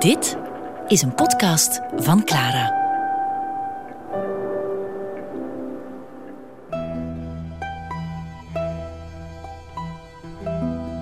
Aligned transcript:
Dit 0.00 0.36
is 0.88 1.02
een 1.02 1.14
podcast 1.14 1.80
van 1.96 2.24
Clara. 2.24 2.78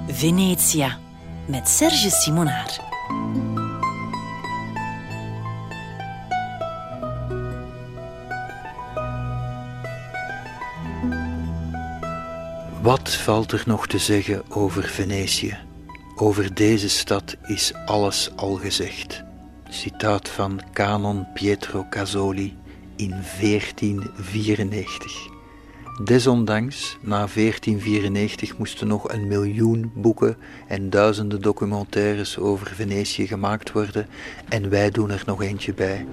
Venetia 0.08 0.98
met 1.46 1.68
Serge 1.68 2.10
Simonaar. 2.10 2.80
Wat 12.80 13.14
valt 13.14 13.52
er 13.52 13.62
nog 13.66 13.86
te 13.86 13.98
zeggen 13.98 14.42
over 14.48 14.82
Venetië? 14.82 15.67
Over 16.20 16.54
deze 16.54 16.88
stad 16.88 17.36
is 17.46 17.72
alles 17.86 18.30
al 18.36 18.54
gezegd. 18.54 19.22
Citaat 19.68 20.28
van 20.28 20.60
Canon 20.72 21.26
Pietro 21.34 21.86
Casoli 21.90 22.56
in 22.96 23.14
1494. 23.40 25.28
Desondanks, 26.04 26.98
na 27.00 27.16
1494 27.16 28.58
moesten 28.58 28.86
nog 28.86 29.12
een 29.12 29.26
miljoen 29.26 29.92
boeken 29.94 30.36
en 30.68 30.90
duizenden 30.90 31.40
documentaires 31.40 32.38
over 32.38 32.66
Venetië 32.66 33.26
gemaakt 33.26 33.72
worden 33.72 34.06
en 34.48 34.70
wij 34.70 34.90
doen 34.90 35.10
er 35.10 35.22
nog 35.26 35.42
eentje 35.42 35.74
bij. 35.74 36.06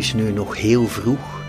Is 0.00 0.14
nu 0.14 0.32
nog 0.32 0.56
heel 0.56 0.86
vroeg. 0.86 1.42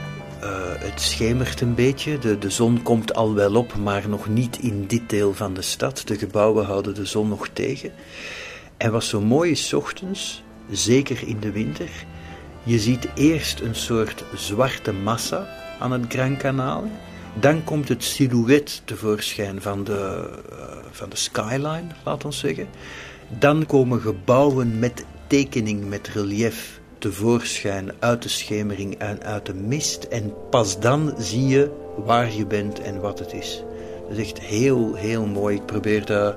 Uh, 0.44 0.50
het 0.78 1.02
schemert 1.02 1.62
een 1.62 1.76
beetje. 1.76 2.20
De, 2.20 2.38
de 2.38 2.50
zon 2.50 2.82
komt 2.82 3.14
al 3.14 3.34
wel 3.34 3.56
op, 3.56 3.76
maar 3.76 4.10
nog 4.10 4.28
niet 4.28 4.58
in 4.60 4.86
dit 4.88 5.10
deel 5.10 5.34
van 5.34 5.54
de 5.54 5.62
stad. 5.62 6.02
De 6.06 6.18
gebouwen 6.18 6.66
houden 6.66 6.96
de 6.96 7.06
zon 7.06 7.30
nog 7.30 7.48
tegen. 7.54 7.92
En 8.78 8.92
wat 8.92 9.04
zo 9.04 9.22
mooi 9.22 9.52
is, 9.52 9.74
ochtends, 9.74 10.44
zeker 10.72 11.28
in 11.28 11.40
de 11.40 11.52
winter, 11.52 11.90
je 12.64 12.80
ziet 12.80 13.08
eerst 13.16 13.60
een 13.60 13.76
soort 13.76 14.24
zwarte 14.36 14.94
massa 14.94 15.48
aan 15.80 15.92
het 15.92 16.06
Gran 16.08 16.38
Canale. 16.38 16.88
Dan 17.40 17.64
komt 17.64 17.90
het 17.90 18.04
silhouet 18.04 18.82
tevoorschijn 18.86 19.62
van 19.62 19.84
de, 19.84 20.30
uh, 20.52 20.58
van 20.92 21.10
de 21.10 21.16
skyline, 21.16 21.88
laat 22.04 22.26
ons 22.26 22.40
zeggen. 22.40 22.68
Dan 23.40 23.66
komen 23.66 24.02
gebouwen 24.02 24.80
met 24.80 25.06
tekening, 25.28 25.90
met 25.90 26.08
relief 26.08 26.81
tevoorschijn 27.02 27.92
uit 28.00 28.22
de 28.22 28.30
schemering 28.30 28.98
en 28.98 29.24
uit 29.24 29.46
de 29.46 29.54
mist. 29.54 30.04
En 30.04 30.34
pas 30.50 30.80
dan 30.80 31.14
zie 31.18 31.48
je 31.48 31.72
waar 32.06 32.34
je 32.34 32.46
bent 32.46 32.82
en 32.82 33.00
wat 33.00 33.20
het 33.20 33.34
is. 33.34 33.64
Dat 34.08 34.18
is 34.18 34.24
echt 34.24 34.40
heel, 34.40 34.94
heel 34.96 35.26
mooi. 35.26 35.56
Ik 35.56 35.66
probeer 35.66 36.06
dat 36.06 36.36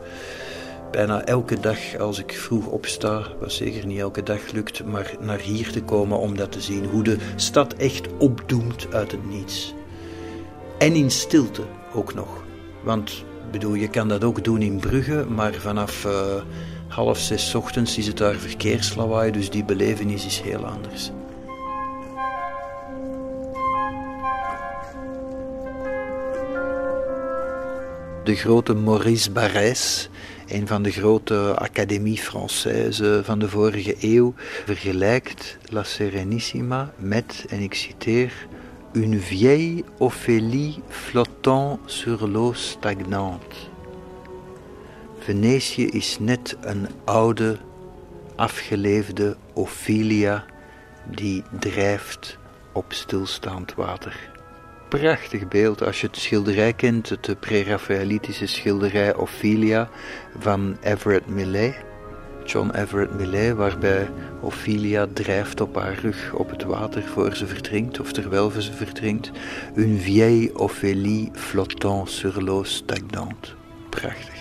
bijna 0.90 1.24
elke 1.24 1.60
dag 1.60 1.98
als 1.98 2.18
ik 2.18 2.32
vroeg 2.32 2.66
opsta, 2.66 3.22
wat 3.40 3.52
zeker 3.52 3.86
niet 3.86 3.98
elke 3.98 4.22
dag 4.22 4.52
lukt, 4.52 4.84
maar 4.84 5.14
naar 5.20 5.40
hier 5.40 5.72
te 5.72 5.82
komen 5.82 6.18
om 6.18 6.36
dat 6.36 6.52
te 6.52 6.60
zien. 6.60 6.84
Hoe 6.84 7.02
de 7.02 7.16
stad 7.36 7.74
echt 7.74 8.08
opdoemt 8.18 8.86
uit 8.92 9.10
het 9.10 9.28
niets. 9.28 9.74
En 10.78 10.94
in 10.94 11.10
stilte 11.10 11.62
ook 11.94 12.14
nog. 12.14 12.44
Want 12.82 13.24
bedoel, 13.50 13.74
je 13.74 13.88
kan 13.88 14.08
dat 14.08 14.24
ook 14.24 14.44
doen 14.44 14.62
in 14.62 14.80
Brugge, 14.80 15.24
maar 15.28 15.54
vanaf 15.54 16.04
uh, 16.04 16.12
half 16.88 17.18
zes 17.18 17.54
ochtends 17.54 17.98
is 17.98 18.06
het 18.06 18.16
daar 18.18 18.34
verkeerslawaai, 18.34 19.30
dus 19.30 19.50
die 19.50 19.64
belevenis 19.64 20.26
is 20.26 20.40
heel 20.40 20.66
anders. 20.66 21.10
De 28.24 28.34
grote 28.34 28.74
Maurice 28.74 29.30
Barrès, 29.30 30.08
een 30.48 30.66
van 30.66 30.82
de 30.82 30.90
grote 30.90 31.54
Académie 31.58 32.18
Française 32.18 33.22
van 33.22 33.38
de 33.38 33.48
vorige 33.48 33.96
eeuw, 34.00 34.34
vergelijkt 34.64 35.58
La 35.70 35.82
Serenissima 35.82 36.92
met, 36.96 37.44
en 37.48 37.60
ik 37.60 37.74
citeer, 37.74 38.32
une 38.92 39.18
vieille 39.18 39.84
Ophélie 39.98 40.82
flottant 40.88 41.78
sur 41.86 42.28
l'eau 42.28 42.54
stagnante. 42.54 43.73
Venetië 45.24 45.86
is 45.86 46.18
net 46.20 46.56
een 46.60 46.88
oude, 47.04 47.56
afgeleefde 48.36 49.36
Ophelia 49.52 50.44
die 51.10 51.42
drijft 51.58 52.38
op 52.72 52.92
stilstaand 52.92 53.74
water. 53.74 54.30
Prachtig 54.88 55.48
beeld 55.48 55.82
als 55.82 56.00
je 56.00 56.06
het 56.06 56.16
schilderij 56.16 56.72
kent, 56.72 57.08
het 57.08 57.40
pre-Raphaëlitische 57.40 58.46
schilderij 58.46 59.14
Ophelia 59.14 59.88
van 60.38 60.76
Everett 60.80 61.26
Millais. 61.26 61.74
John 62.44 62.70
Everett 62.70 63.14
Millais, 63.14 63.52
waarbij 63.52 64.10
Ophelia 64.40 65.06
drijft 65.12 65.60
op 65.60 65.76
haar 65.76 65.98
rug 65.98 66.32
op 66.32 66.50
het 66.50 66.62
water 66.62 67.02
voor 67.02 67.36
ze 67.36 67.46
verdrinkt, 67.46 68.00
of 68.00 68.12
terwijl 68.12 68.50
ze 68.50 68.72
verdrinkt. 68.72 69.30
Une 69.76 69.98
vieille 69.98 70.58
Ophélie 70.58 71.30
flottant 71.32 72.10
sur 72.10 72.42
l'eau 72.42 72.64
stagnante. 72.64 73.48
Prachtig. 73.88 74.33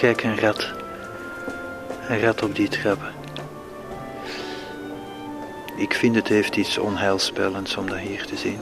Kijk, 0.00 0.22
een 0.22 0.40
rat. 0.40 0.72
Een 2.08 2.20
rat 2.20 2.42
op 2.42 2.54
die 2.54 2.68
trappen. 2.68 3.12
Ik 5.76 5.94
vind 5.94 6.14
het 6.14 6.28
heeft 6.28 6.56
iets 6.56 6.78
onheilspellends 6.78 7.76
om 7.76 7.86
dat 7.86 7.98
hier 7.98 8.26
te 8.26 8.36
zien. 8.36 8.58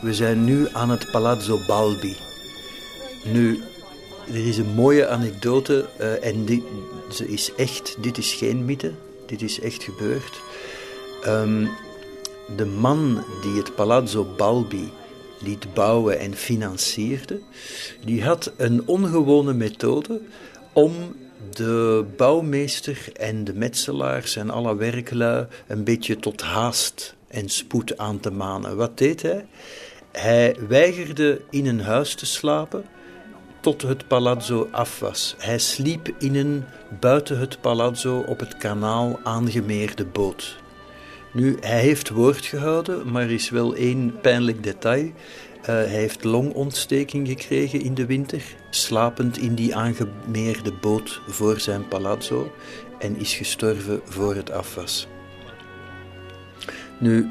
We 0.00 0.14
zijn 0.14 0.44
nu 0.44 0.68
aan 0.72 0.90
het 0.90 1.10
Palazzo 1.10 1.58
Balbi. 1.66 2.16
Nu, 3.24 3.62
er 4.28 4.46
is 4.46 4.58
een 4.58 4.74
mooie 4.74 5.08
anekdote 5.08 5.88
uh, 6.00 6.24
en 6.24 6.44
die, 6.44 6.64
ze 7.12 7.28
is 7.28 7.54
echt, 7.54 7.96
dit 8.00 8.18
is 8.18 8.32
geen 8.32 8.64
mythe, 8.64 8.92
dit 9.26 9.42
is 9.42 9.60
echt 9.60 9.82
gebeurd. 9.82 10.40
Um, 11.26 11.68
de 12.56 12.66
man 12.66 13.24
die 13.42 13.56
het 13.56 13.74
Palazzo 13.74 14.24
Balbi 14.36 14.90
liet 15.40 15.74
bouwen 15.74 16.18
en 16.18 16.34
financierde, 16.34 17.40
die 18.04 18.24
had 18.24 18.52
een 18.56 18.86
ongewone 18.86 19.52
methode 19.52 20.20
om 20.72 20.92
de 21.50 22.04
bouwmeester 22.16 22.98
en 23.14 23.44
de 23.44 23.54
metselaars 23.54 24.36
en 24.36 24.50
alle 24.50 24.76
werklui 24.76 25.46
een 25.66 25.84
beetje 25.84 26.16
tot 26.16 26.40
haast 26.40 27.14
en 27.28 27.48
spoed 27.48 27.98
aan 27.98 28.20
te 28.20 28.30
manen. 28.30 28.76
Wat 28.76 28.98
deed 28.98 29.22
hij? 29.22 29.46
Hij 30.12 30.56
weigerde 30.68 31.40
in 31.50 31.66
een 31.66 31.80
huis 31.80 32.14
te 32.14 32.26
slapen 32.26 32.84
tot 33.62 33.82
het 33.82 34.06
palazzo 34.06 34.68
af 34.70 34.98
was. 34.98 35.34
Hij 35.38 35.58
sliep 35.58 36.08
in 36.18 36.34
een 36.34 36.64
buiten 37.00 37.38
het 37.38 37.60
palazzo 37.60 38.24
op 38.26 38.40
het 38.40 38.56
kanaal 38.56 39.20
aangemeerde 39.22 40.04
boot. 40.04 40.56
Nu, 41.32 41.56
hij 41.60 41.80
heeft 41.80 42.08
woord 42.08 42.44
gehouden, 42.44 43.10
maar 43.10 43.22
er 43.22 43.30
is 43.30 43.50
wel 43.50 43.74
één 43.74 44.20
pijnlijk 44.20 44.62
detail. 44.62 45.04
Uh, 45.04 45.66
hij 45.66 45.86
heeft 45.86 46.24
longontsteking 46.24 47.28
gekregen 47.28 47.80
in 47.80 47.94
de 47.94 48.06
winter, 48.06 48.42
slapend 48.70 49.38
in 49.38 49.54
die 49.54 49.76
aangemeerde 49.76 50.72
boot 50.72 51.20
voor 51.26 51.60
zijn 51.60 51.88
palazzo 51.88 52.52
en 52.98 53.18
is 53.18 53.34
gestorven 53.34 54.00
voor 54.04 54.34
het 54.34 54.50
af 54.50 54.74
was. 54.74 55.06
Nu, 56.98 57.30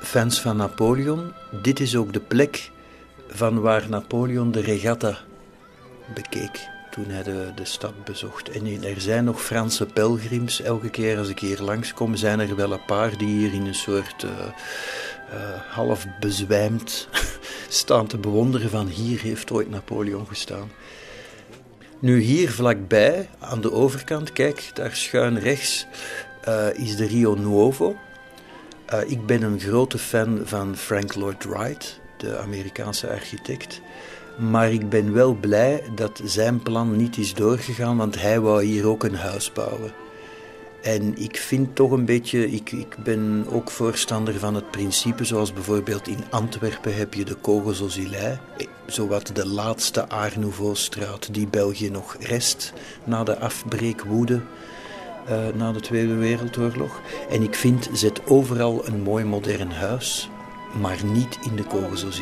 fans 0.00 0.40
van 0.40 0.56
Napoleon, 0.56 1.32
dit 1.62 1.80
is 1.80 1.96
ook 1.96 2.12
de 2.12 2.20
plek 2.20 2.70
van 3.28 3.60
waar 3.60 3.88
Napoleon 3.88 4.52
de 4.52 4.60
regatta 4.60 5.18
bekeek 6.14 6.68
toen 6.96 7.10
hij 7.10 7.22
de, 7.22 7.52
de 7.54 7.64
stad 7.64 8.04
bezocht. 8.04 8.50
En 8.50 8.84
er 8.84 9.00
zijn 9.00 9.24
nog 9.24 9.42
Franse 9.42 9.86
pelgrims. 9.86 10.62
Elke 10.62 10.90
keer 10.90 11.18
als 11.18 11.28
ik 11.28 11.38
hier 11.38 11.60
langskom, 11.60 12.16
zijn 12.16 12.40
er 12.40 12.56
wel 12.56 12.72
een 12.72 12.84
paar 12.84 13.18
die 13.18 13.38
hier 13.38 13.52
in 13.52 13.66
een 13.66 13.74
soort 13.74 14.22
uh, 14.22 14.30
half 15.68 16.06
bezwijmd 16.20 17.08
staan 17.68 18.06
te 18.06 18.18
bewonderen 18.18 18.70
van 18.70 18.86
hier 18.86 19.20
heeft 19.20 19.50
ooit 19.50 19.70
Napoleon 19.70 20.26
gestaan. 20.26 20.70
Nu 21.98 22.20
hier 22.20 22.50
vlakbij, 22.50 23.28
aan 23.38 23.60
de 23.60 23.72
overkant, 23.72 24.32
kijk, 24.32 24.70
daar 24.74 24.94
schuin 24.94 25.38
rechts, 25.38 25.86
uh, 26.48 26.66
is 26.74 26.96
de 26.96 27.06
Rio 27.06 27.34
Nuovo. 27.34 27.96
ik 29.06 29.26
ben 29.26 29.42
een 29.42 29.60
grote 29.60 29.98
fan 29.98 30.40
van 30.44 30.76
Frank 30.76 31.14
Lloyd 31.14 31.44
Wright, 31.44 32.00
de 32.16 32.38
Amerikaanse 32.38 33.08
architect. 33.08 33.80
Maar 34.36 34.72
ik 34.72 34.88
ben 34.88 35.12
wel 35.12 35.34
blij 35.34 35.82
dat 35.94 36.20
zijn 36.24 36.62
plan 36.62 36.96
niet 36.96 37.16
is 37.16 37.34
doorgegaan, 37.34 37.96
want 37.96 38.20
hij 38.20 38.40
wou 38.40 38.64
hier 38.64 38.86
ook 38.86 39.04
een 39.04 39.14
huis 39.14 39.52
bouwen. 39.52 39.92
En 40.82 41.18
ik 41.18 41.36
vind 41.36 41.74
toch 41.74 41.90
een 41.90 42.04
beetje, 42.04 42.50
ik, 42.50 42.72
ik 42.72 42.96
ben 43.04 43.46
ook 43.50 43.70
voorstander 43.70 44.38
van 44.38 44.54
het 44.54 44.70
principe, 44.70 45.24
zoals 45.24 45.52
bijvoorbeeld 45.52 46.08
in 46.08 46.24
Antwerpen 46.30 46.96
heb 46.96 47.14
je 47.14 47.24
de 47.24 47.34
Kogels 47.34 47.80
aux 47.80 47.98
zowat 48.86 49.30
de 49.34 49.46
laatste 49.46 50.08
Art 50.08 50.36
Nouveau-straat 50.36 51.34
die 51.34 51.46
België 51.46 51.90
nog 51.90 52.16
rest 52.20 52.72
na 53.04 53.24
de 53.24 53.38
afbreekwoede 53.38 54.40
uh, 55.30 55.46
na 55.54 55.72
de 55.72 55.80
Tweede 55.80 56.14
Wereldoorlog. 56.14 57.00
En 57.30 57.42
ik 57.42 57.54
vind, 57.54 57.88
zet 57.92 58.26
overal 58.26 58.86
een 58.86 59.02
mooi 59.02 59.24
modern 59.24 59.70
huis, 59.70 60.30
maar 60.80 61.04
niet 61.04 61.38
in 61.42 61.56
de 61.56 61.64
Kogels 61.64 62.02
aux 62.02 62.20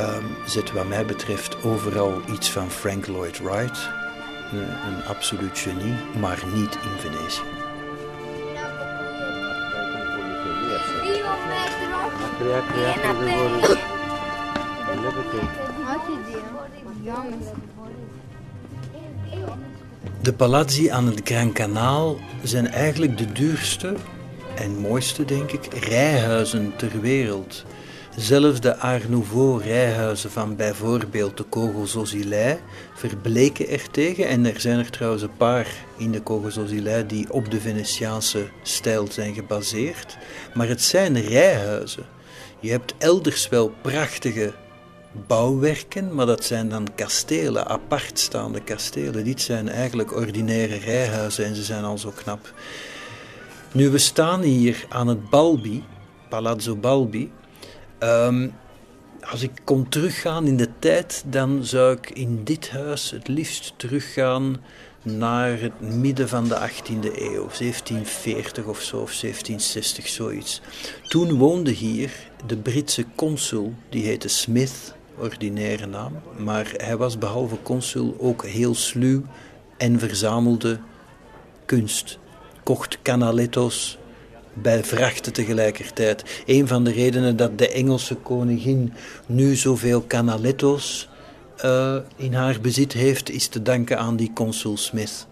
um, 0.00 0.36
zit 0.46 0.72
wat 0.72 0.88
mij 0.88 1.06
betreft 1.06 1.62
overal 1.62 2.20
iets 2.32 2.50
van 2.50 2.70
Frank 2.70 3.06
Lloyd 3.06 3.38
Wright. 3.38 3.88
Een, 4.52 5.04
absoluut 5.04 5.58
genie, 5.58 5.94
maar 6.20 6.42
niet 6.54 6.74
in 6.74 6.98
Venetië. 6.98 7.40
De 20.20 20.32
palazzi 20.32 20.88
aan 20.88 21.06
het 21.06 21.20
Gran 21.24 21.52
Canaal 21.52 22.18
zijn 22.42 22.66
eigenlijk 22.66 23.18
de 23.18 23.32
duurste 23.32 23.94
en 24.54 24.78
mooiste, 24.78 25.24
denk 25.24 25.50
ik, 25.50 25.74
rijhuizen 25.74 26.72
ter 26.76 27.00
wereld. 27.00 27.64
Zelfs 28.16 28.60
de 28.60 28.76
Art 28.76 29.08
Nouveau 29.08 29.62
rijhuizen 29.62 30.30
van 30.30 30.56
bijvoorbeeld 30.56 31.36
de 31.36 31.42
Kogels 31.42 31.94
aux 31.94 32.14
verbleken 32.94 33.68
er 33.68 33.90
tegen. 33.90 34.26
En 34.26 34.46
er 34.46 34.60
zijn 34.60 34.78
er 34.78 34.90
trouwens 34.90 35.22
een 35.22 35.36
paar 35.36 35.66
in 35.96 36.12
de 36.12 36.20
Kogels 36.20 36.56
aux 36.56 37.06
die 37.06 37.32
op 37.32 37.50
de 37.50 37.60
Venetiaanse 37.60 38.48
stijl 38.62 39.06
zijn 39.10 39.34
gebaseerd. 39.34 40.16
Maar 40.54 40.68
het 40.68 40.82
zijn 40.82 41.20
rijhuizen. 41.20 42.04
Je 42.60 42.70
hebt 42.70 42.94
elders 42.98 43.48
wel 43.48 43.72
prachtige 43.80 44.52
bouwwerken, 45.26 46.14
maar 46.14 46.26
dat 46.26 46.44
zijn 46.44 46.68
dan 46.68 46.88
kastelen, 46.94 47.66
apartstaande 47.66 48.60
kastelen. 48.60 49.24
Dit 49.24 49.40
zijn 49.40 49.68
eigenlijk 49.68 50.16
ordinaire 50.16 50.76
rijhuizen 50.76 51.44
en 51.44 51.54
ze 51.54 51.62
zijn 51.62 51.84
al 51.84 51.98
zo 51.98 52.12
knap. 52.14 52.52
Nu, 53.72 53.90
we 53.90 53.98
staan 53.98 54.40
hier 54.40 54.84
aan 54.88 55.08
het 55.08 55.30
Balbi, 55.30 55.84
Palazzo 56.28 56.76
Balbi. 56.76 57.30
Um, 58.02 58.54
als 59.30 59.42
ik 59.42 59.50
kon 59.64 59.88
teruggaan 59.88 60.46
in 60.46 60.56
de 60.56 60.68
tijd, 60.78 61.24
dan 61.26 61.64
zou 61.64 61.96
ik 61.96 62.10
in 62.10 62.44
dit 62.44 62.70
huis 62.70 63.10
het 63.10 63.28
liefst 63.28 63.74
teruggaan 63.76 64.56
naar 65.02 65.60
het 65.60 65.80
midden 65.80 66.28
van 66.28 66.48
de 66.48 66.54
18e 66.54 67.18
eeuw, 67.18 67.48
1740 67.58 68.64
of 68.64 68.80
zo, 68.80 68.96
of 68.96 69.14
1760, 69.20 70.08
zoiets. 70.08 70.60
Toen 71.08 71.38
woonde 71.38 71.70
hier 71.70 72.12
de 72.46 72.56
Britse 72.56 73.04
consul, 73.14 73.74
die 73.88 74.04
heette 74.04 74.28
Smith, 74.28 74.94
ordinaire 75.18 75.86
naam, 75.86 76.12
maar 76.36 76.72
hij 76.76 76.96
was 76.96 77.18
behalve 77.18 77.56
consul 77.62 78.16
ook 78.18 78.44
heel 78.44 78.74
sluw 78.74 79.22
en 79.76 79.98
verzamelde 79.98 80.80
kunst. 81.66 82.18
Kocht 82.62 82.98
canaletto's, 83.02 83.98
bij 84.52 84.84
vrachten 84.84 85.32
tegelijkertijd. 85.32 86.42
Een 86.46 86.68
van 86.68 86.84
de 86.84 86.92
redenen 86.92 87.36
dat 87.36 87.58
de 87.58 87.68
Engelse 87.68 88.14
koningin 88.14 88.92
nu 89.26 89.54
zoveel 89.54 90.06
canaletto's 90.06 91.08
uh, 91.64 91.96
in 92.16 92.34
haar 92.34 92.60
bezit 92.60 92.92
heeft, 92.92 93.30
is 93.30 93.46
te 93.48 93.62
danken 93.62 93.98
aan 93.98 94.16
die 94.16 94.32
consul 94.34 94.76
Smith. 94.76 95.26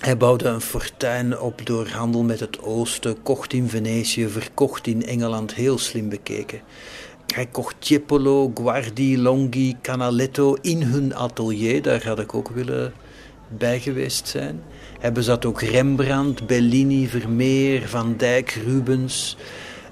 Hij 0.00 0.16
bouwde 0.16 0.48
een 0.48 0.60
fortuin 0.60 1.38
op 1.38 1.66
door 1.66 1.88
handel 1.88 2.22
met 2.22 2.40
het 2.40 2.62
oosten, 2.62 3.22
kocht 3.22 3.52
in 3.52 3.68
Venetië, 3.68 4.28
verkocht 4.28 4.86
in 4.86 5.06
Engeland, 5.06 5.54
heel 5.54 5.78
slim 5.78 6.08
bekeken. 6.08 6.60
Hij 7.34 7.46
kocht 7.46 7.76
Tiepolo, 7.78 8.50
Guardi, 8.54 9.18
Longhi, 9.18 9.76
Canaletto 9.82 10.56
in 10.60 10.82
hun 10.82 11.14
atelier, 11.14 11.82
daar 11.82 12.06
had 12.06 12.18
ik 12.18 12.34
ook 12.34 12.48
willen 12.48 12.92
bij 13.48 13.80
geweest 13.80 14.28
zijn. 14.28 14.62
Hij 15.04 15.12
bezat 15.12 15.44
ook 15.44 15.62
Rembrandt, 15.62 16.46
Bellini, 16.46 17.08
Vermeer, 17.08 17.88
Van 17.88 18.14
Dijk, 18.16 18.50
Rubens. 18.66 19.36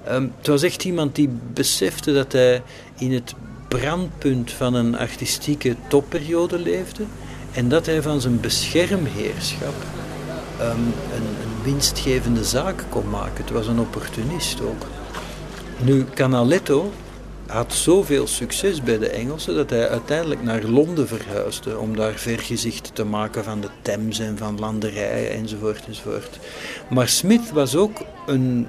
Um, 0.09 0.31
het 0.37 0.47
was 0.47 0.63
echt 0.63 0.83
iemand 0.83 1.15
die 1.15 1.29
besefte 1.53 2.13
dat 2.13 2.31
hij 2.31 2.61
in 2.97 3.13
het 3.13 3.33
brandpunt 3.67 4.51
van 4.51 4.73
een 4.73 4.97
artistieke 4.97 5.75
topperiode 5.87 6.59
leefde 6.59 7.03
en 7.51 7.69
dat 7.69 7.85
hij 7.85 8.01
van 8.01 8.21
zijn 8.21 8.39
beschermheerschap 8.39 9.75
um, 10.61 10.67
een, 10.67 11.27
een, 11.41 11.63
winstgevende 11.63 12.43
zaak 12.43 12.83
kon 12.89 13.09
maken. 13.09 13.43
Het 13.43 13.53
was 13.53 13.67
een 13.67 13.79
opportunist 13.79 14.61
ook. 14.61 14.87
Nu, 15.83 16.05
Canaletto 16.13 16.91
had 17.53 17.73
zoveel 17.73 18.27
succes 18.27 18.83
bij 18.83 18.97
de 18.97 19.09
Engelsen 19.09 19.55
dat 19.55 19.69
hij 19.69 19.89
uiteindelijk 19.89 20.43
naar 20.43 20.63
Londen 20.63 21.07
verhuisde 21.07 21.77
om 21.77 21.95
daar 21.95 22.13
vergezicht 22.13 22.95
te 22.95 23.03
maken 23.03 23.43
van 23.43 23.61
de 23.61 23.67
Thames 23.81 24.19
en 24.19 24.37
van 24.37 24.59
landerijen 24.59 25.31
enzovoort 25.31 25.85
enzovoort. 25.85 26.39
Maar 26.89 27.07
Smith 27.07 27.51
was 27.51 27.75
ook 27.75 28.01
een, 28.27 28.67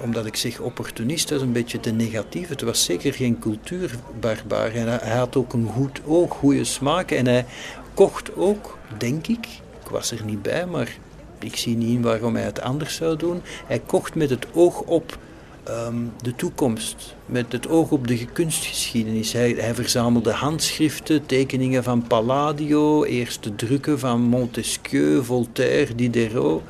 omdat 0.00 0.26
ik 0.26 0.36
zeg 0.36 0.60
opportunist, 0.60 1.30
een 1.30 1.52
beetje 1.52 1.80
te 1.80 1.90
negatief. 1.90 2.48
Het 2.48 2.62
was 2.62 2.84
zeker 2.84 3.12
geen 3.12 3.38
cultuurbarbaar 3.38 4.74
en 4.74 4.88
hij 4.88 5.16
had 5.16 5.36
ook 5.36 5.52
een 5.52 5.68
goed 5.68 6.00
oog, 6.06 6.32
goede 6.32 6.64
smaak 6.64 7.10
en 7.10 7.26
hij 7.26 7.46
kocht 7.94 8.36
ook, 8.36 8.78
denk 8.98 9.26
ik, 9.26 9.46
ik 9.82 9.90
was 9.90 10.10
er 10.10 10.24
niet 10.24 10.42
bij, 10.42 10.66
maar 10.66 10.96
ik 11.38 11.56
zie 11.56 11.76
niet 11.76 12.00
waarom 12.00 12.34
hij 12.34 12.44
het 12.44 12.60
anders 12.60 12.94
zou 12.94 13.16
doen. 13.16 13.42
Hij 13.66 13.82
kocht 13.86 14.14
met 14.14 14.30
het 14.30 14.46
oog 14.52 14.80
op 14.80 15.18
um, 15.68 16.12
de 16.22 16.34
toekomst, 16.34 17.14
met 17.26 17.52
het 17.52 17.68
oog 17.68 17.90
op 17.90 18.06
de 18.06 18.24
kunstgeschiedenis. 18.24 19.32
Hij, 19.32 19.54
hij, 19.58 19.74
verzamelde 19.74 20.32
handschriften, 20.32 21.26
tekeningen 21.26 21.82
van 21.82 22.06
Palladio, 22.06 23.04
eerste 23.04 23.54
drukken 23.54 23.98
van 23.98 24.20
Montesquieu, 24.20 25.24
Voltaire, 25.24 25.94
Diderot. 25.94 26.62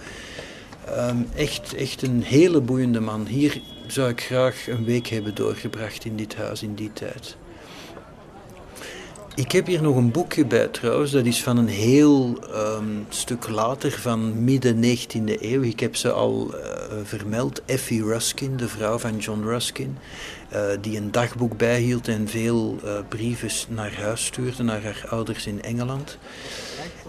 Um, 0.98 1.26
echt, 1.36 1.74
echt 1.74 2.02
een 2.02 2.22
hele 2.22 2.60
boeiende 2.60 3.00
man. 3.00 3.26
Hier 3.26 3.60
zou 3.86 4.08
ik 4.08 4.20
graag 4.20 4.68
een 4.68 4.84
week 4.84 5.06
hebben 5.06 5.34
doorgebracht 5.34 6.04
in 6.04 6.16
dit 6.16 6.34
huis 6.34 6.62
in 6.62 6.74
die 6.74 6.92
tijd. 6.92 7.36
Ik 9.36 9.52
heb 9.52 9.66
hier 9.66 9.82
nog 9.82 9.96
een 9.96 10.10
boekje 10.10 10.44
bij 10.44 10.68
trouwens, 10.68 11.10
dat 11.10 11.24
is 11.24 11.42
van 11.42 11.56
een 11.56 11.68
heel 11.68 12.38
um, 12.54 13.06
stuk 13.08 13.48
later, 13.48 13.90
van 13.90 14.44
midden 14.44 14.82
19e 14.82 15.40
eeuw. 15.40 15.62
Ik 15.62 15.80
heb 15.80 15.96
ze 15.96 16.10
al 16.10 16.54
uh, 16.54 16.60
vermeld. 17.02 17.62
Effie 17.64 18.04
Ruskin, 18.04 18.56
de 18.56 18.68
vrouw 18.68 18.98
van 18.98 19.18
John 19.18 19.42
Ruskin, 19.42 19.98
uh, 20.52 20.60
die 20.80 20.96
een 20.96 21.10
dagboek 21.10 21.56
bijhield 21.56 22.08
en 22.08 22.28
veel 22.28 22.78
uh, 22.84 22.92
brieven 23.08 23.50
naar 23.68 23.94
huis 23.94 24.24
stuurde, 24.24 24.62
naar 24.62 24.82
haar 24.82 25.04
ouders 25.08 25.46
in 25.46 25.62
Engeland. 25.62 26.18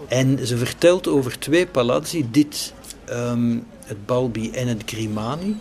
En 0.08 0.46
ze 0.46 0.56
vertelt 0.56 1.08
over 1.08 1.38
twee 1.38 1.66
palazzi. 1.66 2.26
Dit 2.30 2.72
um, 3.10 3.66
het 3.84 4.06
Balbi 4.06 4.50
en 4.50 4.68
het 4.68 4.82
Grimani, 4.86 5.56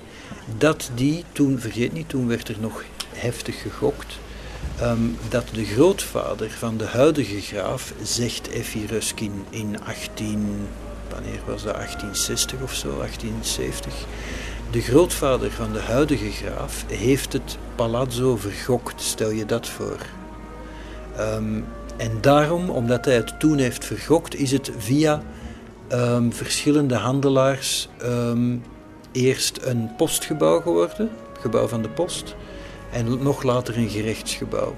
dat 0.58 0.92
die 0.96 1.24
toen, 1.32 1.60
vergeet 1.60 1.94
niet, 1.94 2.10
toen 2.10 2.28
werd 2.28 2.50
er 2.50 2.58
nog 2.60 2.84
heftig 3.14 3.62
gegokt, 3.62 4.18
ehm, 4.80 5.00
dat 5.30 5.46
de 5.54 5.66
grootvader 5.66 6.50
van 6.50 6.78
de 6.78 6.86
huidige 6.86 7.42
graaf, 7.42 7.94
zegt 8.04 8.50
Effie 8.50 8.88
Ruskin 8.88 9.46
in 9.50 9.84
18, 9.84 10.68
wanneer 11.10 11.40
was 11.46 11.64
dat, 11.64 11.74
1860 11.74 12.62
of 12.62 12.74
zo, 12.74 12.98
1870, 12.98 13.94
de 14.72 14.82
grootvader 14.82 15.52
van 15.52 15.74
de 15.74 15.80
huidige 15.80 16.32
graaf 16.32 16.86
heeft 16.88 17.34
het 17.34 17.58
palazzo 17.76 18.36
vergokt, 18.38 19.02
stel 19.02 19.30
je 19.30 19.46
dat 19.46 19.68
voor. 19.68 20.06
Um, 21.20 21.66
en 21.98 22.18
daarom, 22.22 22.70
omdat 22.70 23.06
hij 23.06 23.16
het 23.16 23.40
toen 23.40 23.58
heeft 23.58 23.86
vergokt, 23.86 24.36
is 24.36 24.52
het 24.52 24.72
via 24.78 25.22
um, 25.92 26.34
verschillende 26.34 26.96
handelaars 26.96 27.90
eerst 29.12 29.60
een 29.62 29.90
postgebouw 29.98 30.62
geworden, 30.62 31.10
gebouw 31.40 31.68
van 31.68 31.82
de 31.82 31.90
post, 31.90 32.36
en 32.92 33.24
nog 33.24 33.44
later 33.44 33.78
een 33.78 33.90
gerechtsgebouw. 33.90 34.76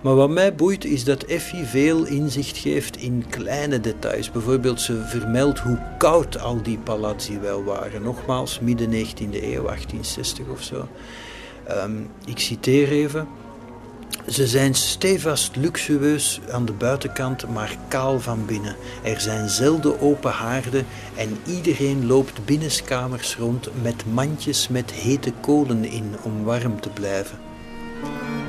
Maar 0.00 0.14
wat 0.14 0.30
mij 0.30 0.54
boeit 0.54 0.84
is 0.84 1.04
dat 1.04 1.22
Effie 1.22 1.64
veel 1.64 2.04
inzicht 2.04 2.56
geeft 2.56 2.96
in 2.96 3.24
kleine 3.28 3.80
details. 3.80 4.30
Bijvoorbeeld 4.30 4.80
ze 4.80 5.04
vermeldt 5.06 5.58
hoe 5.58 5.78
koud 5.98 6.38
al 6.38 6.62
die 6.62 6.78
palazzi 6.78 7.38
wel 7.38 7.64
waren. 7.64 8.02
Nogmaals, 8.02 8.60
midden 8.60 8.90
19e 8.90 9.42
eeuw, 9.42 9.62
1860 9.62 10.46
of 10.48 10.62
zo. 10.62 10.88
Um, 11.70 12.10
ik 12.24 12.38
citeer 12.38 12.88
even. 12.88 13.28
Ze 14.28 14.46
zijn 14.46 14.74
stevast 14.74 15.56
luxueus 15.56 16.40
aan 16.50 16.64
de 16.64 16.72
buitenkant, 16.72 17.48
maar 17.48 17.76
kaal 17.88 18.20
van 18.20 18.46
binnen. 18.46 18.76
Er 19.02 19.20
zijn 19.20 19.48
zelden 19.48 20.00
open 20.00 20.30
haarden 20.30 20.86
en 21.16 21.38
iedereen 21.46 22.06
loopt 22.06 22.44
binnenskamers 22.44 23.36
rond 23.36 23.68
met 23.82 24.04
mandjes 24.12 24.68
met 24.68 24.90
hete 24.90 25.32
kolen 25.40 25.84
in 25.84 26.14
om 26.22 26.44
warm 26.44 26.80
te 26.80 26.88
blijven. 26.88 27.45
Thank 28.02 28.40
you. 28.40 28.45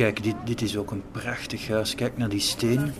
Kijk, 0.00 0.22
dit, 0.22 0.34
dit 0.44 0.62
is 0.62 0.76
ook 0.76 0.90
een 0.90 1.02
prachtig 1.12 1.68
huis. 1.68 1.94
Kijk 1.94 2.16
naar 2.16 2.28
die 2.28 2.40
steen. 2.40 2.92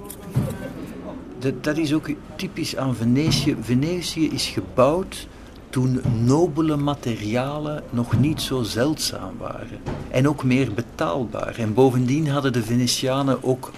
Dat, 1.39 1.65
dat 1.65 1.77
is 1.77 1.93
ook 1.93 2.09
typisch 2.37 2.77
aan 2.77 2.95
Venetië. 2.95 3.57
Venetië 3.61 4.31
is 4.31 4.47
gebouwd 4.47 5.27
toen 5.71 6.01
nobele 6.25 6.77
materialen 6.77 7.83
nog 7.91 8.19
niet 8.19 8.41
zo 8.41 8.63
zeldzaam 8.63 9.37
waren. 9.39 9.81
En 10.11 10.29
ook 10.29 10.45
meer 10.45 10.73
betaalbaar. 10.75 11.55
En 11.59 11.75
bovendien 11.75 12.29
hadden 12.29 12.53
de 12.53 12.63
Venetianen 12.63 13.43
ook 13.43 13.73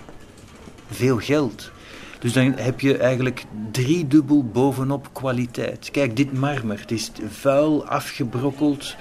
veel 0.90 1.18
geld. 1.18 1.70
Dus 2.18 2.32
dan 2.32 2.52
heb 2.56 2.80
je 2.80 2.96
eigenlijk 2.96 3.44
driedubbel 3.70 4.44
bovenop 4.44 5.08
kwaliteit. 5.12 5.90
Kijk, 5.90 6.16
dit 6.16 6.32
marmer, 6.32 6.80
het 6.80 6.90
is 6.90 7.12
vuil, 7.28 7.86
afgebrokkeld. 7.86 8.96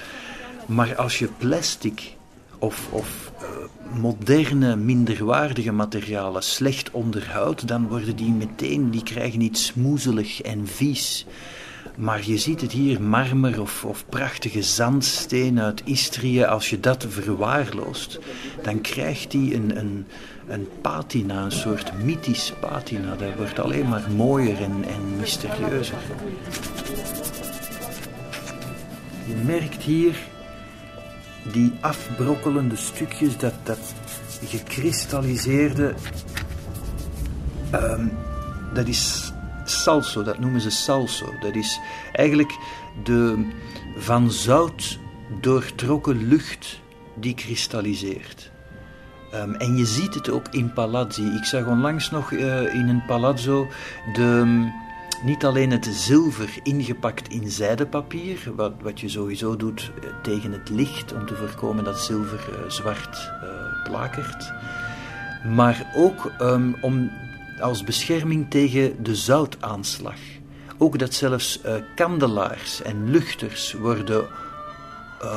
Maar 0.65 0.95
als 0.95 1.19
je 1.19 1.29
plastic 1.37 2.19
of, 2.61 2.87
of 2.91 3.31
uh, 3.41 3.47
moderne, 3.99 4.75
minderwaardige 4.75 5.71
materialen 5.71 6.43
slecht 6.43 6.91
onderhoudt, 6.91 7.67
dan 7.67 7.87
worden 7.87 8.15
die 8.15 8.31
meteen, 8.31 8.91
die 8.91 9.03
krijgen 9.03 9.41
iets 9.41 9.65
smoezelig 9.65 10.41
en 10.41 10.67
vies. 10.67 11.25
Maar 11.95 12.25
je 12.25 12.37
ziet 12.37 12.61
het 12.61 12.71
hier, 12.71 13.01
marmer 13.01 13.61
of, 13.61 13.85
of 13.85 14.05
prachtige 14.09 14.61
zandsteen 14.61 15.59
uit 15.59 15.81
Istrië, 15.85 16.43
als 16.43 16.69
je 16.69 16.79
dat 16.79 17.05
verwaarloost, 17.09 18.19
dan 18.63 18.81
krijgt 18.81 19.31
die 19.31 19.55
een, 19.55 19.77
een, 19.77 20.05
een 20.47 20.67
patina, 20.81 21.43
een 21.43 21.51
soort 21.51 22.03
mythisch 22.03 22.53
patina. 22.59 23.15
Dat 23.15 23.35
wordt 23.37 23.59
alleen 23.59 23.87
maar 23.87 24.07
mooier 24.15 24.57
en, 24.57 24.83
en 24.87 25.17
mysterieuzer. 25.19 25.97
Je 29.27 29.35
merkt 29.45 29.83
hier 29.83 30.15
die 31.43 31.73
afbrokkelende 31.79 32.75
stukjes, 32.75 33.37
dat, 33.37 33.53
dat 33.63 33.79
gekristalliseerde, 34.45 35.93
um, 37.73 38.11
dat 38.73 38.87
is 38.87 39.33
salso, 39.63 40.23
dat 40.23 40.39
noemen 40.39 40.61
ze 40.61 40.69
salso. 40.69 41.25
Dat 41.39 41.55
is 41.55 41.79
eigenlijk 42.11 42.57
de 43.03 43.49
van 43.97 44.31
zout 44.31 44.99
doortrokken 45.41 46.27
lucht 46.27 46.81
die 47.15 47.33
kristalliseert. 47.33 48.51
Um, 49.33 49.53
en 49.53 49.77
je 49.77 49.85
ziet 49.85 50.13
het 50.13 50.29
ook 50.29 50.47
in 50.51 50.73
palazzi. 50.73 51.23
Ik 51.23 51.43
zag 51.43 51.65
onlangs 51.65 52.09
nog 52.11 52.31
uh, 52.31 52.73
in 52.73 52.89
een 52.89 53.05
palazzo 53.05 53.67
de 54.13 54.67
niet 55.23 55.45
alleen 55.45 55.71
het 55.71 55.85
zilver 55.91 56.59
ingepakt 56.63 57.27
in 57.27 57.49
zijdepapier, 57.49 58.51
wat, 58.55 58.73
wat 58.81 58.99
je 58.99 59.09
sowieso 59.09 59.55
doet 59.55 59.91
eh, 60.03 60.09
tegen 60.21 60.51
het 60.51 60.69
licht 60.69 61.13
om 61.13 61.25
te 61.25 61.35
voorkomen 61.35 61.83
dat 61.83 61.99
zilver 61.99 62.39
uh, 62.49 62.69
zwart 62.69 63.31
uh, 63.43 63.83
plakert, 63.83 64.53
maar 65.55 65.91
ook 65.95 66.31
um, 66.41 66.75
om, 66.81 67.11
als 67.59 67.83
bescherming 67.83 68.49
tegen 68.49 69.03
de 69.03 69.15
zoutaanslag. 69.15 70.19
Ook 70.77 70.99
dat 70.99 71.13
zelfs 71.13 71.61
kandelaars 71.95 72.81
en 72.81 73.09
luchters 73.09 73.73
worden 73.73 74.27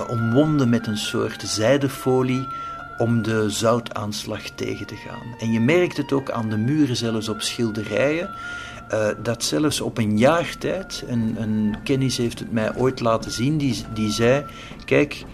omwonden 0.08 0.68
met 0.68 0.86
een 0.86 0.96
soort 0.96 1.42
zijdefolie 1.42 2.46
om 2.98 3.22
de 3.22 3.50
zoutaanslag 3.50 4.42
tegen 4.42 4.86
te 4.86 4.96
gaan. 4.96 5.34
En 5.38 5.52
je 5.52 5.60
merkt 5.60 5.96
het 5.96 6.12
ook 6.12 6.30
aan 6.30 6.48
de 6.48 6.56
muren, 6.56 6.96
zelfs 6.96 7.28
op 7.28 7.40
schilderijen. 7.40 8.30
Uh, 8.94 9.08
dat 9.22 9.44
zelfs 9.44 9.80
op 9.80 9.98
een 9.98 10.18
jaar 10.18 10.56
tijd, 10.58 11.04
een, 11.06 11.36
een, 11.38 11.74
kennis 11.84 12.16
heeft 12.16 12.38
het 12.38 12.52
mij 12.52 12.76
ooit 12.76 13.00
laten 13.00 13.30
zien, 13.30 13.58
die, 13.58 13.84
die 13.94 14.10
zei: 14.10 14.44
Kijk, 14.84 15.24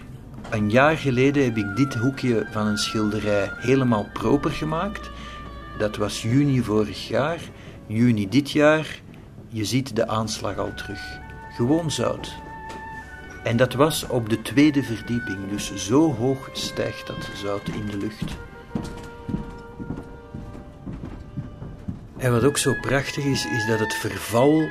een 0.49 0.69
jaar 0.69 0.97
geleden 0.97 1.43
heb 1.43 1.57
ik 1.57 1.75
dit 1.75 1.95
hoekje 1.95 2.47
van 2.51 2.67
een 2.67 2.77
schilderij 2.77 3.51
helemaal 3.53 4.07
proper 4.13 4.51
gemaakt. 4.51 5.09
Dat 5.77 5.97
was 5.97 6.21
juni 6.21 6.61
vorig 6.61 7.07
jaar. 7.07 7.39
Juni 7.87 8.29
dit 8.29 8.51
jaar, 8.51 9.01
je 9.47 9.65
ziet 9.65 9.95
de 9.95 10.07
aanslag 10.07 10.57
al 10.57 10.73
terug. 10.73 11.19
Gewoon 11.55 11.91
zout. 11.91 12.33
En 13.43 13.57
dat 13.57 13.73
was 13.73 14.07
op 14.07 14.29
de 14.29 14.41
tweede 14.41 14.83
verdieping, 14.83 15.49
dus 15.49 15.75
zo 15.75 16.13
hoog 16.13 16.49
stijgt 16.53 17.07
dat 17.07 17.29
zout 17.35 17.67
in 17.67 17.85
de 17.85 17.97
lucht. 17.97 18.37
En 22.21 22.31
wat 22.31 22.43
ook 22.43 22.57
zo 22.57 22.73
prachtig 22.81 23.23
is, 23.23 23.45
is 23.45 23.65
dat 23.65 23.79
het 23.79 23.93
verval. 23.93 24.69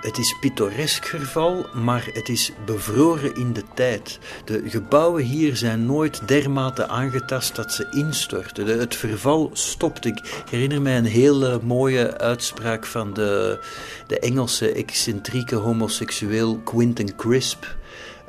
Het 0.00 0.18
is 0.18 0.36
pittoresk 0.40 1.06
verval, 1.06 1.66
maar 1.72 2.08
het 2.12 2.28
is 2.28 2.52
bevroren 2.64 3.34
in 3.34 3.52
de 3.52 3.62
tijd. 3.74 4.18
De 4.44 4.62
gebouwen 4.66 5.22
hier 5.22 5.56
zijn 5.56 5.86
nooit 5.86 6.28
dermate 6.28 6.86
aangetast 6.86 7.56
dat 7.56 7.72
ze 7.72 7.86
instorten. 7.90 8.78
het 8.78 8.96
verval 8.96 9.50
stopt. 9.52 10.04
Ik 10.04 10.44
herinner 10.50 10.82
mij 10.82 10.96
een 10.96 11.04
hele 11.04 11.60
mooie 11.62 12.18
uitspraak 12.18 12.86
van 12.86 13.14
de, 13.14 13.58
de 14.06 14.18
Engelse 14.18 14.72
excentrieke 14.72 15.56
homoseksueel 15.56 16.58
Quentin 16.58 17.16
Crisp. 17.16 17.76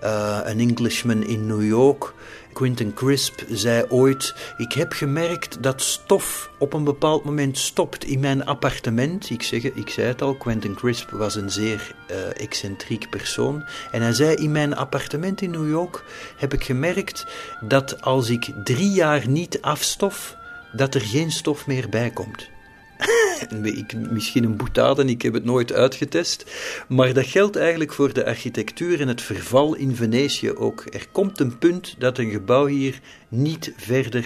Uh, 0.03 0.39
een 0.43 0.59
Englishman 0.59 1.23
in 1.23 1.47
New 1.47 1.63
York. 1.63 2.13
Quentin 2.55 2.93
Crisp 2.93 3.43
zei 3.49 3.85
ooit: 3.89 4.35
Ik 4.57 4.73
heb 4.73 4.91
gemerkt 4.91 5.63
dat 5.63 5.81
stof 5.81 6.51
op 6.57 6.73
een 6.73 6.83
bepaald 6.83 7.23
moment 7.23 7.57
stopt 7.57 8.05
in 8.05 8.19
mijn 8.19 8.45
appartement. 8.45 9.29
Ik, 9.29 9.43
zeg, 9.43 9.63
ik 9.63 9.89
zei 9.89 10.07
het 10.07 10.21
al, 10.21 10.35
Quentin 10.35 10.75
Crisp 10.75 11.09
was 11.09 11.35
een 11.35 11.51
zeer 11.51 11.95
uh, 12.11 12.41
excentriek 12.41 13.09
persoon. 13.09 13.63
En 13.91 14.01
hij 14.01 14.13
zei: 14.13 14.35
In 14.35 14.51
mijn 14.51 14.75
appartement 14.75 15.41
in 15.41 15.51
New 15.51 15.69
York 15.69 16.03
heb 16.37 16.53
ik 16.53 16.63
gemerkt 16.63 17.25
dat 17.61 18.01
als 18.01 18.29
ik 18.29 18.51
drie 18.63 18.91
jaar 18.91 19.27
niet 19.27 19.61
afstof, 19.61 20.37
dat 20.71 20.95
er 20.95 21.01
geen 21.01 21.31
stof 21.31 21.67
meer 21.67 21.89
bij 21.89 22.09
komt. 22.09 22.53
ik, 23.63 23.93
misschien 24.11 24.43
een 24.43 24.57
boetade, 24.57 25.05
ik 25.05 25.21
heb 25.21 25.33
het 25.33 25.45
nooit 25.45 25.73
uitgetest. 25.73 26.45
Maar 26.87 27.13
dat 27.13 27.25
geldt 27.25 27.55
eigenlijk 27.55 27.93
voor 27.93 28.13
de 28.13 28.25
architectuur 28.25 29.01
en 29.01 29.07
het 29.07 29.21
verval 29.21 29.75
in 29.75 29.95
Venetië 29.95 30.51
ook. 30.51 30.85
Er 30.89 31.07
komt 31.11 31.39
een 31.39 31.57
punt 31.57 31.95
dat 31.97 32.17
een 32.17 32.31
gebouw 32.31 32.65
hier 32.65 32.99
niet 33.27 33.73
verder 33.77 34.25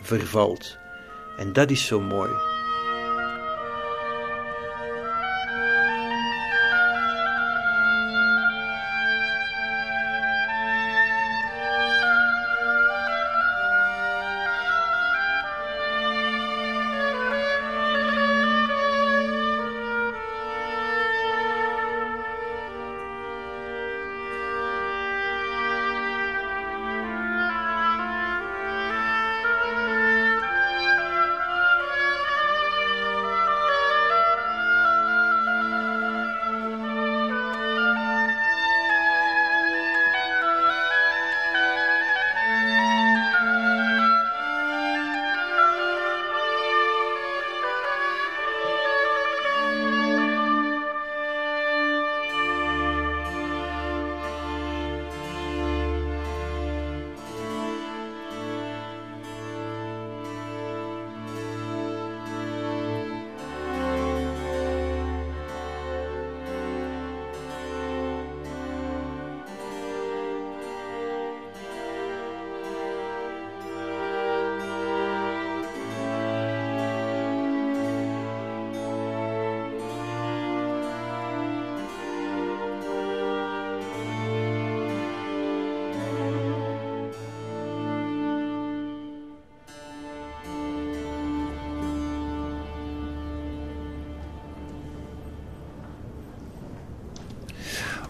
vervalt. 0.00 0.76
En 1.36 1.52
dat 1.52 1.70
is 1.70 1.86
zo 1.86 2.00
mooi. 2.00 2.53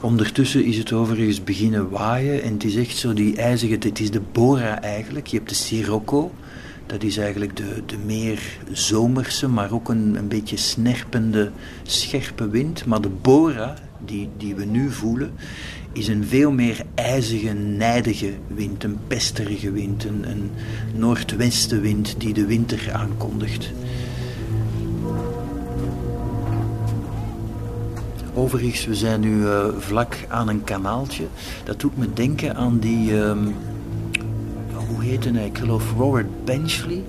Ondertussen 0.05 0.65
is 0.65 0.79
het 0.79 0.93
overigens 0.93 1.45
beginnen 1.45 1.91
waaien 1.91 2.43
en 2.43 2.53
het 2.53 2.65
is 2.65 2.77
echt 2.77 2.97
zo 2.97 3.13
die 3.13 3.37
ijzige, 3.37 3.73
het 3.73 4.01
is 4.01 4.11
de 4.11 4.21
Bora 4.33 4.83
eigenlijk. 4.83 5.27
Je 5.27 5.37
hebt 5.37 5.49
de 5.49 5.55
Sirocco, 5.55 6.33
Dat 6.87 7.03
is 7.03 7.17
eigenlijk 7.17 7.57
de, 7.57 7.83
de 7.87 7.97
meer 8.07 8.39
zomerse, 8.73 9.49
maar 9.49 9.73
ook 9.73 9.89
een, 9.89 10.15
een 10.15 10.29
beetje 10.29 10.57
snerpende, 10.57 11.51
scherpe 11.83 12.49
wind. 12.49 12.87
Maar 12.87 13.01
de 13.01 13.09
Bora, 13.09 13.75
die, 14.05 14.29
die 14.37 14.55
we 14.55 14.65
nu 14.65 14.91
voelen, 14.91 15.33
is 15.93 16.09
een 16.09 16.25
veel 16.25 16.51
meer 16.51 16.83
ijzige, 16.95 17.53
nijdige 17.53 18.33
wind. 18.47 18.85
Een 18.85 18.99
pesterige 19.07 19.73
wind, 19.73 20.05
een, 20.05 20.31
een 20.31 20.51
noordwestenwind 20.95 22.15
die 22.19 22.35
de 22.35 22.47
winter 22.47 22.93
aankondigt. 22.93 23.73
Overigens, 28.35 28.85
we 28.85 28.95
zijn 28.95 29.21
nu 29.21 29.37
uh, 29.37 29.67
vlak 29.79 30.17
aan 30.29 30.49
een 30.49 30.65
kanaaltje. 30.65 31.27
Dat 31.65 31.81
doet 31.81 31.97
me 31.97 32.13
denken 32.13 32.57
aan 32.57 32.79
die... 32.79 33.15
Um, 33.15 33.55
hoe 34.75 35.05
heette 35.05 35.31
hij? 35.31 35.47
Ik 35.47 35.59
geloof 35.59 35.93
Robert 35.97 36.45
Benchley. 36.45 37.05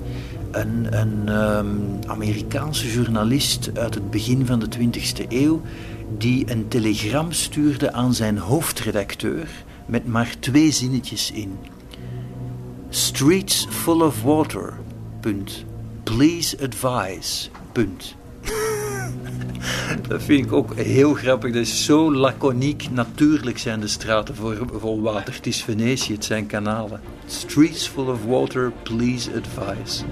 Een, 0.51 0.87
een 0.99 1.29
um, 1.29 1.99
Amerikaanse 2.07 2.91
journalist 2.91 3.69
uit 3.77 3.93
het 3.93 4.11
begin 4.11 4.45
van 4.45 4.59
de 4.59 4.67
20e 4.77 5.27
eeuw... 5.29 5.61
die 6.17 6.51
een 6.51 6.67
telegram 6.67 7.31
stuurde 7.31 7.91
aan 7.91 8.13
zijn 8.13 8.37
hoofdredacteur... 8.37 9.47
met 9.85 10.07
maar 10.07 10.35
twee 10.39 10.71
zinnetjes 10.71 11.31
in. 11.31 11.57
Streets 12.89 13.67
full 13.69 14.01
of 14.01 14.23
water. 14.23 14.73
Please 16.03 16.57
advise. 16.63 17.49
Dat 20.07 20.23
vind 20.23 20.45
ik 20.45 20.53
ook 20.53 20.75
heel 20.75 21.13
grappig. 21.13 21.51
Dat 21.51 21.61
is 21.61 21.85
zo 21.85 22.13
laconiek. 22.13 22.87
Natuurlijk 22.91 23.57
zijn 23.57 23.79
de 23.79 23.87
straten 23.87 24.35
vol 24.79 25.01
water. 25.01 25.33
Het 25.33 25.47
is 25.47 25.63
Venetië, 25.63 26.13
het 26.13 26.25
zijn 26.25 26.45
kanalen. 26.45 27.01
Streets 27.25 27.87
full 27.87 28.07
of 28.07 28.25
water, 28.25 28.71
please 28.83 29.31
advise. 29.35 30.03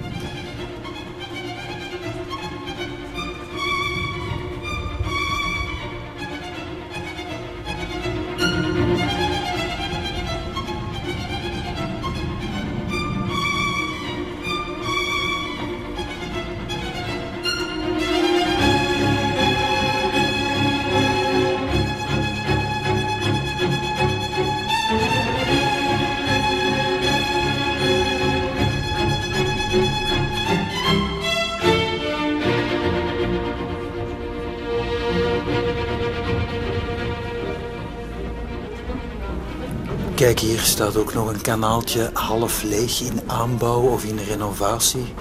Staat 40.84 41.02
ook 41.02 41.14
nog 41.14 41.34
een 41.34 41.42
kanaaltje 41.42 42.10
half 42.14 42.64
leeg 42.64 43.02
in 43.02 43.22
aanbouw 43.28 43.82
of 43.82 44.04
in 44.04 44.18
renovatie. 44.18 45.14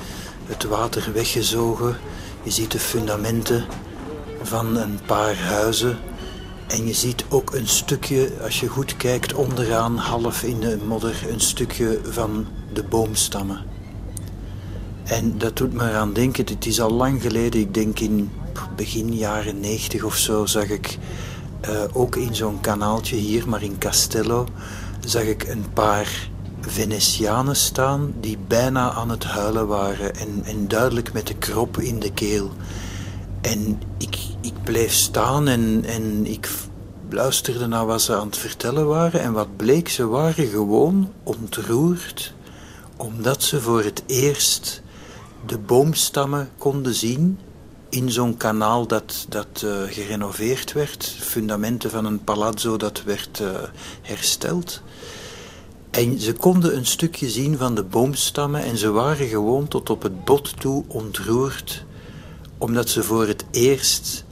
Het 0.46 0.64
water 0.64 1.12
weggezogen. 1.12 1.96
Je 2.42 2.50
ziet 2.50 2.70
de 2.70 2.78
fundamenten 2.78 3.64
van 4.42 4.76
een 4.76 4.98
paar 5.06 5.36
huizen. 5.36 5.98
En 6.66 6.86
je 6.86 6.92
ziet 6.92 7.24
ook 7.28 7.54
een 7.54 7.66
stukje, 7.68 8.32
als 8.42 8.60
je 8.60 8.66
goed 8.66 8.96
kijkt, 8.96 9.34
onderaan, 9.34 9.96
half 9.96 10.42
in 10.42 10.60
de 10.60 10.78
modder, 10.86 11.26
een 11.30 11.40
stukje 11.40 12.00
van 12.04 12.46
de 12.72 12.82
boomstammen. 12.82 13.64
En 15.04 15.38
dat 15.38 15.56
doet 15.56 15.72
me 15.72 15.88
eraan 15.88 16.12
denken, 16.12 16.44
het 16.46 16.66
is 16.66 16.80
al 16.80 16.92
lang 16.92 17.22
geleden, 17.22 17.60
ik 17.60 17.74
denk 17.74 17.98
in 18.00 18.30
begin 18.76 19.14
jaren 19.14 19.60
90 19.60 20.02
of 20.02 20.16
zo, 20.16 20.46
zag 20.46 20.68
ik 20.68 20.98
uh, 21.68 21.82
ook 21.92 22.16
in 22.16 22.34
zo'n 22.34 22.60
kanaaltje 22.60 23.16
hier, 23.16 23.48
maar 23.48 23.62
in 23.62 23.78
Castello, 23.78 24.46
zag 25.04 25.22
ik 25.22 25.48
een 25.48 25.72
paar 25.72 26.30
Venetianen 26.60 27.56
staan 27.56 28.14
die 28.20 28.38
bijna 28.46 28.92
aan 28.92 29.10
het 29.10 29.24
huilen 29.24 29.66
waren 29.66 30.16
en, 30.16 30.42
en 30.44 30.68
duidelijk 30.68 31.12
met 31.12 31.26
de 31.26 31.34
krop 31.34 31.78
in 31.78 31.98
de 31.98 32.12
keel. 32.12 32.50
En 33.40 33.80
ik, 33.98 34.16
ik 34.40 34.62
bleef 34.64 34.92
staan 34.92 35.48
en, 35.48 35.84
en 35.84 36.26
ik 36.26 36.48
luisterde 37.10 37.66
naar 37.66 37.86
wat 37.86 38.02
ze 38.02 38.16
aan 38.16 38.26
het 38.26 38.36
vertellen 38.36 38.86
waren. 38.86 39.20
En 39.20 39.32
wat 39.32 39.56
bleek, 39.56 39.88
ze 39.88 40.06
waren 40.06 40.46
gewoon 40.46 41.12
ontroerd 41.22 42.34
omdat 42.96 43.42
ze 43.42 43.60
voor 43.60 43.82
het 43.82 44.02
eerst 44.06 44.82
de 45.46 45.58
boomstammen 45.58 46.50
konden 46.58 46.94
zien 46.94 47.38
in 47.92 48.10
zo'n 48.10 48.36
kanaal 48.36 48.86
dat, 48.86 49.26
dat 49.28 49.62
uh, 49.64 49.82
gerenoveerd 49.86 50.72
werd, 50.72 51.16
fundamenten 51.20 51.90
van 51.90 52.04
een 52.04 52.24
palazzo 52.24 52.76
dat 52.76 53.02
werd 53.02 53.40
uh, 53.40 53.48
hersteld. 54.02 54.82
En 55.90 56.20
ze 56.20 56.32
konden 56.32 56.76
een 56.76 56.86
stukje 56.86 57.30
zien 57.30 57.58
van 57.58 57.74
de 57.74 57.82
boomstammen 57.82 58.62
en 58.62 58.76
ze 58.76 58.90
waren 58.90 59.28
gewoon 59.28 59.68
tot 59.68 59.90
op 59.90 60.02
het 60.02 60.24
bot 60.24 60.60
toe 60.60 60.84
ontroerd, 60.86 61.84
omdat 62.58 62.88
ze 62.88 63.02
voor 63.02 63.26
het 63.26 63.44
eerst 63.50 64.24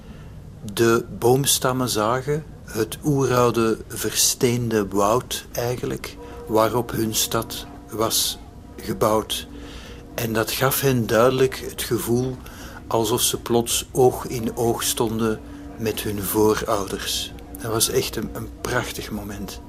de 0.72 1.04
boomstammen 1.18 1.88
zagen, 1.88 2.44
het 2.64 2.98
oeroude 3.04 3.78
versteende 3.88 4.88
woud 4.88 5.46
eigenlijk, 5.52 6.16
waarop 6.46 6.90
hun 6.90 7.14
stad 7.14 7.66
was 7.90 8.38
gebouwd. 8.76 9.46
En 10.14 10.32
dat 10.32 10.50
gaf 10.50 10.80
hen 10.80 11.06
duidelijk 11.06 11.56
het 11.70 11.82
gevoel 11.82 12.36
alsof 12.92 13.20
ze 13.20 13.40
plots 13.40 13.86
oog 13.92 14.26
in 14.26 14.56
oog 14.56 14.82
stonden 14.82 15.40
met 15.78 16.00
hun 16.00 16.22
voorouders. 16.22 17.32
Dat 17.62 17.72
was 17.72 17.88
echt 17.88 18.16
een, 18.16 18.30
een 18.32 18.48
prachtig 18.60 19.10
moment. 19.10 19.60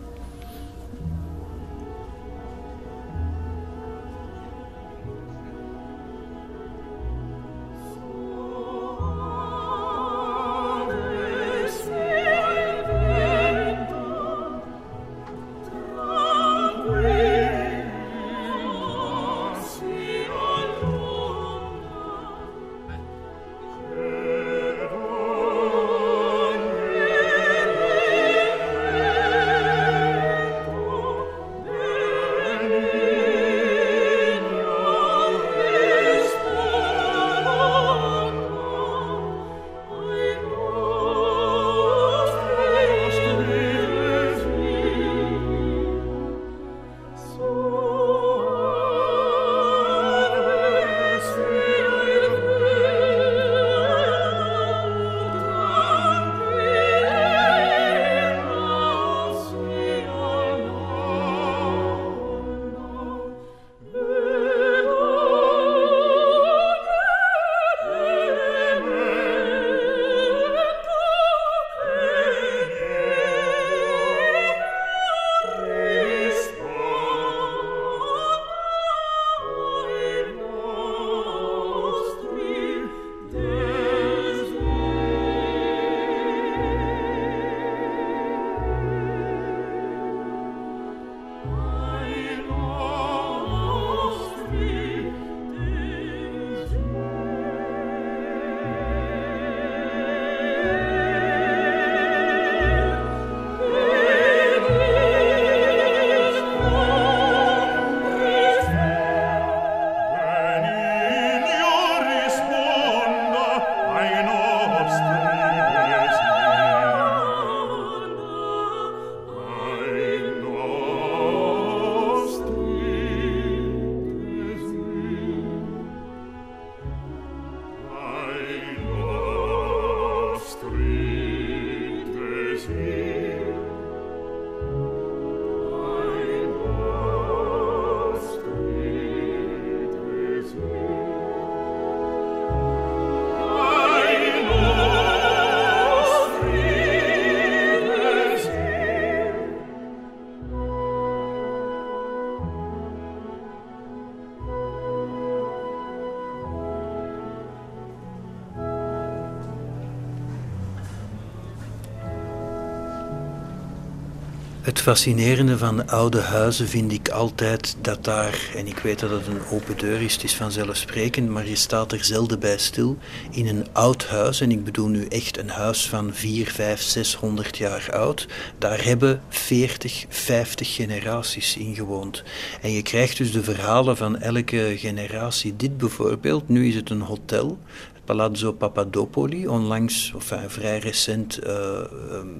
Het 164.71 164.81
fascinerende 164.81 165.57
van 165.57 165.87
oude 165.87 166.19
huizen 166.19 166.67
vind 166.67 166.91
ik 166.91 167.09
altijd 167.09 167.75
dat 167.81 168.03
daar, 168.03 168.49
en 168.55 168.67
ik 168.67 168.77
weet 168.77 168.99
dat 168.99 169.09
het 169.09 169.27
een 169.27 169.41
open 169.51 169.77
deur 169.77 170.01
is, 170.01 170.13
het 170.13 170.23
is 170.23 170.35
vanzelfsprekend, 170.35 171.29
maar 171.29 171.47
je 171.47 171.55
staat 171.55 171.91
er 171.91 172.03
zelden 172.03 172.39
bij 172.39 172.57
stil, 172.57 172.97
in 173.31 173.47
een 173.47 173.65
oud 173.71 174.07
huis, 174.07 174.41
en 174.41 174.51
ik 174.51 174.63
bedoel 174.63 174.87
nu 174.87 175.05
echt 175.05 175.37
een 175.37 175.49
huis 175.49 175.89
van 175.89 176.13
4, 176.13 176.47
5, 176.47 176.81
600 176.81 177.57
jaar 177.57 177.89
oud, 177.93 178.27
daar 178.57 178.83
hebben 178.83 179.21
40, 179.29 180.05
50 180.09 180.75
generaties 180.75 181.57
in 181.57 181.75
gewoond. 181.75 182.23
En 182.61 182.71
je 182.71 182.81
krijgt 182.81 183.17
dus 183.17 183.31
de 183.31 183.43
verhalen 183.43 183.97
van 183.97 184.19
elke 184.19 184.73
generatie. 184.77 185.55
Dit 185.55 185.77
bijvoorbeeld, 185.77 186.49
nu 186.49 186.67
is 186.67 186.75
het 186.75 186.89
een 186.89 187.01
hotel, 187.01 187.57
Palazzo 188.05 188.53
Papadopoli, 188.53 189.47
onlangs, 189.47 190.13
of 190.15 190.31
enfin, 190.31 190.49
vrij 190.49 190.79
recent, 190.79 191.39
uh, 191.47 191.79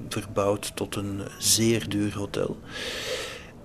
verbouwd 0.08 0.76
tot 0.76 0.96
een 0.96 1.20
zeer 1.38 1.88
duur 1.88 2.14
hotel. 2.16 2.56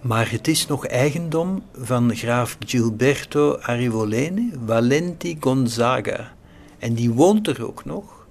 Maar 0.02 0.32
het 0.32 0.48
is 0.48 0.68
nog 0.68 0.86
eigendom 0.86 1.64
van 1.74 2.16
graaf 2.16 2.58
Gilberto 2.66 3.54
Arrivolene 3.54 4.50
Valenti 4.66 5.38
Gonzaga. 5.40 6.34
En 6.80 6.94
die 6.94 7.12
woont 7.12 7.48
er 7.48 7.68
ook 7.68 7.86
nog. 7.86 8.28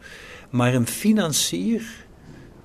Maar 0.50 0.74
een 0.74 0.86
financier, 0.86 2.06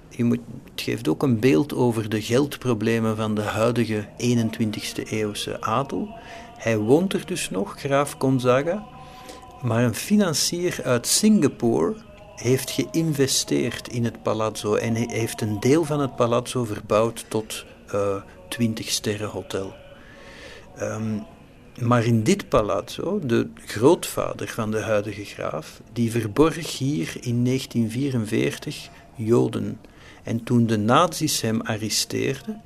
je 0.10 0.24
moet, 0.24 0.40
het 0.72 0.82
geeft 0.82 1.08
ook 1.08 1.24
een 1.24 1.40
beeld 1.40 1.74
over 1.74 2.10
de 2.10 2.22
geldproblemen 2.22 3.16
van 3.16 3.36
de 3.36 3.42
huidige 3.42 4.08
21ste 4.18 5.04
eeuwse 5.10 5.62
adel. 5.62 6.10
Hij 6.58 6.78
woont 6.78 7.14
er 7.14 7.26
dus 7.26 7.50
nog, 7.50 7.80
graaf 7.80 8.16
Gonzaga. 8.18 8.88
Maar 9.62 9.84
een 9.84 9.96
financier 9.96 10.80
uit 10.84 11.08
Singapore 11.08 11.96
heeft 12.36 12.72
geïnvesteerd 12.72 13.88
in 13.88 14.04
het 14.04 14.24
palazzo 14.24 14.76
en 14.76 14.96
heeft 14.96 15.42
een 15.42 15.60
deel 15.60 15.86
van 15.86 16.00
het 16.00 16.16
palazzo 16.16 16.66
verbouwd 16.66 17.26
tot 17.28 17.66
uh, 17.94 18.16
20 18.50 18.90
sterren 18.90 19.30
hotel. 19.30 19.74
Ehm, 20.78 21.18
maar 21.80 22.06
in 22.06 22.24
dit 22.24 22.50
palazzo, 22.50 23.20
de 23.24 23.48
grootvader 23.66 24.48
van 24.48 24.72
de 24.72 24.80
huidige 24.80 25.26
graaf, 25.26 25.82
die 25.94 26.12
verborg 26.12 26.78
hier 26.78 27.16
in 27.20 27.44
1944 27.46 28.90
Joden. 29.16 29.80
En 30.24 30.44
toen 30.44 30.68
de 30.68 30.78
nazi's 30.78 31.42
hem 31.42 31.62
arresteerden, 31.62 32.62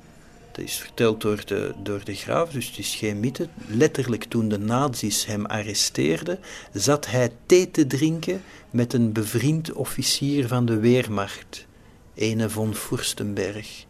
dat 0.56 0.64
is 0.64 0.76
verteld 0.76 1.20
door 1.20 1.42
de, 1.44 1.74
door 1.82 2.04
de 2.04 2.14
graaf, 2.14 2.50
dus 2.50 2.66
het 2.66 2.78
is 2.78 2.94
geen 2.94 3.20
mythe. 3.20 3.48
Letterlijk 3.66 4.24
toen 4.24 4.48
de 4.48 4.58
nazi's 4.58 5.26
hem 5.26 5.46
arresteerden, 5.46 6.38
zat 6.72 7.06
hij 7.06 7.30
thee 7.46 7.70
te 7.70 7.86
drinken 7.86 8.42
met 8.70 8.92
een 8.92 9.12
bevriend 9.12 9.72
officier 9.72 10.48
van 10.48 10.66
de 10.66 10.78
Weermacht, 10.78 11.66
ene 12.14 12.50
von 12.50 12.74
Furstenberg. 12.74 13.84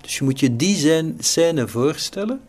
Dus 0.00 0.18
je 0.18 0.24
moet 0.24 0.40
je 0.40 0.56
die 0.56 1.14
scène 1.18 1.68
voorstellen. 1.68 2.40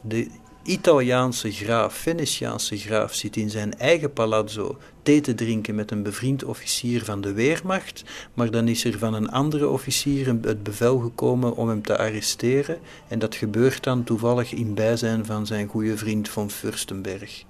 De 0.00 0.28
Italiaanse 0.62 1.52
graaf, 1.52 1.94
Venetiaanse 1.94 2.78
graaf, 2.78 3.14
zit 3.14 3.36
in 3.36 3.50
zijn 3.50 3.78
eigen 3.78 4.12
palazzo 4.12 4.78
te 5.06 5.34
drinken 5.34 5.74
met 5.74 5.90
een 5.90 6.02
bevriend 6.02 6.44
officier 6.44 7.04
van 7.04 7.20
de 7.20 7.32
Weermacht, 7.32 8.04
maar 8.34 8.50
dan 8.50 8.68
is 8.68 8.84
er 8.84 8.98
van 8.98 9.14
een 9.14 9.30
andere 9.30 9.68
officier 9.68 10.26
het 10.26 10.62
bevel 10.62 10.98
gekomen 10.98 11.56
om 11.56 11.68
hem 11.68 11.82
te 11.82 11.98
arresteren 11.98 12.78
en 13.08 13.18
dat 13.18 13.34
gebeurt 13.34 13.82
dan 13.82 14.04
toevallig 14.04 14.52
in 14.52 14.74
bijzijn 14.74 15.24
van 15.24 15.46
zijn 15.46 15.68
goede 15.68 15.96
vriend 15.96 16.28
van 16.28 16.50
Furstenberg. 16.50 17.44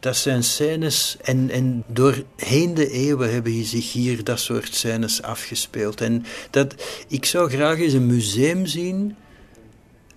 Dat 0.00 0.16
zijn 0.16 0.42
scènes, 0.44 1.16
en, 1.22 1.50
en 1.50 1.84
doorheen 1.86 2.74
de 2.74 2.90
eeuwen 2.90 3.32
hebben 3.32 3.64
zich 3.64 3.92
hier 3.92 4.24
dat 4.24 4.40
soort 4.40 4.74
scènes 4.74 5.22
afgespeeld. 5.22 6.00
En 6.00 6.24
dat, 6.50 6.74
ik 7.08 7.24
zou 7.24 7.50
graag 7.50 7.78
eens 7.78 7.92
een 7.92 8.06
museum 8.06 8.66
zien 8.66 9.16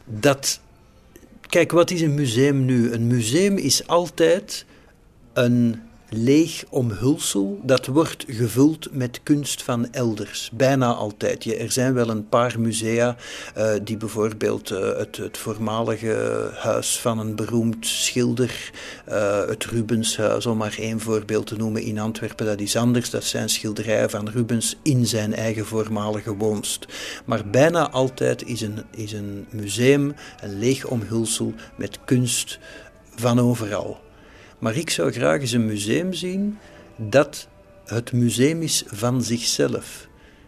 dat 0.05 0.59
Kijk, 1.49 1.71
wat 1.71 1.91
is 1.91 2.01
een 2.01 2.13
museum 2.13 2.65
nu? 2.65 2.91
Een 2.91 3.07
museum 3.07 3.57
is 3.57 3.87
altijd 3.87 4.65
een 5.33 5.81
leeg 6.09 6.65
omhulsel 6.69 7.59
dat 7.63 7.85
wordt 7.85 8.25
gevuld 8.27 8.87
met 8.91 9.19
kunst 9.23 9.63
van 9.63 9.91
elders. 9.91 10.49
Bijna 10.53 10.93
altijd. 10.93 11.59
er 11.59 11.71
zijn 11.71 11.93
wel 11.93 12.09
een 12.09 12.29
paar 12.29 12.59
musea 12.59 13.15
uh, 13.57 13.69
die 13.83 13.97
bijvoorbeeld 13.97 14.71
uh, 14.71 14.97
het, 14.97 15.17
het, 15.17 15.37
voormalige 15.37 16.49
huis 16.53 16.99
van 16.99 17.19
een 17.19 17.35
beroemd 17.35 17.85
schilder, 17.85 18.71
uh, 19.09 19.45
het 19.45 19.65
Rubenshuis, 19.65 20.45
om 20.45 20.57
maar 20.57 20.75
één 20.79 20.99
voorbeeld 20.99 21.47
te 21.47 21.55
noemen 21.55 21.81
in 21.81 21.99
Antwerpen, 21.99 22.45
dat 22.45 22.59
is 22.59 22.75
anders. 22.75 23.09
Dat 23.09 23.23
zijn 23.23 23.49
schilderijen 23.49 24.09
van 24.09 24.29
Rubens 24.29 24.77
in 24.81 25.05
zijn 25.05 25.35
eigen 25.35 25.65
voormalige 25.65 26.35
woonst. 26.35 26.85
Maar 27.25 27.49
bijna 27.49 27.89
altijd 27.89 28.43
is 28.45 28.61
een, 28.61 28.83
is 28.91 29.11
een 29.11 29.45
museum 29.49 30.15
een 30.41 30.59
leeg 30.59 30.85
omhulsel 30.85 31.53
met 31.75 31.99
kunst 32.05 32.59
van 33.15 33.39
overal. 33.39 34.05
Maar 34.59 34.75
ik 34.75 34.89
zou 34.89 35.11
graag 35.11 35.39
eens 35.41 35.51
een 35.51 35.65
museum 35.65 36.13
zien 36.13 36.57
dat 36.95 37.47
het 37.85 38.11
museum 38.11 38.61
is 38.61 38.83
van 38.87 39.23
zichzelf. 39.23 40.07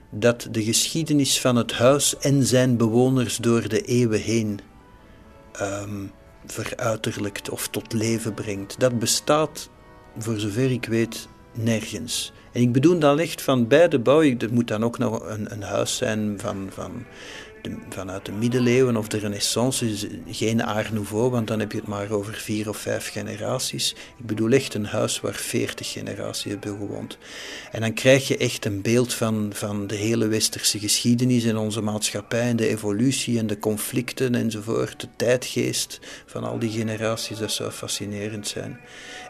Dat 0.09 0.47
de 0.51 0.63
geschiedenis 0.63 1.41
van 1.41 1.55
het 1.55 1.73
huis 1.73 2.17
en 2.17 2.45
zijn 2.45 2.77
bewoners 2.77 3.37
door 3.37 3.67
de 3.67 3.81
eeuwen 3.81 4.21
heen 4.21 4.59
um, 5.61 6.11
veruiterlijkt 6.45 7.49
of 7.49 7.67
tot 7.67 7.93
leven 7.93 8.33
brengt. 8.33 8.79
Dat 8.79 8.99
bestaat, 8.99 9.69
voor 10.17 10.39
zover 10.39 10.71
ik 10.71 10.85
weet, 10.85 11.27
nergens. 11.53 12.33
En 12.51 12.61
ik 12.61 12.71
bedoel 12.71 12.99
dan 12.99 13.19
echt 13.19 13.41
van 13.41 13.67
bij 13.67 13.87
de 13.87 13.99
bouw, 13.99 14.21
er 14.21 14.53
moet 14.53 14.67
dan 14.67 14.83
ook 14.83 14.97
nog 14.97 15.29
een, 15.29 15.51
een 15.51 15.63
huis 15.63 15.97
zijn 15.97 16.39
van, 16.39 16.67
van 16.69 17.05
vanuit 17.89 18.25
de 18.25 18.31
middeleeuwen 18.31 18.97
of 18.97 19.07
de 19.07 19.17
renaissance 19.17 19.89
is 19.91 20.05
geen 20.27 20.63
art 20.63 20.91
nouveau, 20.91 21.29
want 21.29 21.47
dan 21.47 21.59
heb 21.59 21.71
je 21.71 21.77
het 21.77 21.87
maar 21.87 22.11
over 22.11 22.33
vier 22.33 22.69
of 22.69 22.77
vijf 22.77 23.11
generaties. 23.11 23.95
Ik 24.17 24.25
bedoel 24.25 24.51
echt 24.51 24.73
een 24.73 24.85
huis 24.85 25.19
waar 25.19 25.33
veertig 25.33 25.91
generaties 25.91 26.51
hebben 26.51 26.77
gewoond. 26.77 27.17
En 27.71 27.81
dan 27.81 27.93
krijg 27.93 28.27
je 28.27 28.37
echt 28.37 28.65
een 28.65 28.81
beeld 28.81 29.13
van, 29.13 29.49
van 29.53 29.87
de 29.87 29.95
hele 29.95 30.27
westerse 30.27 30.79
geschiedenis 30.79 31.43
en 31.43 31.57
onze 31.57 31.81
maatschappij 31.81 32.41
en 32.41 32.55
de 32.55 32.67
evolutie 32.67 33.39
en 33.39 33.47
de 33.47 33.59
conflicten 33.59 34.35
enzovoort, 34.35 34.99
de 34.99 35.07
tijdgeest 35.15 35.99
van 36.25 36.43
al 36.43 36.59
die 36.59 36.71
generaties, 36.71 37.37
dat 37.37 37.51
zou 37.51 37.71
fascinerend 37.71 38.47
zijn. 38.47 38.79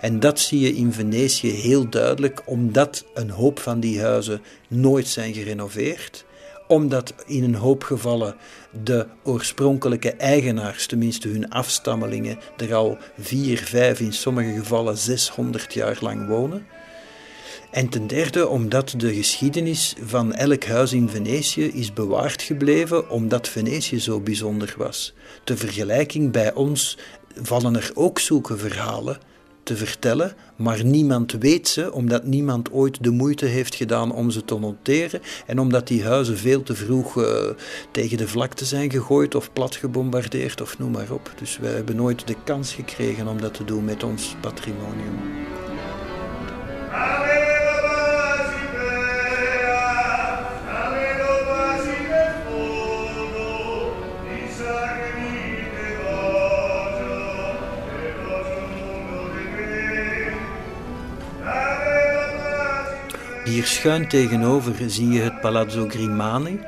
En 0.02 0.20
dat 0.20 0.40
zie 0.40 0.60
je 0.60 0.76
in 0.76 0.94
Venetië 0.94 1.52
heel 1.52 1.90
duidelijk, 1.90 2.42
omdat 2.46 3.06
een 3.14 3.30
hoop 3.30 3.60
van 3.60 3.80
die 3.80 4.02
huizen 4.02 4.42
nooit 4.68 5.08
zijn 5.08 5.34
gerenoveerd 5.34 6.28
omdat 6.70 7.14
in 7.26 7.44
een 7.44 7.56
hoop 7.56 7.84
gevallen 7.84 8.36
de 8.84 9.08
oorspronkelijke 9.24 10.12
eigenaars, 10.12 10.86
tenminste 10.86 11.28
hun 11.28 11.50
afstammelingen, 11.50 12.40
er 12.58 12.74
al 12.74 12.98
vier, 13.20 13.58
vijf, 13.58 14.00
in 14.00 14.14
sommige 14.14 14.54
gevallen 14.54 14.98
600 14.98 15.74
jaar 15.74 15.98
lang 16.02 16.28
wonen. 16.28 16.68
En 17.72 17.90
ten 17.90 18.08
derde 18.08 18.48
omdat 18.48 18.94
de 18.98 19.14
geschiedenis 19.14 19.96
van 20.04 20.34
elk 20.34 20.66
huis 20.66 20.94
in 20.94 21.10
Venetië 21.10 21.66
is 21.66 21.94
bewaard 21.94 22.42
gebleven 22.42 23.10
omdat 23.10 23.50
Venetië 23.50 24.00
zo 24.00 24.20
bijzonder 24.20 24.74
was. 24.78 25.14
Ter 25.44 25.58
vergelijking 25.58 26.32
bij 26.32 26.54
ons 26.54 26.98
vallen 27.42 27.76
er 27.76 27.92
ook 27.94 28.20
zulke 28.20 28.58
verhalen 28.58 29.18
te 29.70 29.78
vertellen, 29.78 30.34
maar 30.56 30.84
niemand 30.84 31.32
weet 31.32 31.68
ze, 31.68 31.94
omdat 31.94 32.24
niemand 32.24 32.72
ooit 32.72 33.04
de 33.04 33.10
moeite 33.10 33.46
heeft 33.46 33.76
gedaan 33.76 34.12
om 34.12 34.32
ze 34.32 34.46
te 34.46 34.60
noteren 34.60 35.22
en 35.46 35.60
omdat 35.60 35.88
die 35.88 36.04
huizen 36.04 36.38
veel 36.38 36.64
te 36.64 36.76
vroeg 36.76 37.16
uh, 37.16 37.26
tegen 37.92 38.18
de 38.18 38.28
vlakte 38.28 38.66
zijn 38.66 38.92
gegooid 38.92 39.36
of 39.36 39.54
plat 39.54 39.76
gebombardeerd 39.76 40.62
of 40.62 40.80
noem 40.80 40.92
maar 40.92 41.12
op. 41.12 41.32
Dus 41.40 41.58
wij 41.58 41.72
hebben 41.72 41.96
nooit 41.96 42.28
de 42.28 42.36
kans 42.44 42.74
gekregen 42.74 43.28
om 43.28 43.42
dat 43.42 43.54
te 43.54 43.64
doen 43.64 43.86
met 43.86 44.04
ons 44.04 44.36
patrimonium. 44.42 45.18
Hier 63.50 63.66
schuin 63.66 64.08
tegenover 64.08 64.76
zie 64.88 65.10
je 65.10 65.22
het 65.22 65.42
Palazzo 65.42 65.88
Grimani. 65.88 66.60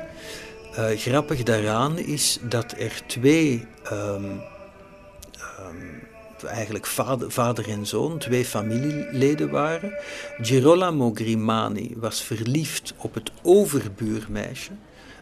Uh, 0.78 0.84
grappig 0.96 1.42
daaraan 1.42 1.98
is 1.98 2.38
dat 2.42 2.74
er 2.78 3.02
twee, 3.06 3.66
um, 3.92 4.24
um, 4.24 6.02
eigenlijk 6.46 6.86
vader, 6.86 7.30
vader, 7.30 7.68
en 7.68 7.86
zoon, 7.86 8.18
twee 8.18 8.44
familieleden 8.44 9.50
waren. 9.50 9.94
Girolamo 10.40 11.12
Grimani 11.14 11.94
was 11.96 12.22
verliefd 12.22 12.94
op 12.96 13.14
het 13.14 13.30
overbuurmeisje, 13.42 14.72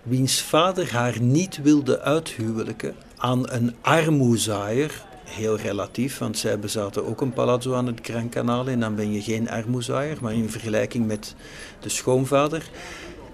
wiens 0.03 0.43
vader 0.43 0.93
haar 0.93 1.21
niet 1.21 1.63
wilde 1.63 2.01
uithuwelijken 2.01 2.95
aan 3.17 3.51
een 3.51 3.75
armoezaaier 3.81 5.05
heel 5.31 5.57
relatief, 5.57 6.19
want 6.19 6.39
zij 6.39 6.59
bezaten 6.59 7.07
ook 7.07 7.21
een 7.21 7.33
palazzo 7.33 7.75
aan 7.75 7.87
het 7.87 7.99
Gran 8.03 8.29
Canale 8.29 8.71
en 8.71 8.81
dan 8.81 8.95
ben 8.95 9.13
je 9.13 9.23
geen 9.23 9.51
armoezaaier, 9.51 10.19
maar 10.21 10.33
in 10.33 10.51
vergelijking 10.51 11.07
met 11.07 11.35
de 11.81 11.89
schoonvader. 11.89 12.71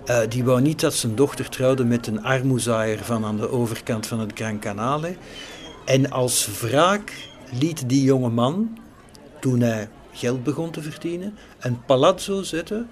Uh, 0.06 0.18
die 0.28 0.44
wou 0.44 0.60
niet 0.60 0.80
dat 0.80 0.94
zijn 0.94 1.14
dochter 1.14 1.48
trouwde 1.48 1.84
met 1.84 2.06
een 2.06 2.22
armoezaaier 2.22 3.04
van 3.04 3.24
aan 3.24 3.36
de 3.36 3.50
overkant 3.50 4.06
van 4.06 4.20
het 4.20 4.32
Gran 4.34 4.58
Canale. 4.58 5.16
En 5.84 6.10
als 6.10 6.60
wraak 6.60 7.12
liet 7.60 7.88
die 7.88 8.02
jonge 8.02 8.30
man, 8.30 8.78
toen 9.40 9.60
hij 9.60 9.88
geld 10.12 10.42
begon 10.42 10.70
te 10.70 10.82
verdienen, 10.82 11.38
een 11.58 11.84
palazzo 11.84 12.42
zetten 12.42 12.88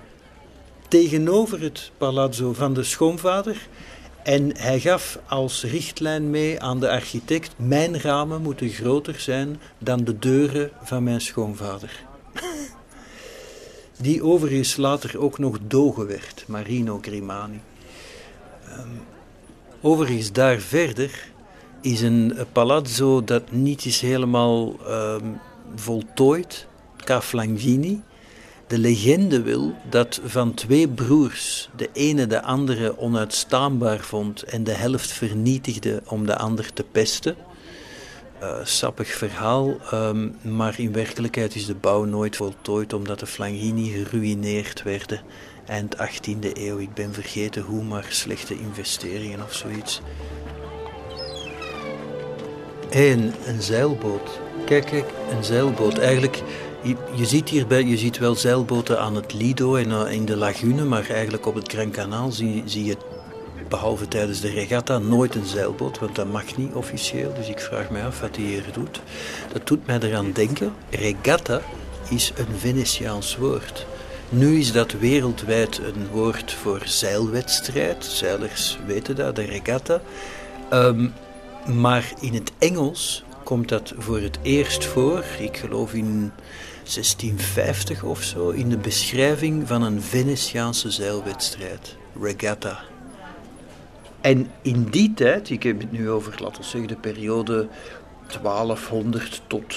tegenover 0.89 1.61
het 1.61 1.91
palazzo 1.99 2.53
van 2.53 2.75
de 2.75 2.83
schoonvader. 2.83 3.69
En 4.25 4.57
hij 4.57 4.81
gaf 4.81 5.19
als 5.29 5.63
richtlijn 5.63 6.31
mee 6.31 6.61
aan 6.61 6.81
de 6.81 6.91
architect: 6.91 7.53
Mijn 7.57 8.01
ramen 8.01 8.43
moeten 8.43 8.69
groter 8.69 9.21
zijn 9.21 9.61
dan 9.79 10.05
de 10.05 10.19
deuren 10.19 10.71
van 10.83 11.03
mijn 11.03 11.21
schoonvader. 11.21 12.05
Die 13.97 14.23
overigens 14.23 14.77
later 14.77 15.19
ook 15.19 15.39
nog 15.39 15.59
dogen 15.67 16.07
werd, 16.07 16.45
Marino 16.47 16.99
Grimani. 17.03 17.61
Um, 18.79 19.03
overigens 19.81 20.33
daar 20.33 20.59
verder 20.59 21.29
is 21.81 22.01
een 22.01 22.37
palazzo 22.53 23.25
dat 23.25 23.51
niet 23.51 23.85
is 23.85 24.01
helemaal 24.01 24.77
um, 24.89 25.41
voltooid, 25.75 26.67
Caflangini. 26.97 28.03
De 28.67 28.79
legende 28.79 29.43
wil 29.43 29.75
dat 29.91 30.21
van 30.25 30.55
twee 30.55 30.89
broers 30.89 31.69
de 31.77 31.89
ene 31.93 32.27
de 32.27 32.43
andere 32.43 32.99
onuitstaanbaar 32.99 34.01
vond 34.01 34.43
en 34.43 34.65
de 34.65 34.73
helft 34.73 35.13
vernietigde 35.13 36.03
om 36.07 36.27
de 36.27 36.37
ander 36.37 36.73
te 36.73 36.85
pesten. 36.93 37.37
Uh, 38.43 38.65
sappig 38.65 39.09
verhaal, 39.09 39.77
um, 39.93 40.37
maar 40.43 40.75
in 40.79 40.93
werkelijkheid 40.93 41.55
is 41.55 41.67
de 41.67 41.75
bouw 41.75 42.05
nooit 42.05 42.37
voltooid 42.37 42.93
omdat 42.93 43.19
de 43.19 43.27
Flangini 43.27 43.89
geruineerd 43.89 44.83
werden 44.83 45.21
eind 45.67 45.97
18e 45.97 46.53
eeuw. 46.53 46.79
Ik 46.79 46.95
ben 46.95 47.13
vergeten 47.13 47.63
hoe, 47.63 47.83
maar 47.83 48.07
slechte 48.09 48.59
investeringen 48.59 49.43
of 49.43 49.55
zoiets. 49.55 50.01
En 52.91 53.35
een 53.47 53.63
zeilboot. 53.63 54.41
Kijk, 54.67 54.85
kijk, 54.85 55.11
een 55.31 55.45
zeilboot. 55.45 55.99
Eigenlijk 55.99 56.43
je, 56.85 56.97
je, 57.15 57.25
ziet 57.25 57.49
hierbij, 57.49 57.85
je 57.85 57.99
ziet 57.99 58.19
wel 58.19 58.35
zeilboten 58.35 59.01
aan 59.01 59.15
het 59.15 59.33
Lido 59.33 59.77
en 59.77 59.89
uh, 59.89 60.13
in 60.13 60.25
de 60.25 60.37
lagune, 60.37 60.85
maar 60.85 61.11
eigenlijk 61.11 61.47
op 61.47 61.55
het 61.55 61.73
Gran 61.73 61.91
Canal 61.91 62.33
zie, 62.33 62.63
zie 62.67 62.85
je, 62.85 62.97
behalve 63.69 64.09
tijdens 64.09 64.41
de 64.41 64.51
regatta, 64.51 64.99
nooit 64.99 65.35
een 65.35 65.47
zeilboot, 65.47 65.99
want 65.99 66.15
dat 66.15 66.33
mag 66.33 66.57
niet 66.57 66.73
officieel. 66.73 67.33
Dus 67.35 67.49
ik 67.49 67.61
vraag 67.61 67.91
me 67.91 68.03
af 68.03 68.21
wat 68.21 68.37
hij 68.37 68.45
hier 68.45 68.65
doet. 68.73 69.01
Dat 69.53 69.67
doet 69.67 69.87
mij 69.87 69.99
eraan 69.99 70.33
denken, 70.33 70.73
regatta 70.91 71.61
is 72.09 72.33
een 72.37 72.59
Venetiaans 72.59 73.37
woord. 73.37 73.87
Nu 74.29 74.59
is 74.59 74.73
dat 74.73 74.93
wereldwijd 74.93 75.79
een 75.79 76.09
woord 76.11 76.53
voor 76.53 76.81
zeilwedstrijd. 76.85 78.05
Zeilers 78.05 78.79
weten 78.87 79.17
dat, 79.17 79.37
de 79.37 79.45
regatta. 79.45 80.01
Um, 80.73 81.13
maar 81.67 82.13
in 82.21 82.35
het 82.35 82.53
Engels 82.59 83.25
komt 83.45 83.69
dat 83.69 83.93
voor 83.99 84.21
het 84.21 84.39
eerst 84.43 84.85
voor, 84.85 85.25
ik 85.39 85.57
geloof 85.57 85.95
in 85.95 86.33
1650 86.85 88.03
of 88.03 88.23
zo, 88.23 88.51
in 88.51 88.69
de 88.69 88.77
beschrijving 88.77 89.69
van 89.69 89.83
een 89.83 90.03
Venetiaanse 90.03 90.91
zeilwedstrijd, 90.91 91.97
regatta. 92.21 92.79
En 94.21 94.51
in 94.63 94.85
die 94.85 95.15
tijd, 95.15 95.51
ik 95.51 95.63
heb 95.63 95.81
het 95.81 95.93
nu 95.93 96.11
over, 96.11 96.35
laten 96.43 96.63
we 96.63 96.69
zeggen, 96.69 96.89
de 96.89 96.97
periode 96.97 97.69
1200 98.43 99.43
tot 99.47 99.75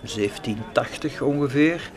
1780 0.00 1.20
ongeveer, 1.22 1.90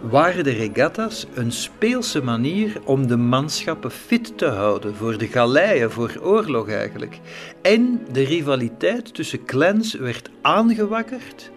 waren 0.00 0.44
de 0.44 0.50
regatta's 0.50 1.26
een 1.34 1.52
speelse 1.52 2.22
manier 2.22 2.80
om 2.84 3.06
de 3.06 3.16
manschappen 3.16 3.90
fit 3.90 4.38
te 4.38 4.46
houden 4.46 4.94
voor 4.96 5.18
de 5.18 5.26
galeien, 5.26 5.90
voor 5.90 6.18
oorlog 6.22 6.68
eigenlijk. 6.68 7.18
En 7.62 8.06
de 8.12 8.22
rivaliteit 8.22 9.14
tussen 9.14 9.44
clans 9.44 9.94
werd 9.94 10.30
aangewakkerd 10.40 11.51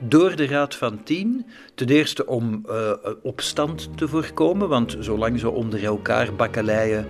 door 0.00 0.36
de 0.36 0.46
Raad 0.46 0.74
van 0.74 1.02
Tien. 1.02 1.46
Ten 1.74 1.88
eerste 1.88 2.26
om 2.26 2.64
uh, 2.68 2.92
opstand 3.22 3.88
te 3.96 4.08
voorkomen, 4.08 4.68
want 4.68 4.96
zolang 5.00 5.38
ze 5.38 5.50
onder 5.50 5.84
elkaar 5.84 6.34
bakkeleien, 6.34 7.06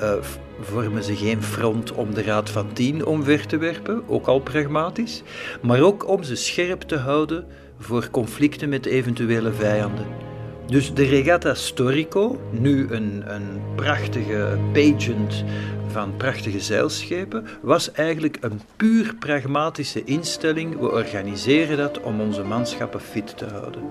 uh, 0.00 0.12
vormen 0.60 1.04
ze 1.04 1.16
geen 1.16 1.42
front 1.42 1.92
om 1.92 2.14
de 2.14 2.22
Raad 2.22 2.50
van 2.50 2.72
Tien 2.72 3.06
omver 3.06 3.46
te 3.46 3.56
werpen, 3.56 4.08
ook 4.08 4.26
al 4.26 4.38
pragmatisch. 4.38 5.22
Maar 5.62 5.82
ook 5.82 6.08
om 6.08 6.22
ze 6.22 6.36
scherp 6.36 6.80
te 6.80 6.96
houden 6.96 7.46
voor 7.78 8.10
conflicten 8.10 8.68
met 8.68 8.86
eventuele 8.86 9.52
vijanden. 9.52 10.33
Dus 10.66 10.94
de 10.94 11.04
Regatta 11.04 11.54
Storico, 11.54 12.40
nu 12.50 12.86
een, 12.90 13.22
een 13.26 13.60
prachtige 13.74 14.58
pageant 14.72 15.44
van 15.86 16.16
prachtige 16.16 16.60
zeilschepen, 16.60 17.46
was 17.60 17.92
eigenlijk 17.92 18.36
een 18.40 18.60
puur 18.76 19.14
pragmatische 19.18 20.04
instelling. 20.04 20.78
We 20.78 20.90
organiseren 20.90 21.76
dat 21.76 22.00
om 22.00 22.20
onze 22.20 22.42
manschappen 22.42 23.00
fit 23.00 23.36
te 23.36 23.44
houden. 23.44 23.82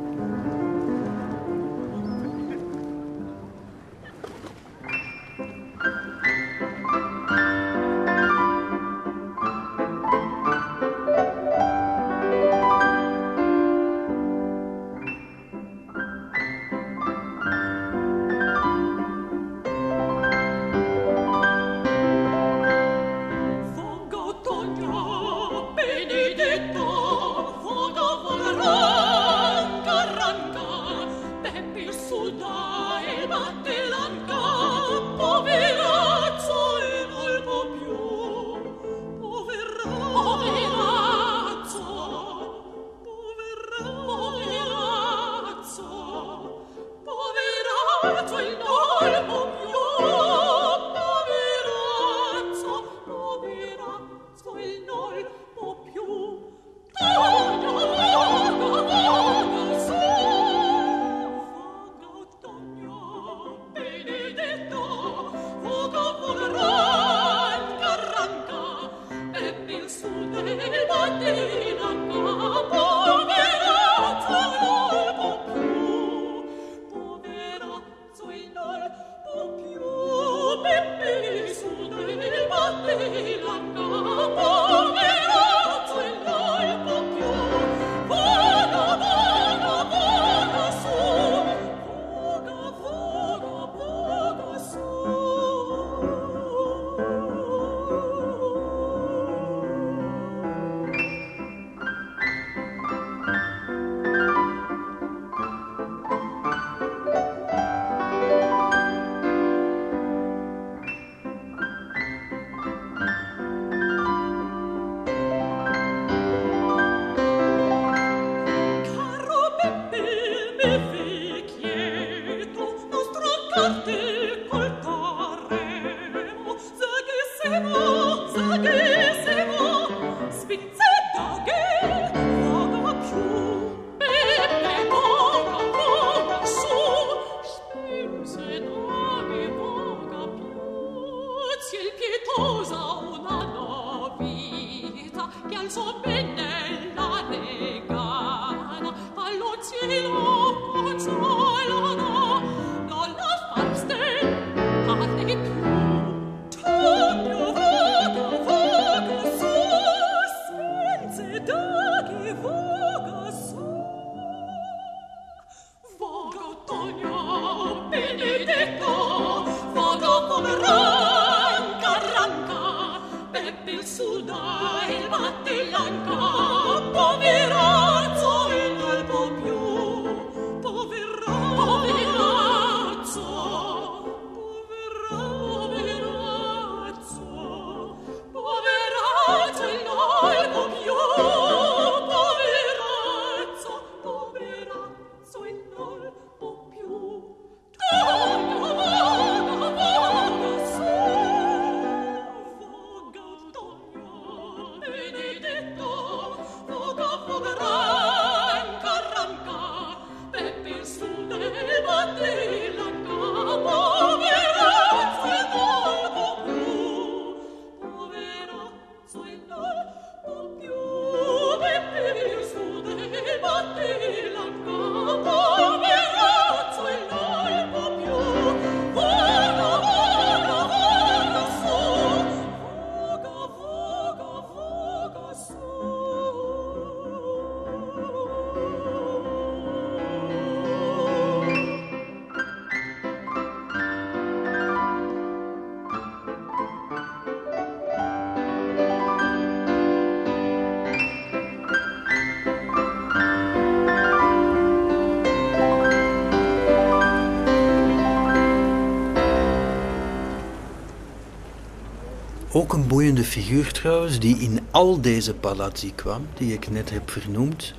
Een 262.74 262.88
boeiende 262.88 263.24
figuur 263.24 263.72
trouwens, 263.72 264.20
die 264.20 264.38
in 264.38 264.60
al 264.72 265.02
deze 265.02 265.34
palazzi 265.34 265.92
kwam, 265.96 266.28
die 266.38 266.54
ik 266.54 266.70
net 266.70 266.90
heb 266.90 267.12
vernoemd, 267.12 267.74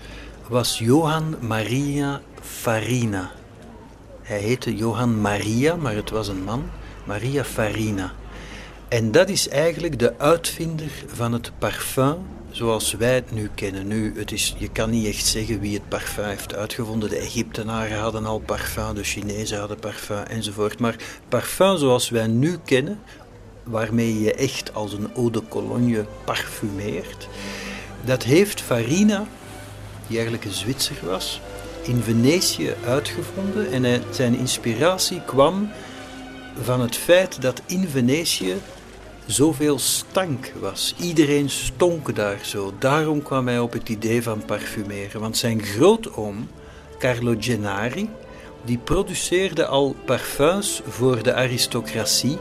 was 0.48 0.78
Johan 0.78 1.36
Maria 1.40 2.20
Farina. 2.40 3.30
Hij 4.22 4.38
heette 4.38 4.76
Johan 4.76 5.20
Maria, 5.20 5.76
maar 5.76 5.94
het 5.94 6.10
was 6.10 6.28
een 6.28 6.44
man, 6.44 6.70
Maria 7.04 7.44
Farina. 7.44 8.12
En 8.88 9.10
dat 9.10 9.28
is 9.28 9.48
eigenlijk 9.48 9.98
de 9.98 10.18
uitvinder 10.18 10.90
van 11.06 11.32
het 11.32 11.52
parfum 11.58 12.16
zoals 12.50 12.92
wij 12.92 13.14
het 13.14 13.32
nu 13.32 13.50
kennen. 13.54 13.86
Nu, 13.86 14.18
het 14.18 14.32
is, 14.32 14.54
je 14.58 14.68
kan 14.68 14.90
niet 14.90 15.06
echt 15.06 15.26
zeggen 15.26 15.60
wie 15.60 15.74
het 15.74 15.88
parfum 15.88 16.24
heeft 16.24 16.54
uitgevonden. 16.54 17.08
De 17.08 17.18
Egyptenaren 17.18 17.98
hadden 17.98 18.26
al 18.26 18.38
parfum, 18.38 18.94
de 18.94 19.04
Chinezen 19.04 19.58
hadden 19.58 19.78
parfum 19.78 20.22
enzovoort. 20.22 20.78
Maar 20.78 20.96
parfum 21.28 21.76
zoals 21.76 22.08
wij 22.08 22.26
nu 22.26 22.58
kennen, 22.64 22.98
waarmee 23.64 24.22
je 24.22 24.34
echt 24.34 24.74
als 24.74 24.92
een 24.92 25.08
eau 25.14 25.30
de 25.30 25.42
cologne 25.48 26.04
parfumeert. 26.24 27.28
Dat 28.04 28.22
heeft 28.22 28.60
Farina, 28.60 29.26
die 30.06 30.16
eigenlijk 30.16 30.44
een 30.44 30.52
Zwitser 30.52 30.96
was, 31.02 31.40
in 31.82 32.02
Venetië 32.02 32.74
uitgevonden. 32.86 33.72
En 33.72 34.02
zijn 34.10 34.38
inspiratie 34.38 35.20
kwam 35.26 35.70
van 36.62 36.80
het 36.80 36.96
feit 36.96 37.42
dat 37.42 37.62
in 37.66 37.88
Venetië 37.88 38.54
zoveel 39.26 39.78
stank 39.78 40.52
was. 40.60 40.94
Iedereen 41.00 41.50
stonk 41.50 42.14
daar 42.14 42.38
zo. 42.42 42.72
Daarom 42.78 43.22
kwam 43.22 43.46
hij 43.46 43.58
op 43.58 43.72
het 43.72 43.88
idee 43.88 44.22
van 44.22 44.44
parfumeren. 44.44 45.20
Want 45.20 45.36
zijn 45.36 45.62
grootoom, 45.62 46.48
Carlo 46.98 47.34
Gennari, 47.38 48.08
die 48.64 48.78
produceerde 48.78 49.66
al 49.66 49.96
parfums 50.04 50.82
voor 50.88 51.22
de 51.22 51.34
aristocratie 51.34 52.38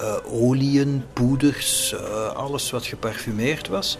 uh, 0.00 0.14
oliën, 0.42 1.04
poeders, 1.12 1.92
uh, 1.94 2.26
alles 2.26 2.70
wat 2.70 2.86
geparfumeerd 2.86 3.68
was. 3.68 3.98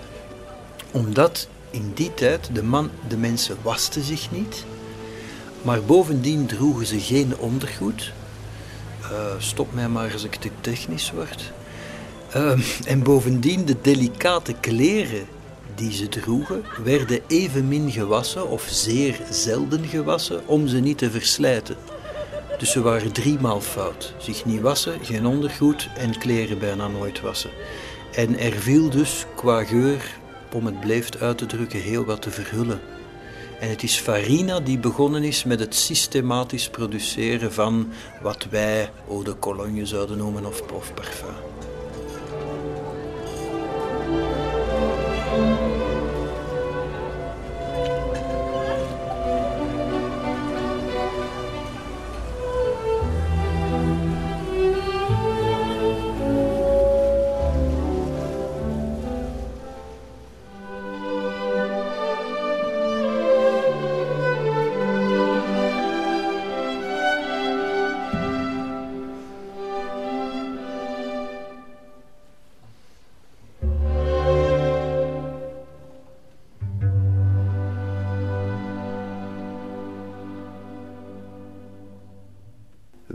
Omdat 0.91 1.49
in 1.71 1.93
die 1.95 2.15
tijd 2.15 2.51
de, 2.53 2.63
man, 2.63 2.91
de 3.09 3.17
mensen 3.17 3.57
wasten 3.63 4.03
zich 4.03 4.31
niet, 4.31 4.65
maar 5.63 5.83
bovendien 5.83 6.47
droegen 6.47 6.87
ze 6.87 7.01
geen 7.01 7.37
ondergoed. 7.37 8.13
Uh, 9.03 9.09
stop 9.39 9.75
mij 9.75 9.89
maar 9.89 10.13
als 10.13 10.25
ik 10.25 10.35
te 10.35 10.51
technisch 10.61 11.13
word. 11.13 11.53
en 12.85 13.03
bovendien 13.03 13.65
de 13.65 13.77
delicate 13.83 14.55
kleren 14.61 15.27
die 15.75 15.93
ze 15.93 16.09
droegen, 16.09 16.65
werden 16.85 17.21
evenmin 17.27 17.91
gewassen 17.91 18.51
of 18.51 18.67
zeer 18.71 19.21
zelden 19.31 19.85
gewassen 19.85 20.47
om 20.47 20.69
ze 20.69 20.79
niet 20.79 20.99
te 20.99 21.11
verslijten. 21.11 21.77
Dus 22.59 22.71
ze 22.71 22.83
waren 22.83 23.13
driemaal 23.13 23.61
fout. 23.61 24.15
Zich 24.19 24.45
niet 24.45 24.61
wassen, 24.61 24.99
geen 25.03 25.27
ondergoed 25.27 25.89
en 25.97 26.19
kleren 26.19 26.59
bijna 26.59 26.89
nooit 26.89 27.21
wassen. 27.21 27.51
En 28.15 28.39
er 28.39 28.53
viel 28.53 28.91
dus 28.91 29.27
qua 29.35 29.65
geur, 29.65 30.19
om 30.53 30.67
het 30.67 30.81
blijft 30.81 31.21
uit 31.21 31.39
te 31.39 31.47
drukken, 31.47 31.81
heel 31.81 32.05
wat 32.05 32.23
te 32.23 32.31
verhullen. 32.31 32.81
En 33.61 33.69
het 33.69 33.83
is 33.83 33.99
Farina 33.99 34.61
die 34.61 34.79
begonnen 34.79 35.23
is 35.23 35.45
met 35.45 35.61
het 35.61 35.75
systematisch 35.75 36.69
produceren 36.69 37.53
van 37.53 37.93
wat 38.23 38.47
wij 38.51 38.91
eau 39.09 39.25
de 39.25 39.39
cologne 39.39 39.87
zouden 39.87 40.19
noemen 40.19 40.47
of, 40.47 40.61
of 40.73 40.95
parfum. 40.95 41.54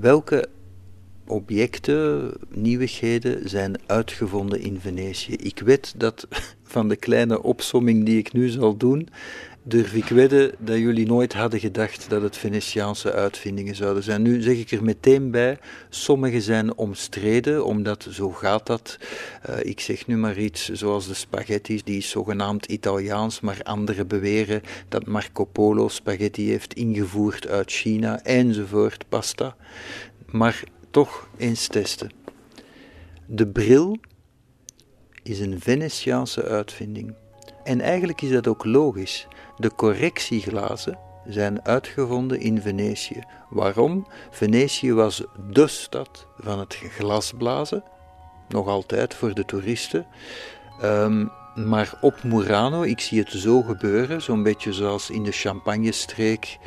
Welke 0.10 0.50
objecten, 1.28 2.34
nieuwigheden 2.50 3.50
zijn 3.50 3.76
uitgevonden 3.86 4.60
in 4.60 4.80
Venetië? 4.80 5.34
Ik 5.34 5.60
weet 5.60 5.94
dat 5.98 6.28
van 6.74 6.90
de 6.90 6.96
kleine 6.96 7.44
opsomming 7.44 8.06
die 8.06 8.18
ik 8.18 8.34
nu 8.34 8.48
zal 8.48 8.78
doen, 8.78 9.10
durf 9.70 9.94
ik 9.94 10.06
wedden 10.06 10.52
dat 10.58 10.78
jullie 10.78 11.06
nooit 11.06 11.34
hadden 11.34 11.60
gedacht 11.60 12.10
dat 12.10 12.22
het 12.22 12.38
Venetiaanse 12.38 13.12
uitvindingen 13.12 13.76
zouden 13.76 14.04
zijn. 14.04 14.22
Nu 14.22 14.42
zeg 14.42 14.58
ik 14.58 14.72
er 14.72 14.84
meteen 14.84 15.32
bij, 15.32 15.60
sommige 15.90 16.42
zijn 16.42 16.76
omstreden, 16.78 17.66
omdat 17.66 18.08
zo 18.10 18.30
gaat 18.30 18.66
dat. 18.66 18.98
Uh, 19.50 19.56
ik 19.64 19.80
zeg 19.80 20.08
nu 20.08 20.18
maar 20.18 20.38
iets 20.38 20.70
zoals 20.70 21.08
de 21.08 21.14
spaghetti, 21.14 21.82
die 21.84 21.98
is 21.98 22.10
zogenaamd 22.10 22.66
Italiaans, 22.66 23.40
maar 23.40 23.60
anderen 23.64 24.08
beweren 24.08 24.62
dat 24.88 25.06
Marco 25.06 25.46
Polo 25.46 25.88
spaghetti 25.88 26.50
heeft 26.50 26.74
ingevoerd 26.74 27.48
uit 27.48 27.72
China, 27.72 28.24
enzovoort, 28.24 29.10
pasta. 29.10 29.56
Maar 30.26 30.64
toch 30.92 31.30
eens 31.38 31.68
testen. 31.68 32.12
De 33.26 33.48
bril 33.48 33.98
is 35.24 35.40
een 35.40 35.60
Venetiaanse 35.60 36.44
uitvinding. 36.44 37.14
En 37.70 37.82
eigenlijk 37.82 38.22
is 38.22 38.30
dat 38.32 38.48
ook 38.48 38.66
logisch. 38.66 39.28
De 39.58 39.76
correctieglazen 39.76 40.98
zijn 41.28 41.66
uitgevonden 41.66 42.40
in 42.40 42.62
Venetië. 42.62 43.24
Waarom? 43.50 44.08
Venetië 44.30 44.94
was 44.94 45.24
dé 45.52 45.68
stad 45.68 46.28
van 46.38 46.60
het 46.60 46.74
glasblazen, 46.74 47.84
nog 48.48 48.68
altijd 48.68 49.14
voor 49.14 49.34
de 49.34 49.46
toeristen. 49.46 50.06
Ehm, 50.82 51.26
maar 51.56 51.98
op 52.02 52.24
Murano, 52.24 52.82
ik 52.82 53.00
zie 53.00 53.20
het 53.20 53.32
zo 53.32 53.62
gebeuren, 53.62 54.22
zo'n 54.22 54.44
beetje 54.44 54.74
zoals 54.74 55.10
in 55.10 55.24
de 55.24 55.32
Champagne-streek 55.32 56.58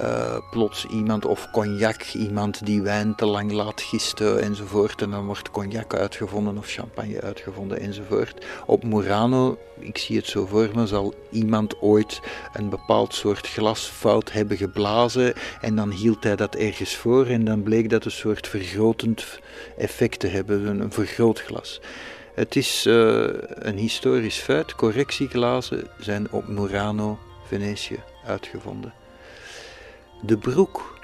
uh, 0.00 0.36
plots 0.50 0.86
iemand 0.86 1.24
of 1.24 1.50
cognac, 1.50 2.02
iemand 2.02 2.66
die 2.66 2.82
wijn 2.82 3.14
te 3.14 3.26
lang 3.26 3.52
laat 3.52 3.80
gisten 3.80 4.42
enzovoort. 4.42 5.02
En 5.02 5.10
dan 5.10 5.26
wordt 5.26 5.50
cognac 5.50 5.94
uitgevonden 5.94 6.58
of 6.58 6.66
champagne 6.66 7.20
uitgevonden 7.20 7.80
enzovoort. 7.80 8.44
Op 8.66 8.84
Murano, 8.84 9.58
ik 9.78 9.98
zie 9.98 10.16
het 10.16 10.26
zo 10.26 10.46
voor 10.46 10.70
me, 10.74 10.86
zal 10.86 11.14
iemand 11.30 11.80
ooit 11.80 12.20
een 12.52 12.68
bepaald 12.68 13.14
soort 13.14 13.46
glas 13.46 13.80
fout 13.80 14.32
hebben 14.32 14.56
geblazen. 14.56 15.34
En 15.60 15.76
dan 15.76 15.90
hield 15.90 16.24
hij 16.24 16.36
dat 16.36 16.54
ergens 16.54 16.96
voor 16.96 17.26
en 17.26 17.44
dan 17.44 17.62
bleek 17.62 17.90
dat 17.90 18.04
een 18.04 18.10
soort 18.10 18.48
vergrotend 18.48 19.40
effect 19.76 20.20
te 20.20 20.26
hebben, 20.26 20.80
een 20.80 20.92
vergrootglas. 20.92 21.80
Het 22.34 22.56
is 22.56 22.86
uh, 22.86 23.28
een 23.42 23.76
historisch 23.76 24.38
feit. 24.38 24.74
Correctieglazen 24.74 25.88
zijn 25.98 26.30
op 26.30 26.48
Murano, 26.48 27.18
Venetië, 27.46 28.00
uitgevonden. 28.26 29.01
De 30.24 30.38
broek. 30.38 30.98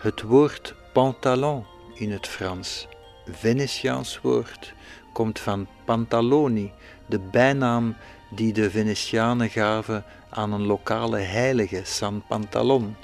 Het 0.00 0.22
woord 0.22 0.74
pantalon 0.92 1.64
in 1.94 2.12
het 2.12 2.28
Frans, 2.28 2.88
Venetiaans 3.30 4.20
woord, 4.20 4.74
komt 5.12 5.38
van 5.38 5.66
pantaloni, 5.84 6.72
de 7.06 7.18
bijnaam 7.18 7.96
die 8.30 8.52
de 8.52 8.70
Venetianen 8.70 9.50
gaven 9.50 10.04
aan 10.30 10.52
een 10.52 10.66
lokale 10.66 11.18
heilige, 11.18 11.80
San 11.84 12.22
Pantalon. 12.28 12.96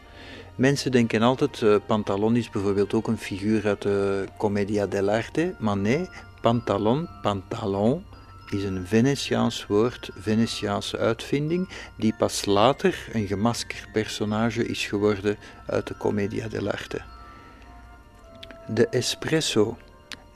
Mensen 0.55 0.93
denken 0.93 1.23
altijd, 1.23 1.61
uh, 1.61 1.77
Pantalon 1.87 2.37
is 2.37 2.51
bijvoorbeeld 2.51 2.95
ook 2.95 3.07
een 3.07 3.19
figuur 3.19 3.67
uit 3.67 3.83
de 3.83 4.25
Commedia 4.37 4.87
dell'arte, 4.87 5.55
maar 5.59 5.77
nee, 5.77 6.09
Pantalon, 6.41 7.09
pantalon, 7.23 8.05
is 8.51 8.65
een 8.65 8.87
Venetiaans 8.87 9.67
woord, 9.67 10.11
Venetiaanse 10.19 10.99
uitvinding, 10.99 11.69
die 11.97 12.15
pas 12.19 12.45
later 12.45 13.09
een 13.13 13.27
gemaskerd 13.27 13.93
personage 13.93 14.67
is 14.67 14.87
geworden 14.87 15.37
uit 15.67 15.87
de 15.87 15.97
Commedia 15.97 16.49
dell'arte. 16.49 17.01
De 18.67 18.87
espresso. 18.89 19.77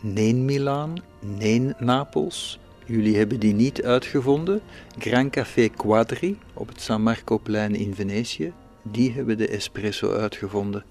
Neen 0.01 0.45
Milaan, 0.45 0.95
neen 1.21 1.75
Napels. 1.79 2.59
Jullie 2.85 3.17
hebben 3.17 3.41
die 3.41 3.55
niet 3.55 3.83
uitgevonden. 3.83 4.61
Gran 4.99 5.31
Café 5.31 5.69
Quadri 5.69 6.39
op 6.55 6.69
het 6.69 6.81
San 6.81 7.03
Marcoplein 7.03 7.75
in 7.75 7.95
Venetië, 7.95 8.53
die 8.83 9.13
hebben 9.13 9.39
de 9.39 9.49
espresso 9.49 10.13
uitgevonden. 10.13 10.85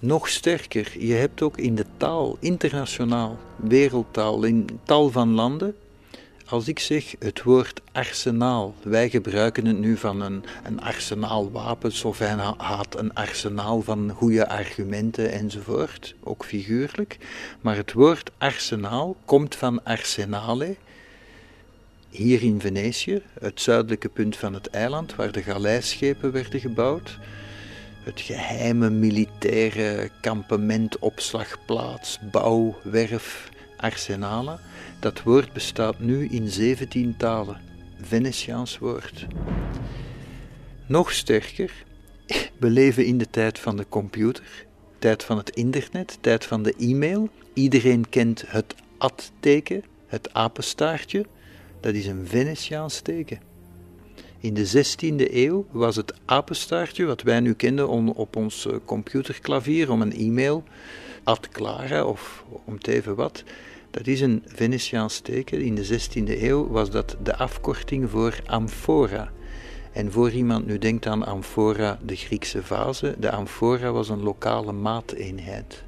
Nog 0.00 0.28
sterker, 0.28 0.92
je 0.98 1.14
hebt 1.14 1.42
ook 1.42 1.58
in 1.58 1.74
de 1.74 1.86
taal, 1.96 2.36
internationaal, 2.40 3.38
wereldtaal, 3.56 4.44
in 4.44 4.80
tal 4.82 5.10
van 5.10 5.28
landen, 5.28 5.74
als 6.54 6.68
ik 6.68 6.78
zeg 6.78 7.14
het 7.18 7.42
woord 7.42 7.80
arsenaal, 7.92 8.74
wij 8.82 9.10
gebruiken 9.10 9.66
het 9.66 9.78
nu 9.78 9.96
van 9.96 10.20
een, 10.20 10.44
een 10.64 10.80
arsenaal 10.80 11.50
wapens 11.50 12.04
of 12.04 12.18
hij 12.18 12.34
had 12.56 12.98
een 12.98 13.14
arsenaal 13.14 13.82
van 13.82 14.10
goede 14.10 14.48
argumenten 14.48 15.32
enzovoort, 15.32 16.14
ook 16.22 16.44
figuurlijk. 16.44 17.18
Maar 17.60 17.76
het 17.76 17.92
woord 17.92 18.30
arsenaal 18.38 19.16
komt 19.24 19.54
van 19.54 19.84
arsenale, 19.84 20.76
hier 22.08 22.42
in 22.42 22.60
Venetië, 22.60 23.22
het 23.40 23.60
zuidelijke 23.60 24.08
punt 24.08 24.36
van 24.36 24.54
het 24.54 24.70
eiland 24.70 25.14
waar 25.14 25.32
de 25.32 25.42
galeisschepen 25.42 26.32
werden 26.32 26.60
gebouwd. 26.60 27.18
Het 28.02 28.20
geheime 28.20 28.90
militaire 28.90 30.10
kampement, 30.20 30.98
opslagplaats, 30.98 32.18
bouw, 32.30 32.76
werf, 32.82 33.48
arsenalen. 33.76 34.60
Dat 35.04 35.22
woord 35.22 35.52
bestaat 35.52 35.98
nu 35.98 36.28
in 36.28 36.48
17 36.48 37.16
talen. 37.16 37.60
Venetiaans 38.00 38.78
woord. 38.78 39.26
Nog 40.86 41.12
sterker, 41.12 41.84
we 42.58 42.70
leven 42.70 43.06
in 43.06 43.18
de 43.18 43.30
tijd 43.30 43.58
van 43.58 43.76
de 43.76 43.86
computer, 43.88 44.66
tijd 44.98 45.24
van 45.24 45.36
het 45.36 45.50
internet, 45.50 46.18
tijd 46.20 46.44
van 46.44 46.62
de 46.62 46.74
e-mail. 46.78 47.28
Iedereen 47.52 48.08
kent 48.08 48.44
het 48.46 48.74
ad-teken, 48.98 49.84
het 50.06 50.32
apenstaartje. 50.32 51.26
Dat 51.80 51.94
is 51.94 52.06
een 52.06 52.26
Venetiaans 52.26 53.00
teken. 53.00 53.40
In 54.38 54.54
de 54.54 54.66
16e 54.68 55.32
eeuw 55.34 55.66
was 55.70 55.96
het 55.96 56.14
apenstaartje, 56.24 57.04
wat 57.04 57.22
wij 57.22 57.40
nu 57.40 57.54
kenden 57.54 57.88
op 58.14 58.36
ons 58.36 58.66
eh, 58.66 58.74
computerklavier, 58.84 59.90
om 59.90 60.02
een 60.02 60.16
e-mail, 60.16 60.64
ad 61.22 61.48
clara 61.48 62.04
of 62.04 62.44
om 62.64 62.78
te 62.78 62.92
even 62.92 63.14
wat, 63.14 63.44
dat 63.94 64.06
is 64.06 64.20
een 64.20 64.42
Venetiaans 64.46 65.18
teken. 65.20 65.60
In 65.60 65.74
de 65.74 65.86
16e 65.86 66.42
eeuw 66.42 66.68
was 66.68 66.90
dat 66.90 67.16
de 67.22 67.36
afkorting 67.36 68.10
voor 68.10 68.40
amphora. 68.46 69.32
En 69.92 70.12
voor 70.12 70.30
iemand 70.30 70.66
nu 70.66 70.78
denkt 70.78 71.06
aan 71.06 71.26
amphora, 71.26 71.98
de 72.04 72.16
Griekse 72.16 72.62
vase, 72.62 73.14
de 73.18 73.30
amphora 73.30 73.92
was 73.92 74.08
een 74.08 74.22
lokale 74.22 74.72
maateenheid. 74.72 75.82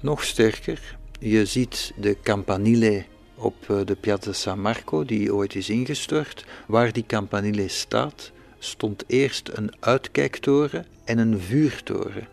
Nog 0.00 0.24
sterker, 0.24 0.96
je 1.18 1.44
ziet 1.44 1.92
de 1.96 2.16
campanile 2.22 3.04
op 3.34 3.54
eh, 3.68 3.76
de 3.84 3.94
Piazza 3.94 4.32
San 4.32 4.60
Marco, 4.60 5.04
die 5.04 5.34
ooit 5.34 5.54
is 5.54 5.70
ingestort. 5.70 6.44
Waar 6.66 6.92
die 6.92 7.06
campanile 7.06 7.68
staat, 7.68 8.32
stond 8.58 9.04
eerst 9.06 9.50
een 9.52 9.72
uitkijktoren 9.80 10.86
en 11.04 11.18
een 11.18 11.40
vuurtoren. 11.40 12.28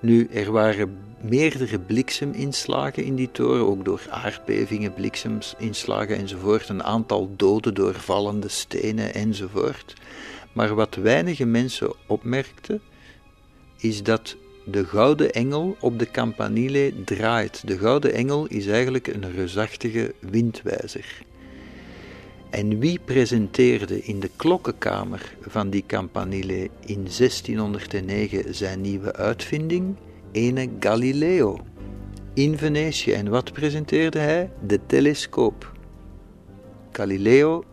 Nu, 0.00 0.28
er 0.32 0.52
waren 0.52 0.98
meerdere 1.22 1.78
blikseminslagen 1.78 3.04
in 3.04 3.14
die 3.14 3.30
toren, 3.32 3.66
ook 3.66 3.84
door 3.84 4.00
aardbevingen, 4.10 4.94
blikseminslagen 4.94 6.16
enzovoort, 6.16 6.68
een 6.68 6.82
aantal 6.82 7.30
doden 7.36 7.74
door 7.74 7.94
vallende 7.94 8.48
stenen 8.48 9.14
enzovoort. 9.14 9.94
Maar 10.52 10.74
wat 10.74 10.94
weinige 10.94 11.44
mensen 11.44 11.92
opmerkten, 12.06 12.80
is 13.76 14.02
dat 14.02 14.36
de 14.64 14.84
gouden 14.84 15.32
engel 15.32 15.76
op 15.80 15.98
de 15.98 16.10
campanile 16.10 16.92
draait. 17.04 17.66
De 17.66 17.78
gouden 17.78 18.12
engel 18.12 18.46
is 18.46 18.66
eigenlijk 18.66 19.06
een 19.06 19.32
reusachtige 19.32 20.14
windwijzer. 20.20 21.22
En 22.50 22.78
wie 22.78 22.98
presenteerde 23.04 24.02
in 24.02 24.20
de 24.20 24.30
klokkenkamer 24.36 25.34
van 25.40 25.70
die 25.70 25.84
campanile 25.86 26.70
in 26.86 27.06
1609 27.18 28.54
zijn 28.54 28.80
nieuwe 28.80 29.12
uitvinding? 29.12 29.96
Ene 30.32 30.68
Galileo. 30.80 31.58
In 32.34 32.58
Venetië. 32.58 33.12
En 33.12 33.28
wat 33.28 33.52
presenteerde 33.52 34.18
hij? 34.18 34.50
De 34.66 34.86
telescoop. 34.86 35.72
Galileo, 36.92 37.64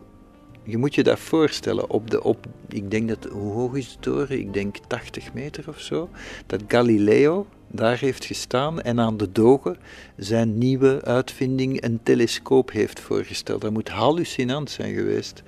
je 0.62 0.76
moet 0.78 0.94
je 0.94 1.02
dat 1.02 1.18
voorstellen, 1.18 1.90
op 1.90 2.10
de, 2.10 2.22
op, 2.22 2.46
ik 2.68 2.90
denk 2.90 3.08
dat, 3.08 3.24
hoe 3.32 3.52
hoog 3.52 3.74
is 3.74 3.92
de 3.92 3.98
toren? 4.00 4.38
Ik 4.38 4.52
denk 4.52 4.76
80 4.86 5.34
meter 5.34 5.68
of 5.68 5.80
zo. 5.80 6.08
Dat 6.46 6.62
Galileo, 6.68 7.46
daar 7.68 7.98
heeft 7.98 8.24
gestaan 8.24 8.80
en 8.80 9.00
aan 9.00 9.16
de 9.16 9.32
dogen 9.32 9.76
zijn 10.16 10.58
nieuwe 10.58 11.00
uitvinding 11.04 11.82
een 11.82 12.02
telescoop 12.02 12.70
heeft 12.70 13.00
voorgesteld. 13.00 13.60
Dat 13.60 13.72
moet 13.72 13.88
hallucinant 13.88 14.70
zijn 14.70 14.94
geweest 14.94 15.42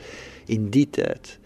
in 0.47 0.69
die 0.69 0.91
tijd. 0.91 1.39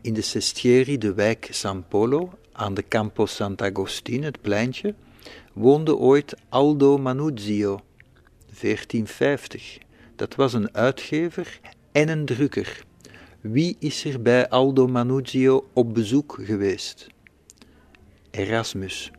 In 0.00 0.14
de 0.14 0.22
Sestieri, 0.22 0.98
de 0.98 1.14
wijk 1.14 1.48
San 1.50 1.84
Polo, 1.88 2.30
aan 2.56 2.74
de 2.74 2.84
Campo 2.88 3.26
Sant'Agostino, 3.26 4.24
het 4.24 4.40
pleintje, 4.40 4.94
woonde 5.52 5.96
ooit 5.96 6.34
Aldo 6.48 6.98
Manuzio, 6.98 7.80
1450. 8.60 9.78
Dat 10.16 10.34
was 10.34 10.52
een 10.52 10.74
uitgever 10.74 11.60
en 11.92 12.08
een 12.08 12.24
drukker. 12.24 12.84
Wie 13.40 13.76
is 13.78 14.04
er 14.04 14.22
bij 14.22 14.48
Aldo 14.48 14.86
Manuzio 14.86 15.68
op 15.72 15.94
bezoek 15.94 16.38
geweest? 16.42 17.06
Erasmus. 18.30 19.10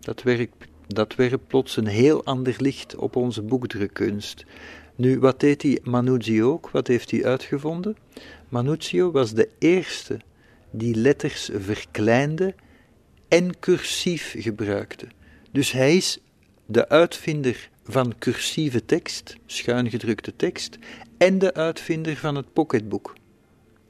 Dat 0.00 0.22
werpt, 0.22 0.66
dat 0.86 1.14
werpt 1.14 1.46
plots 1.46 1.76
een 1.76 1.86
heel 1.86 2.24
ander 2.24 2.54
licht 2.58 2.96
op 2.96 3.16
onze 3.16 3.42
boekdrukkunst. 3.42 4.44
Nu, 4.94 5.18
wat 5.18 5.40
deed 5.40 5.60
die 5.60 5.80
Manuzio 5.82 6.52
ook? 6.52 6.70
Wat 6.70 6.86
heeft 6.86 7.10
hij 7.10 7.24
uitgevonden? 7.24 7.96
Manuzio 8.48 9.10
was 9.10 9.32
de 9.32 9.48
eerste 9.58 10.18
die 10.70 10.94
letters 10.94 11.50
verkleinde 11.52 12.54
en 13.28 13.58
cursief 13.58 14.34
gebruikte. 14.38 15.06
Dus 15.52 15.72
hij 15.72 15.96
is 15.96 16.18
de 16.66 16.88
uitvinder 16.88 17.70
van 17.84 18.14
cursieve 18.18 18.84
tekst, 18.84 19.36
schuingedrukte 19.46 20.36
tekst, 20.36 20.78
en 21.18 21.38
de 21.38 21.54
uitvinder 21.54 22.16
van 22.16 22.34
het 22.34 22.52
pocketboek, 22.52 23.14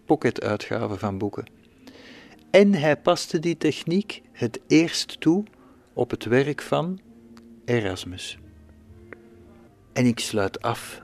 pocketuitgave 0.05 0.99
van 0.99 1.18
boeken. 1.18 1.47
En 2.51 2.74
hij 2.74 2.97
paste 2.97 3.39
die 3.39 3.57
techniek 3.57 4.22
het 4.33 4.61
eerst 4.66 5.20
toe 5.20 5.45
op 5.93 6.11
het 6.11 6.24
werk 6.24 6.62
van 6.62 7.01
Erasmus. 7.64 8.39
En 9.93 10.07
ik 10.07 10.18
sluit 10.18 10.62
af 10.62 11.01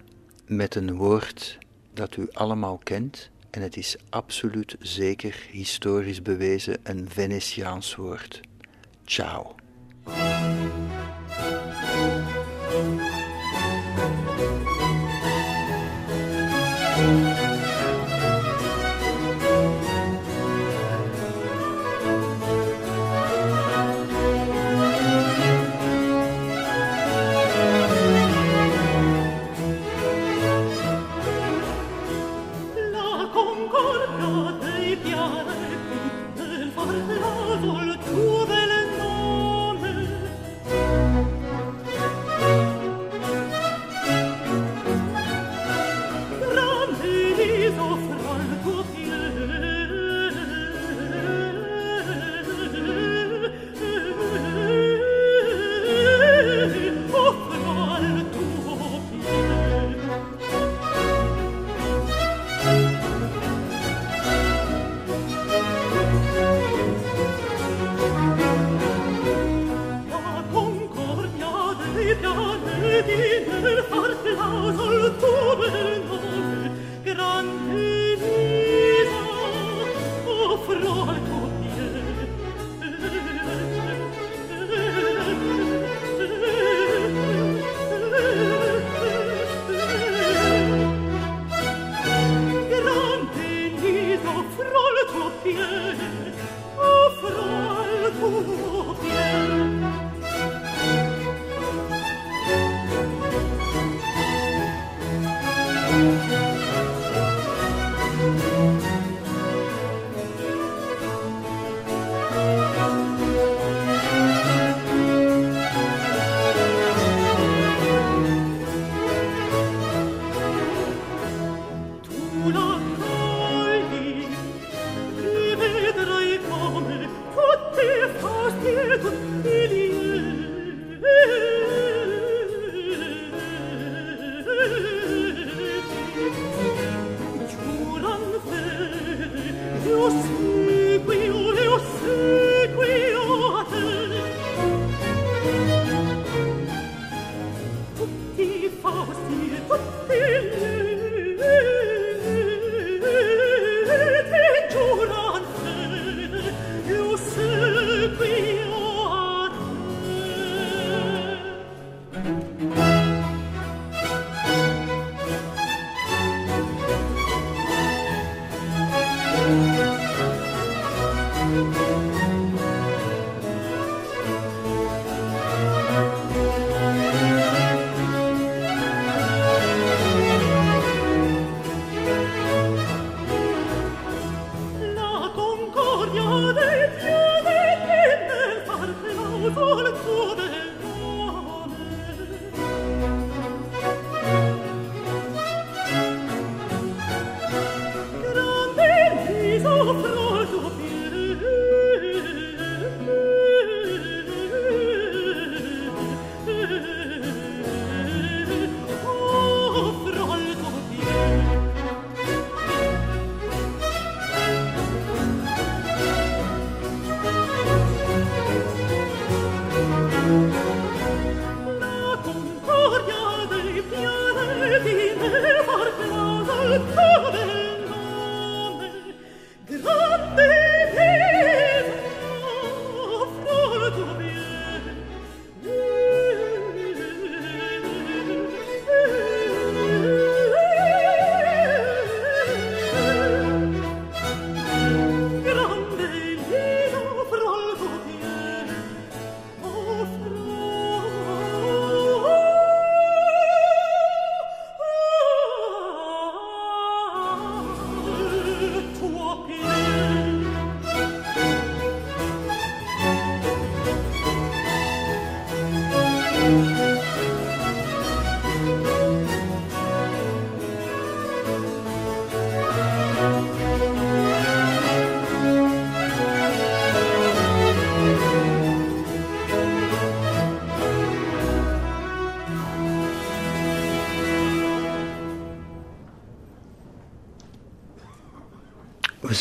met 0.46 0.74
een 0.74 0.96
woord 0.96 1.58
dat 1.92 2.16
u 2.16 2.28
allemaal 2.32 2.78
kent. 2.78 3.30
En 3.54 3.62
het 3.62 3.76
is 3.76 3.96
absoluut 4.10 4.76
zeker 4.80 5.46
historisch 5.50 6.22
bewezen 6.22 6.76
een 6.82 7.10
Venetiaans 7.10 7.94
woord. 7.94 8.40
Ciao. 9.04 9.54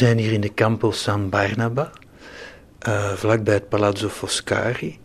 Zijn 0.03 0.17
hier 0.17 0.31
in 0.31 0.41
de 0.41 0.53
Campo 0.53 0.91
San 0.91 1.29
Barnaba, 1.29 1.91
uh, 2.87 3.11
vlakbij 3.11 3.53
het 3.53 3.69
Palazzo 3.69 4.09
Foscari. 4.09 4.99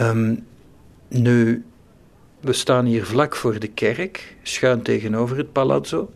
Um, 0.00 0.46
nu, 1.08 1.64
We 2.40 2.52
staan 2.52 2.84
hier 2.84 3.04
vlak 3.04 3.36
voor 3.36 3.58
de 3.58 3.68
kerk, 3.68 4.36
schuin 4.42 4.82
tegenover 4.82 5.36
het 5.36 5.52
palazzo. 5.52 6.12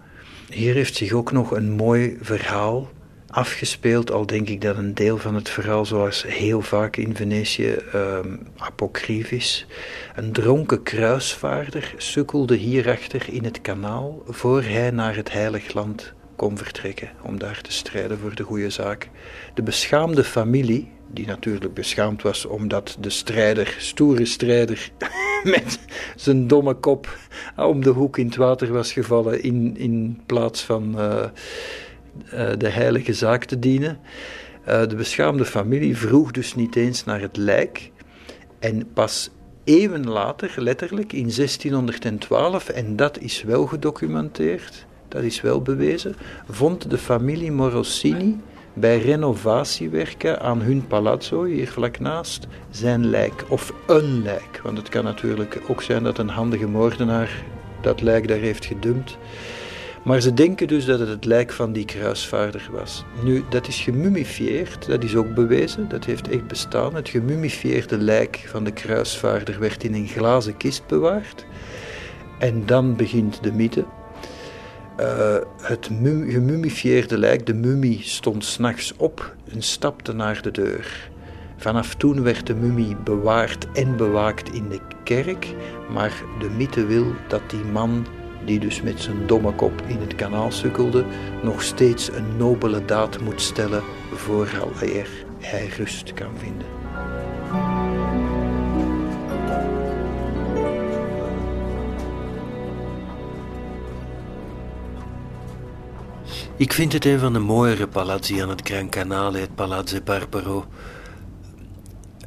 Hier 0.51 0.75
heeft 0.75 0.97
zich 0.97 1.13
ook 1.13 1.33
nog 1.33 1.51
een 1.51 1.71
mooi 1.71 2.19
verhaal 2.21 2.91
afgespeeld, 3.29 4.11
al 4.11 4.27
denk 4.27 4.49
ik 4.49 4.61
dat 4.61 4.77
een 4.77 4.95
deel 4.95 5.19
van 5.19 5.35
het 5.35 5.49
verhaal, 5.49 5.85
zoals 5.85 6.23
heel 6.23 6.61
vaak 6.61 6.97
in 6.97 7.17
Venetië, 7.17 7.77
um, 7.95 8.47
apocrief 8.57 9.31
is. 9.31 9.67
Een 10.15 10.33
dronken 10.33 10.83
kruisvaarder 10.83 11.95
sukkelde 11.97 12.57
hierachter 12.57 13.33
in 13.33 13.45
het 13.45 13.61
kanaal 13.61 14.23
voor 14.27 14.63
hij 14.63 14.91
naar 14.91 15.17
het 15.17 15.33
heilig 15.33 15.73
land 15.73 16.17
kon 16.39 16.57
vertrekken 16.57 17.11
om 17.23 17.39
daar 17.39 17.61
te 17.61 17.73
strijden 17.73 18.19
voor 18.19 18.35
de 18.35 18.43
goede 18.43 18.71
zaak. 18.71 19.09
De 19.55 19.63
beschaamde 19.63 20.25
familie, 20.25 20.89
die 21.11 21.27
natuurlijk 21.27 21.75
beschaamd 21.75 22.23
was 22.23 22.45
omdat 22.45 22.97
de 23.01 23.11
strijder, 23.11 23.77
stoere 23.79 24.25
strijder, 24.25 24.91
met 25.57 25.79
zijn 26.17 26.47
domme 26.47 26.75
kop 26.75 27.19
om 27.57 27.83
de 27.83 27.91
hoek 27.91 28.19
in 28.19 28.27
het 28.27 28.37
water 28.37 28.73
was 28.73 28.93
gevallen 28.93 29.43
in, 29.43 29.77
in 29.77 30.21
plaats 30.27 30.63
van 30.63 30.95
uh, 30.97 31.25
uh, 32.35 32.51
de 32.59 32.69
heilige 32.69 33.13
zaak 33.13 33.45
te 33.45 33.59
dienen. 33.59 33.99
Uh, 34.69 34.87
de 34.87 34.95
beschaamde 34.97 35.45
familie 35.45 35.97
vroeg 35.97 36.31
dus 36.31 36.55
niet 36.55 36.77
eens 36.77 37.05
naar 37.05 37.21
het 37.21 37.37
lijk. 37.37 37.91
En 38.59 38.93
pas 38.93 39.31
eeuwen 39.65 40.09
later, 40.09 40.55
letterlijk 40.57 41.13
in 41.13 41.31
1612, 41.37 42.69
en 42.69 42.97
dat 42.97 43.19
is 43.19 43.43
wel 43.43 43.67
gedocumenteerd, 43.67 44.87
dat 45.09 45.23
is 45.23 45.41
wel 45.41 45.63
bewezen, 45.63 46.15
vond 46.51 46.91
de 46.91 46.99
familie 46.99 47.53
Morosini 47.53 48.41
bij 48.73 48.99
renovatiewerken 48.99 50.41
aan 50.41 50.61
hun 50.61 50.87
palazzo, 50.87 51.45
hier 51.45 51.69
vlak 51.69 51.99
naast, 51.99 52.47
zijn 52.71 53.07
lijk. 53.07 53.45
Of 53.49 53.73
een 53.87 54.23
lijk, 54.23 54.61
want 54.63 54.79
het 54.79 54.89
kan 54.89 55.05
natuurlijk 55.05 55.61
ook 55.69 55.83
zijn 55.83 56.03
dat 56.03 56.19
een 56.19 56.29
handige 56.29 56.67
moordenaar 56.67 57.45
dat 57.81 58.01
lijk 58.01 58.29
daar 58.29 58.39
heeft 58.39 58.65
gedumpt. 58.65 59.19
Maar 60.05 60.21
ze 60.21 60.35
denken 60.35 60.69
dus 60.69 60.85
dat 60.85 60.99
het 60.99 61.09
het 61.09 61.25
lijk 61.25 61.53
van 61.53 61.73
die 61.73 61.85
kruisvaarder 61.85 62.69
was. 62.73 63.05
Nu, 63.23 63.45
dat 63.49 63.69
is 63.69 63.81
gemumifieerd, 63.81 64.87
dat 64.87 65.05
is 65.05 65.17
ook 65.17 65.35
bewezen, 65.35 65.89
dat 65.89 66.05
heeft 66.05 66.29
echt 66.29 66.47
bestaan. 66.47 66.95
Het 66.95 67.09
gemumifieerde 67.09 67.99
lijk 67.99 68.45
van 68.47 68.65
de 68.65 68.73
kruisvaarder 68.73 69.59
werd 69.59 69.85
in 69.85 69.95
een 69.95 70.09
glazen 70.09 70.57
kist 70.57 70.87
bewaard. 70.87 71.45
En 72.39 72.67
dan 72.67 72.97
begint 72.97 73.43
de 73.43 73.53
mythe. 73.53 73.85
Uh, 75.01 75.37
het 75.63 75.87
gemumifieerde 76.29 77.19
lijk, 77.19 77.47
de 77.47 77.55
mummie, 77.55 78.01
stond 78.03 78.45
s'nachts 78.45 78.95
op 78.97 79.35
en 79.53 79.63
stapte 79.63 80.13
naar 80.13 80.43
de 80.43 80.51
deur. 80.51 81.11
Vanaf 81.57 81.95
toen 81.95 82.23
werd 82.23 82.47
de 82.47 82.55
mummie 82.55 82.97
bewaard 82.97 83.67
en 83.73 83.97
bewaakt 83.97 84.53
in 84.53 84.69
de 84.69 84.81
kerk, 85.05 85.55
maar 85.91 86.13
de 86.41 86.51
mythe 86.51 86.87
wil 86.87 87.07
dat 87.29 87.51
die 87.51 87.65
man, 87.65 88.07
die 88.45 88.59
dus 88.59 88.83
met 88.83 89.01
zijn 89.01 89.27
domme 89.27 89.53
kop 89.53 89.83
in 89.87 89.99
het 89.99 90.15
kanaal 90.15 90.53
sukkelde, 90.53 91.05
nog 91.43 91.63
steeds 91.63 92.13
een 92.13 92.37
nobele 92.37 92.85
daad 92.85 93.21
moet 93.21 93.41
stellen 93.41 93.83
vooraleer 94.13 95.09
hij 95.39 95.69
rust 95.77 96.13
kan 96.13 96.31
vinden. 96.37 97.78
Ik 106.59 106.73
vind 106.73 106.93
het 106.93 107.05
een 107.05 107.19
van 107.19 107.33
de 107.33 107.39
mooiere 107.39 107.89
palazzi 107.89 108.43
aan 108.43 108.49
het 108.49 108.61
Gran 108.65 108.89
Canale, 108.89 109.39
het 109.39 109.55
Palazzo 109.55 110.01
Barbaro. 110.05 110.65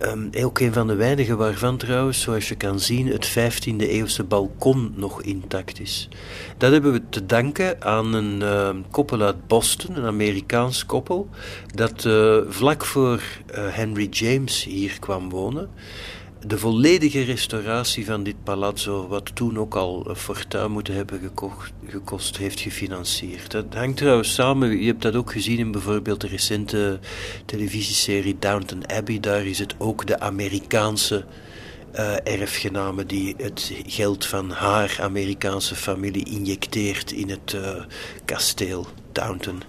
Um, 0.02 0.30
ook 0.44 0.60
een 0.60 0.74
van 0.74 0.88
de 0.88 0.96
weinige 0.96 1.36
waarvan 1.36 1.78
trouwens, 1.78 2.22
zoals 2.22 2.50
je 2.50 2.56
kan 2.56 2.80
zien, 2.80 3.08
het 3.08 3.30
15e 3.30 3.76
eeuwse 3.78 4.24
balkon 4.24 4.94
nog 4.96 5.22
intact 5.22 5.80
is. 5.80 6.10
Dat 6.58 6.72
hebben 6.72 6.92
we 6.92 7.02
te 7.10 7.26
danken 7.26 7.84
aan 7.84 8.14
een 8.14 8.42
uh, 8.42 8.70
koppel 8.92 9.22
uit 9.22 9.48
Boston, 9.48 9.98
een 9.98 10.06
Amerikaans 10.06 10.86
koppel, 10.86 11.30
dat 11.76 12.04
uh, 12.04 12.38
vlak 12.48 12.86
voor 12.86 13.22
uh, 13.56 13.68
Henry 13.70 14.08
James 14.10 14.64
hier 14.64 15.00
kwam 15.00 15.30
wonen 15.30 15.70
de 16.46 16.58
volledige 16.58 17.22
restauratie 17.22 18.06
van 18.06 18.24
dit 18.24 18.44
palazzo, 18.44 19.08
wat 19.08 19.36
toen 19.36 19.60
ook 19.60 19.76
al 19.76 20.08
fortuin 20.16 20.72
moeten 20.72 20.94
hebben 20.94 21.20
gekocht, 21.20 21.72
gekost, 21.88 22.38
heeft 22.38 22.60
gefinancierd. 22.60 23.52
Dat 23.52 23.66
hangt 23.74 23.98
trouwens 23.98 24.34
samen, 24.34 24.80
je 24.80 24.86
hebt 24.86 25.02
dat 25.02 25.16
ook 25.16 25.32
gezien 25.32 25.58
in 25.58 25.72
bijvoorbeeld 25.72 26.22
de 26.22 26.28
recente 26.28 27.00
televisieserie 27.46 28.36
Downton 28.39 28.88
Abbey. 28.88 29.20
Daar 29.20 29.46
is 29.46 29.60
het 29.60 29.76
ook 29.78 30.08
de 30.08 30.20
Amerikaanse 30.20 31.26
uh, 31.96 32.16
erfgename 32.24 33.06
die 33.06 33.36
het 33.38 33.72
geld 33.86 34.26
van 34.26 34.50
haar 34.50 34.98
Amerikaanse 35.02 35.76
familie 35.76 36.26
injecteert 36.26 37.12
in 37.12 37.30
het 37.30 37.54
uh, 37.54 37.84
kasteel 38.26 38.88
Downton. 39.12 39.62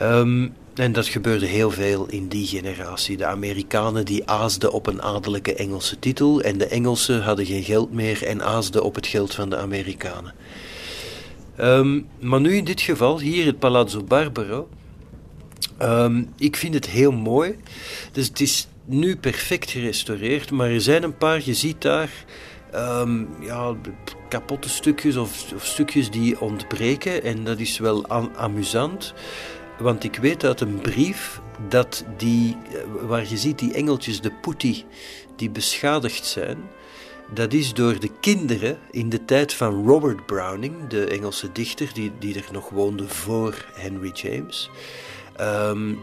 Um, 0.00 0.54
en 0.74 0.92
dat 0.92 1.06
gebeurde 1.06 1.46
heel 1.46 1.70
veel 1.70 2.06
in 2.06 2.28
die 2.28 2.46
generatie. 2.46 3.16
De 3.16 3.26
Amerikanen 3.26 4.04
die 4.04 4.28
aasden 4.28 4.72
op 4.72 4.86
een 4.86 5.02
adellijke 5.02 5.54
Engelse 5.54 5.98
titel 5.98 6.40
en 6.40 6.58
de 6.58 6.66
Engelsen 6.66 7.22
hadden 7.22 7.46
geen 7.46 7.62
geld 7.62 7.92
meer 7.92 8.26
en 8.26 8.42
aasden 8.42 8.82
op 8.82 8.94
het 8.94 9.06
geld 9.06 9.34
van 9.34 9.50
de 9.50 9.56
Amerikanen. 9.56 10.34
Um, 11.60 12.06
maar 12.20 12.40
nu 12.40 12.56
in 12.56 12.64
dit 12.64 12.80
geval, 12.80 13.20
hier 13.20 13.46
het 13.46 13.58
Palazzo 13.58 14.02
Barbaro. 14.02 14.68
Um, 15.82 16.32
ik 16.36 16.56
vind 16.56 16.74
het 16.74 16.86
heel 16.86 17.12
mooi. 17.12 17.56
Dus 18.12 18.26
het 18.28 18.40
is 18.40 18.66
nu 18.84 19.16
perfect 19.16 19.70
gerestaureerd, 19.70 20.50
maar 20.50 20.70
er 20.70 20.80
zijn 20.80 21.02
een 21.02 21.16
paar, 21.16 21.40
je 21.44 21.54
ziet 21.54 21.82
daar 21.82 22.10
um, 22.74 23.28
ja, 23.40 23.74
kapotte 24.28 24.68
stukjes 24.68 25.16
of, 25.16 25.52
stukjes 25.60 26.10
die 26.10 26.40
ontbreken 26.40 27.22
en 27.22 27.44
dat 27.44 27.58
is 27.58 27.78
wel 27.78 28.08
amusant. 28.36 29.14
Want 29.82 30.04
ik 30.04 30.16
weet 30.16 30.44
uit 30.44 30.60
een 30.60 30.80
brief 30.80 31.40
dat 31.68 32.04
die, 32.16 32.56
eh, 32.68 33.06
waar 33.06 33.28
je 33.28 33.36
ziet 33.36 33.58
die 33.58 33.72
engeltjes, 33.72 34.20
de 34.20 34.32
putti, 34.40 34.84
die 35.36 35.50
beschadigd 35.50 36.26
zijn, 36.26 36.58
dat 37.34 37.52
is 37.52 37.74
door 37.74 38.00
de 38.00 38.10
kinderen 38.20 38.78
in 38.90 39.08
de 39.08 39.24
tijd 39.24 39.54
van 39.54 39.86
Robert 39.86 40.26
Browning, 40.26 40.88
de 40.88 41.06
Engelse 41.06 41.52
dichter 41.52 41.90
die, 41.92 42.12
die 42.18 42.34
er 42.34 42.48
nog 42.52 42.68
woonde 42.68 43.08
voor 43.08 43.66
Henry 43.74 44.10
James. 44.14 44.70
Um, 45.40 45.98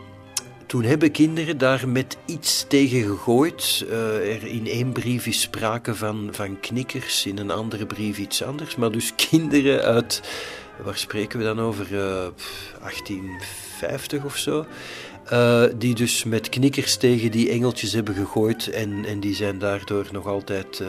toen 0.70 0.84
hebben 0.84 1.12
kinderen 1.12 1.58
daar 1.58 1.88
met 1.88 2.18
iets 2.26 2.66
tegen 2.68 3.04
gegooid. 3.04 3.86
Uh, 3.90 4.36
er 4.36 4.46
in 4.46 4.68
één 4.68 4.92
brief 4.92 5.26
is 5.26 5.42
sprake 5.42 5.96
van, 5.96 6.30
van 6.32 6.60
knikkers, 6.60 7.26
in 7.26 7.38
een 7.38 7.52
andere 7.52 7.86
brief 7.86 8.18
iets 8.18 8.44
anders. 8.44 8.76
Maar 8.76 8.92
dus 8.92 9.16
kinderen 9.30 9.82
uit 9.84 10.22
waar 10.84 10.98
spreken 10.98 11.40
we 11.40 11.46
dan 11.46 11.60
over? 11.60 11.92
Uh, 11.92 12.26
eh, 12.26 12.32
1850 12.80 14.26
of 14.26 14.38
zo. 14.38 14.66
Uh, 15.34 15.64
die 15.76 15.96
dus 15.96 16.24
met 16.24 16.50
knikkers 16.50 16.98
tegen 16.98 17.32
die 17.32 17.50
engeltjes 17.50 17.94
hebben 17.94 18.16
gegooid 18.16 18.68
en, 18.68 19.06
en 19.06 19.20
die 19.20 19.36
zijn 19.36 19.60
daardoor 19.60 20.08
nog 20.12 20.28
altijd 20.28 20.80
uh, 20.80 20.88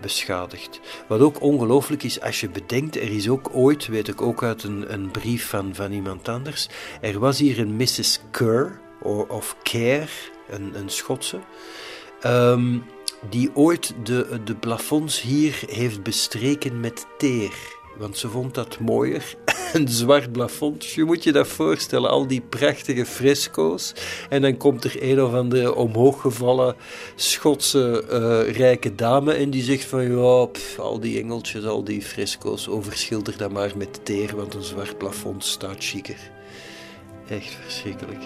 beschadigd. 0.00 0.80
Wat 1.08 1.20
ook 1.20 1.42
ongelooflijk 1.42 2.02
is 2.02 2.20
als 2.20 2.40
je 2.40 2.48
bedenkt, 2.48 2.96
er 2.96 3.10
is 3.10 3.28
ook 3.28 3.48
ooit, 3.52 3.86
weet 3.86 4.08
ik 4.08 4.22
ook 4.22 4.42
uit 4.42 4.62
een, 4.62 4.92
een 4.92 5.10
brief 5.10 5.48
van, 5.48 5.74
van 5.74 5.92
iemand 5.92 6.28
anders, 6.28 6.68
er 7.00 7.18
was 7.18 7.38
hier 7.38 7.58
een 7.58 7.76
Mrs. 7.76 8.20
Kerr, 8.30 8.80
of 9.28 9.56
Kerr, 9.62 10.10
een, 10.50 10.72
een 10.74 10.88
Schotse, 10.88 11.38
um, 12.26 12.84
die 13.30 13.50
ooit 13.54 13.94
de, 14.04 14.40
de 14.44 14.54
plafonds 14.54 15.20
hier 15.20 15.62
heeft 15.66 16.02
bestreken 16.02 16.80
met 16.80 17.06
teer 17.18 17.77
want 17.98 18.18
ze 18.18 18.28
vond 18.28 18.54
dat 18.54 18.78
mooier. 18.78 19.34
Een 19.74 19.88
zwart 19.88 20.32
plafond. 20.32 20.86
Je 20.86 21.04
moet 21.04 21.24
je 21.24 21.32
dat 21.32 21.48
voorstellen, 21.48 22.10
al 22.10 22.26
die 22.26 22.40
prachtige 22.40 23.06
fresco's. 23.06 23.92
En 24.28 24.42
dan 24.42 24.56
komt 24.56 24.84
er 24.84 25.02
een 25.02 25.22
of 25.22 25.32
andere 25.32 25.74
omhooggevallen 25.74 26.76
Schotse 27.14 28.04
uh, 28.10 28.56
rijke 28.56 28.94
dame 28.94 29.32
en 29.32 29.50
die 29.50 29.62
zegt 29.62 29.84
van 29.84 30.10
ja, 30.10 30.48
al 30.78 31.00
die 31.00 31.22
engeltjes, 31.22 31.64
al 31.64 31.84
die 31.84 32.02
fresco's, 32.02 32.68
overschilder 32.68 33.36
dat 33.36 33.52
maar 33.52 33.72
met 33.76 34.00
teer, 34.02 34.36
want 34.36 34.54
een 34.54 34.62
zwart 34.62 34.98
plafond 34.98 35.44
staat 35.44 35.76
chiquer. 35.78 36.30
Echt 37.28 37.56
verschrikkelijk. 37.64 38.22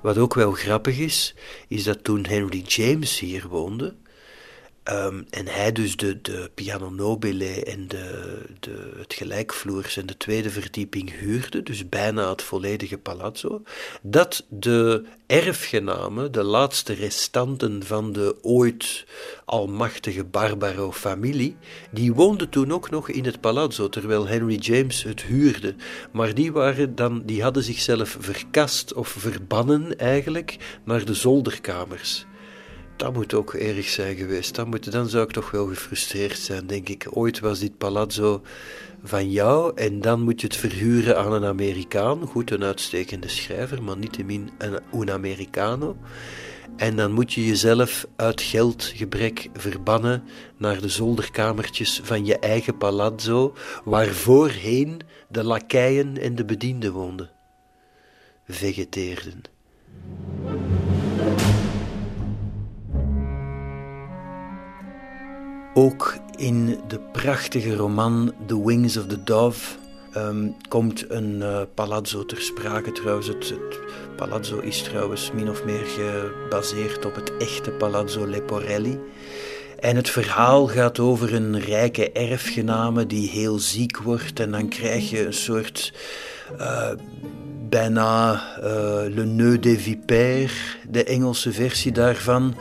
Wat 0.00 0.18
ook 0.18 0.34
wel 0.34 0.52
grappig 0.52 0.98
is, 0.98 1.34
is 1.68 1.84
dat 1.84 2.04
toen 2.04 2.26
Henry 2.26 2.62
James 2.66 3.18
hier 3.18 3.48
woonde, 3.48 3.94
Ehm, 4.86 5.22
en 5.30 5.46
hij 5.46 5.72
dus 5.72 5.96
de, 5.96 6.20
de 6.20 6.50
piano 6.54 6.90
nobile 6.90 7.64
en 7.64 7.88
de, 7.88 8.38
de, 8.60 8.92
het 8.96 9.14
gelijkvloers 9.14 9.96
en 9.96 10.06
de 10.06 10.16
tweede 10.16 10.50
verdieping 10.50 11.18
huurde, 11.18 11.62
dus 11.62 11.88
bijna 11.88 12.30
het 12.30 12.42
volledige 12.42 12.98
palazzo, 12.98 13.62
dat 14.02 14.44
de 14.48 15.04
erfgenamen, 15.26 16.32
de 16.32 16.42
laatste 16.42 16.92
restanten 16.92 17.84
van 17.84 18.12
de 18.12 18.36
ooit 18.42 19.06
almachtige 19.44 20.24
Barbaro-familie, 20.24 21.56
die 21.90 22.14
woonden 22.14 22.48
toen 22.48 22.72
ook 22.72 22.90
nog 22.90 23.08
in 23.08 23.24
het 23.24 23.40
palazzo, 23.40 23.88
terwijl 23.88 24.26
Henry 24.26 24.56
James 24.56 25.02
het 25.02 25.22
huurde. 25.22 25.74
Maar 26.12 26.34
die, 26.34 26.52
waren 26.52 26.94
dan, 26.94 27.22
die 27.24 27.42
hadden 27.42 27.62
zichzelf 27.62 28.16
verkast 28.20 28.92
of 28.92 29.08
verbannen 29.08 29.98
eigenlijk 29.98 30.56
naar 30.84 31.04
de 31.04 31.14
zolderkamers 31.14 32.26
dat 32.96 33.12
moet 33.14 33.34
ook 33.34 33.54
erg 33.54 33.88
zijn 33.88 34.16
geweest. 34.16 34.64
Moet, 34.64 34.92
dan 34.92 35.08
zou 35.08 35.24
ik 35.24 35.30
toch 35.30 35.50
wel 35.50 35.66
gefrustreerd 35.66 36.38
zijn, 36.38 36.66
denk 36.66 36.88
ik. 36.88 37.06
Ooit 37.10 37.40
was 37.40 37.58
dit 37.58 37.78
palazzo 37.78 38.42
van 39.02 39.30
jou 39.30 39.72
en 39.74 40.00
dan 40.00 40.20
moet 40.20 40.40
je 40.40 40.46
het 40.46 40.56
verhuren 40.56 41.18
aan 41.18 41.32
een 41.32 41.44
Amerikaan. 41.44 42.26
Goed, 42.26 42.50
een 42.50 42.64
uitstekende 42.64 43.28
schrijver, 43.28 43.82
maar 43.82 43.96
niettemin 43.96 44.50
een, 44.58 44.78
un 44.94 45.10
Americano. 45.10 45.96
En 46.76 46.96
dan 46.96 47.12
moet 47.12 47.32
je 47.32 47.46
jezelf 47.46 48.06
uit 48.16 48.40
geldgebrek 48.40 49.48
verbannen 49.54 50.24
naar 50.56 50.80
de 50.80 50.88
zolderkamertjes 50.88 52.00
van 52.02 52.24
je 52.24 52.38
eigen 52.38 52.76
palazzo, 52.76 53.54
waar 53.84 54.06
voorheen 54.06 55.00
de 55.28 55.44
lakeien 55.44 56.18
en 56.18 56.34
de 56.34 56.44
bedienden 56.44 56.92
woonden. 56.92 57.30
Vegeteerden. 58.48 59.42
Ook 65.78 66.18
in 66.36 66.80
de 66.88 66.98
prachtige 67.12 67.74
roman 67.74 68.32
The 68.46 68.66
Wings 68.66 68.96
of 68.96 69.06
the 69.06 69.22
Dove 69.22 69.76
um, 70.16 70.56
komt 70.68 71.10
een 71.10 71.36
uh, 71.36 71.60
palazzo 71.74 72.24
ter 72.24 72.40
sprake. 72.40 72.92
Trouwens, 72.92 73.26
het, 73.26 73.54
palazzo 74.16 74.58
is 74.58 74.82
trouwens 74.82 75.30
min 75.32 75.50
of 75.50 75.64
meer 75.64 75.84
gebaseerd 75.86 77.04
op 77.04 77.14
het 77.14 77.36
echte 77.36 77.70
Palazzo 77.70 78.26
Leporelli. 78.26 78.98
En 79.80 79.96
het 79.96 80.10
verhaal 80.10 80.66
gaat 80.66 80.98
over 80.98 81.34
een 81.34 81.60
rijke 81.60 82.12
erfgename 82.12 83.06
die 83.06 83.28
heel 83.28 83.58
ziek 83.58 83.98
wordt. 83.98 84.40
En 84.40 84.50
dan 84.50 84.68
krijg 84.68 85.10
je 85.10 85.26
een 85.26 85.34
soort 85.34 85.92
uh, 86.60 86.90
bijna 87.68 88.32
uh, 88.58 88.64
Le 89.14 89.24
Nœud 89.24 89.60
des 89.60 89.82
Vipères, 89.82 90.78
de 90.88 91.04
Engelse 91.04 91.52
versie 91.52 91.92
daarvan. 91.92 92.54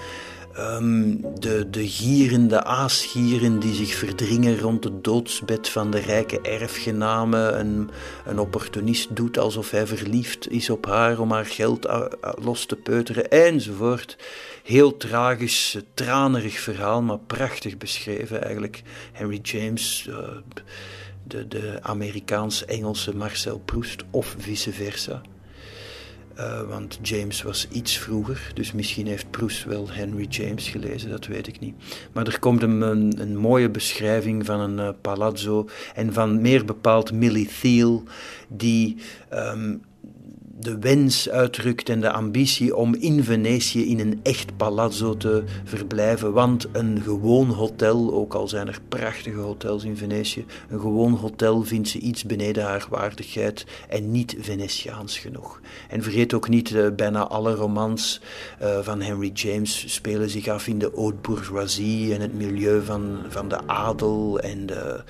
Um, 0.60 1.22
de, 1.40 1.70
de 1.70 1.88
gieren, 1.88 2.48
de 2.48 2.64
aasgieren 2.64 3.60
die 3.60 3.74
zich 3.74 3.94
verdringen 3.94 4.60
rond 4.60 4.84
het 4.84 5.04
doodsbed 5.04 5.70
van 5.70 5.92
de 5.92 6.00
rijke 6.00 6.42
erfgename. 6.42 7.38
Een, 7.38 7.90
een 8.26 8.40
opportunist 8.40 9.16
doet 9.16 9.38
alsof 9.38 9.72
hij 9.72 9.88
verliefd 9.88 10.52
is 10.52 10.70
op 10.70 10.86
haar 10.86 11.20
om 11.20 11.32
haar 11.32 11.46
geld 11.46 11.88
los 12.42 12.66
te 12.66 12.76
peuteren, 12.76 13.30
enzovoort. 13.30 14.18
Heel 14.64 14.98
tragisch, 14.98 15.78
tranerig 15.94 16.60
verhaal, 16.60 17.02
maar 17.02 17.20
prachtig 17.20 17.78
beschreven 17.78 18.44
eigenlijk. 18.44 18.82
Henry 19.12 19.40
James, 19.42 20.10
de, 21.24 21.48
de 21.48 21.80
Amerikaans-Engelse 21.82 23.16
Marcel 23.16 23.62
Proust, 23.66 24.04
of 24.12 24.36
vice 24.38 24.72
versa. 24.72 25.22
Uh, 26.38 26.62
want 26.62 27.00
James 27.02 27.42
was 27.42 27.68
iets 27.72 27.98
vroeger, 27.98 28.52
dus 28.54 28.72
misschien 28.72 29.08
heeft 29.08 29.32
Proust 29.32 29.64
wel 29.64 29.90
Henry 29.92 30.26
James 30.30 30.68
gelezen, 30.68 31.10
dat 31.10 31.26
weet 31.26 31.48
ik 31.48 31.60
niet. 31.60 31.76
Maar 32.12 32.28
er 32.28 32.40
komt 32.40 32.64
een, 32.64 32.82
een, 32.82 33.22
een 33.22 33.38
mooie 33.38 33.70
beschrijving 33.70 34.46
van 34.46 34.60
een 34.60 34.78
uh, 34.78 34.90
palazzo 35.02 35.70
en 35.94 36.14
van 36.14 36.42
meer 36.42 36.66
bepaald 36.66 37.12
Millie 37.12 37.50
Thiel, 37.62 38.04
die 38.48 38.98
um, 39.34 39.82
de 40.66 40.80
wens 40.80 41.30
uitdrukt 41.30 41.90
en 41.90 42.02
de 42.02 42.12
ambitie 42.12 42.76
om 42.76 42.96
in 42.96 43.24
Venetië 43.24 43.90
in 43.90 44.00
een 44.00 44.20
echt 44.24 44.58
palazzo 44.58 45.18
te 45.18 45.44
verblijven. 45.64 46.34
Want 46.34 46.68
een 46.72 47.02
gewoon 47.02 47.50
hotel, 47.50 48.14
ook 48.14 48.34
al 48.34 48.48
zijn 48.48 48.68
er 48.68 48.80
prachtige 48.90 49.40
hotels 49.40 49.84
in 49.84 49.98
Venetië, 49.98 50.46
een 50.70 50.80
gewoon 50.80 51.14
hotel 51.14 51.64
vindt 51.64 51.88
ze 51.88 52.00
iets 52.00 52.24
beneden 52.24 52.64
haar 52.64 52.88
waardigheid 52.90 53.66
en 53.90 54.12
niet 54.12 54.36
Venetiaans 54.40 55.18
genoeg. 55.18 55.62
En 55.90 56.04
vergeet 56.04 56.34
ook 56.34 56.50
niet, 56.50 56.70
uh, 56.70 56.88
bijna 56.96 57.28
alle 57.28 57.54
romans 57.54 58.22
uh, 58.62 58.80
van 58.80 59.02
Henry 59.02 59.32
James 59.34 59.94
spelen 59.94 60.30
zich 60.30 60.48
af 60.48 60.68
in 60.68 60.80
de 60.80 60.92
haute 60.96 61.18
bourgeoisie 61.22 62.14
en 62.14 62.22
het 62.22 62.34
milieu 62.34 62.84
van, 62.84 63.18
van 63.28 63.50
de 63.50 63.68
adel 63.68 64.40
en 64.40 64.66
de 64.66 65.04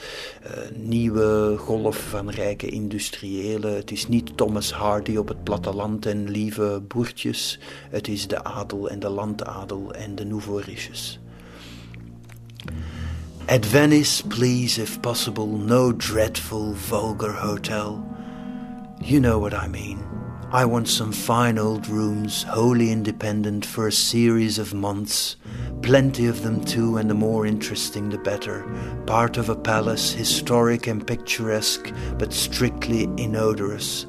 uh, 0.43 0.49
nieuwe 0.77 1.55
golf 1.57 1.97
van 2.09 2.29
rijke 2.29 2.67
industriëlen. 2.67 3.75
Het 3.75 3.91
is 3.91 4.07
niet 4.07 4.37
Thomas 4.37 4.73
Hardy 4.73 5.15
op 5.15 5.27
het 5.27 5.43
platteland 5.45 6.05
en 6.05 6.29
lieve 6.29 6.81
boertjes. 6.87 7.59
Het 7.89 8.07
is 8.07 8.27
de 8.27 8.43
adel 8.43 8.89
en 8.89 8.99
de 8.99 9.09
landadel 9.09 9.93
en 9.93 10.15
de 10.15 10.25
nouveau 10.25 10.61
riches. 10.61 11.19
At 13.47 13.65
Venice, 13.65 14.23
please, 14.27 14.81
if 14.81 14.99
possible, 15.01 15.47
no 15.47 15.91
dreadful, 15.91 16.73
vulgar 16.73 17.31
hotel. 17.31 18.03
You 19.01 19.19
know 19.19 19.39
what 19.39 19.53
I 19.53 19.67
mean. 19.67 19.99
I 20.51 20.65
want 20.65 20.87
some 20.87 21.11
fine 21.11 21.59
old 21.59 21.87
rooms, 21.87 22.43
wholly 22.43 22.91
independent 22.91 23.65
for 23.65 23.87
a 23.87 23.91
series 23.91 24.57
of 24.57 24.73
months. 24.73 25.35
Plenty 25.81 26.27
of 26.27 26.41
them 26.41 26.63
too, 26.63 26.97
and 26.97 27.09
the 27.09 27.13
more 27.13 27.45
interesting 27.45 28.09
the 28.09 28.17
better. 28.17 28.65
Part 29.05 29.37
of 29.37 29.49
a 29.49 29.55
palace, 29.55 30.11
historic 30.13 30.87
and 30.87 31.05
picturesque, 31.05 31.93
but 32.17 32.33
strictly 32.33 33.03
inodorous 33.17 34.07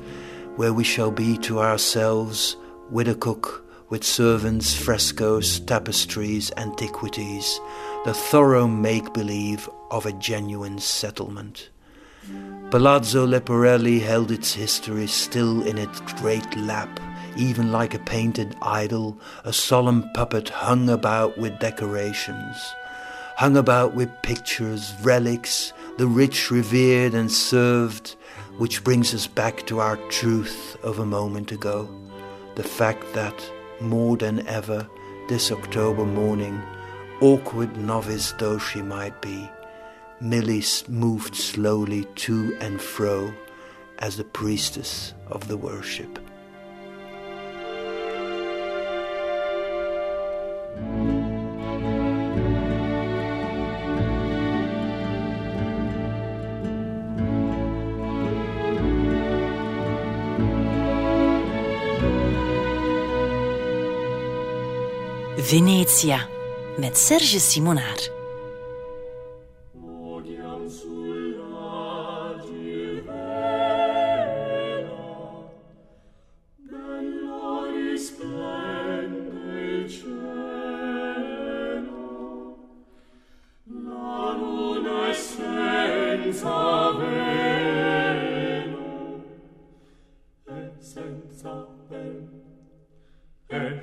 where 0.57 0.73
we 0.73 0.85
shall 0.85 1.11
be 1.11 1.37
to 1.39 1.61
ourselves, 1.61 2.57
with 2.91 3.09
a 3.09 3.15
cook, 3.15 3.65
with 3.89 4.03
servants, 4.03 4.75
frescoes, 4.75 5.61
tapestries, 5.61 6.51
antiquities, 6.57 7.61
the 8.05 8.15
thorough 8.15 8.67
make 8.67 9.13
believe 9.13 9.69
of 9.91 10.07
a 10.07 10.13
genuine 10.15 10.79
settlement. 10.79 11.71
Palazzo 12.71 13.25
Leporelli 13.27 14.01
held 14.01 14.33
its 14.33 14.53
history 14.53 15.07
still 15.07 15.65
in 15.65 15.79
its 15.79 16.01
great 16.21 16.57
lap, 16.57 16.99
even 17.37 17.71
like 17.71 17.95
a 17.95 18.01
painted 18.01 18.57
idol, 18.63 19.21
a 19.45 19.53
solemn 19.53 20.11
puppet 20.15 20.49
hung 20.49 20.91
about 20.91 21.39
with 21.39 21.59
decorations, 21.61 22.57
hung 23.37 23.57
about 23.57 23.95
with 23.95 24.11
pictures, 24.23 24.95
relics, 25.03 25.73
the 25.99 26.09
rich 26.09 26.51
revered 26.51 27.15
and 27.15 27.31
served, 27.31 28.16
which 28.59 28.83
brings 28.83 29.15
us 29.15 29.27
back 29.27 29.67
to 29.67 29.81
our 29.81 29.97
truth 30.09 30.77
of 30.83 30.99
a 30.99 31.07
moment 31.07 31.53
ago 31.53 31.89
the 32.55 32.63
fact 32.63 33.05
that, 33.13 33.53
more 33.81 34.17
than 34.17 34.47
ever, 34.47 34.89
this 35.29 35.53
October 35.53 36.07
morning, 36.07 36.63
awkward 37.21 37.77
novice 37.77 38.33
though 38.39 38.59
she 38.59 38.81
might 38.81 39.21
be, 39.21 39.51
Millie 40.21 40.65
moved 40.89 41.35
slowly 41.35 42.05
to 42.15 42.57
and 42.61 42.81
fro 42.81 43.33
as 43.99 44.17
the 44.17 44.25
priestess 44.25 45.13
of 45.29 45.49
the 45.49 45.57
worship. 45.57 46.19
Venetia 65.47 66.29
met 66.77 66.99
Serge 66.99 67.39
Simonaar. 67.39 68.16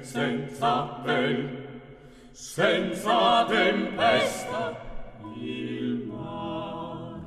senza 0.02 1.02
ven, 1.04 1.82
senza 2.32 3.46
tempesta 3.48 4.76
il 5.36 6.06
mar. 6.08 7.20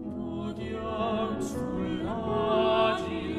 Vodiam 0.00 1.40
sull'agile 1.40 3.31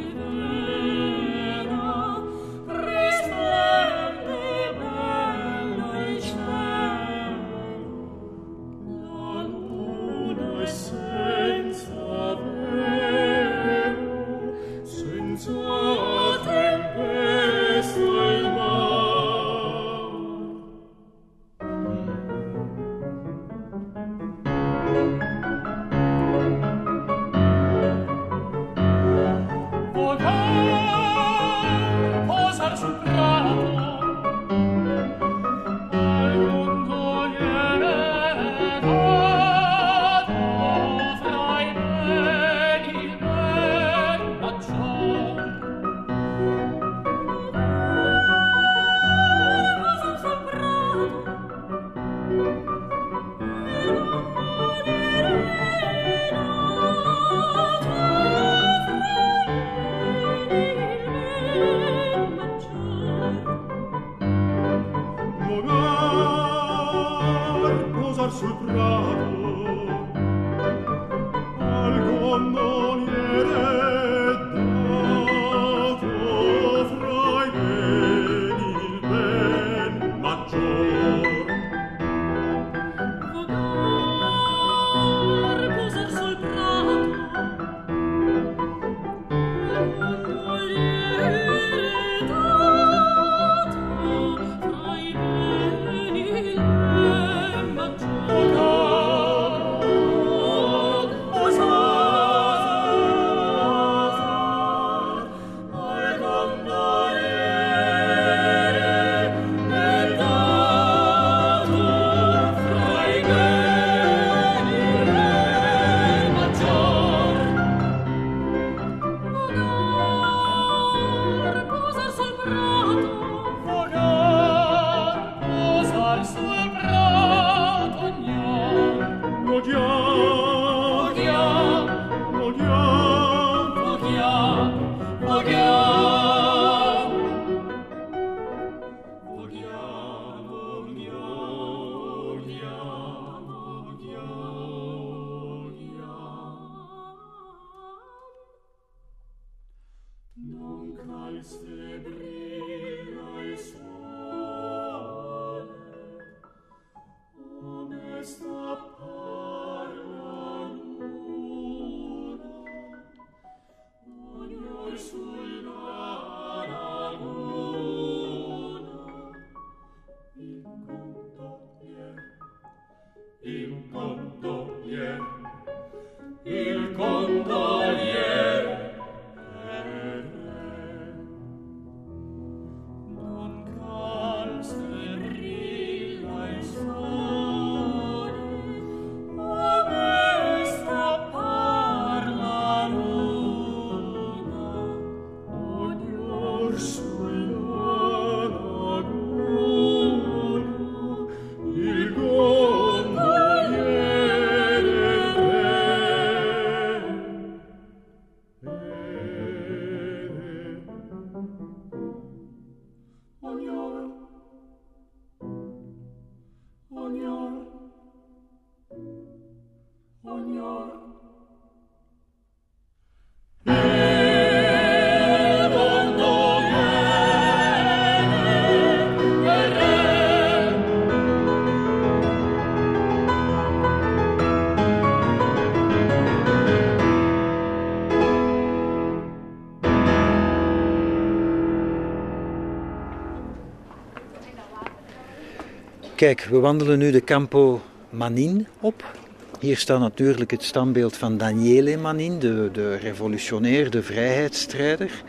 Kijk, 246.15 246.43
we 246.43 246.59
wandelen 246.59 246.99
nu 246.99 247.11
de 247.11 247.23
Campo 247.23 247.81
Manin 248.09 248.67
op. 248.79 249.17
Hier 249.59 249.77
staat 249.77 249.99
natuurlijk 249.99 250.51
het 250.51 250.63
standbeeld 250.63 251.17
van 251.17 251.37
Daniele 251.37 251.97
Manin, 251.97 252.39
de, 252.39 252.69
de 252.71 252.95
revolutionair, 252.95 253.89
de 253.89 254.03
vrijheidsstrijder. 254.03 255.23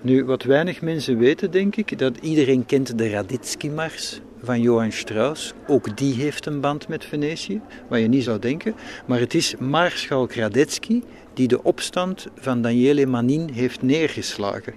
Nu, 0.00 0.24
wat 0.24 0.42
weinig 0.42 0.80
mensen 0.80 1.18
weten, 1.18 1.50
denk 1.50 1.76
ik, 1.76 1.98
dat 1.98 2.16
iedereen 2.20 2.66
kent 2.66 2.98
de 2.98 3.10
Raditsky-mars 3.10 4.20
van 4.42 4.60
Johann 4.60 4.92
Strauss. 4.92 5.52
Ook 5.66 5.96
die 5.96 6.14
heeft 6.14 6.46
een 6.46 6.60
band 6.60 6.88
met 6.88 7.04
Venetië, 7.04 7.60
wat 7.88 8.00
je 8.00 8.08
niet 8.08 8.24
zou 8.24 8.38
denken. 8.38 8.74
Maar 9.06 9.20
het 9.20 9.34
is 9.34 9.56
Maarschalk 9.56 10.32
Radetzky 10.32 11.02
die 11.34 11.48
de 11.48 11.62
opstand 11.62 12.26
van 12.38 12.62
Daniele 12.62 13.06
Manin 13.06 13.48
heeft 13.52 13.82
neergeslagen. 13.82 14.74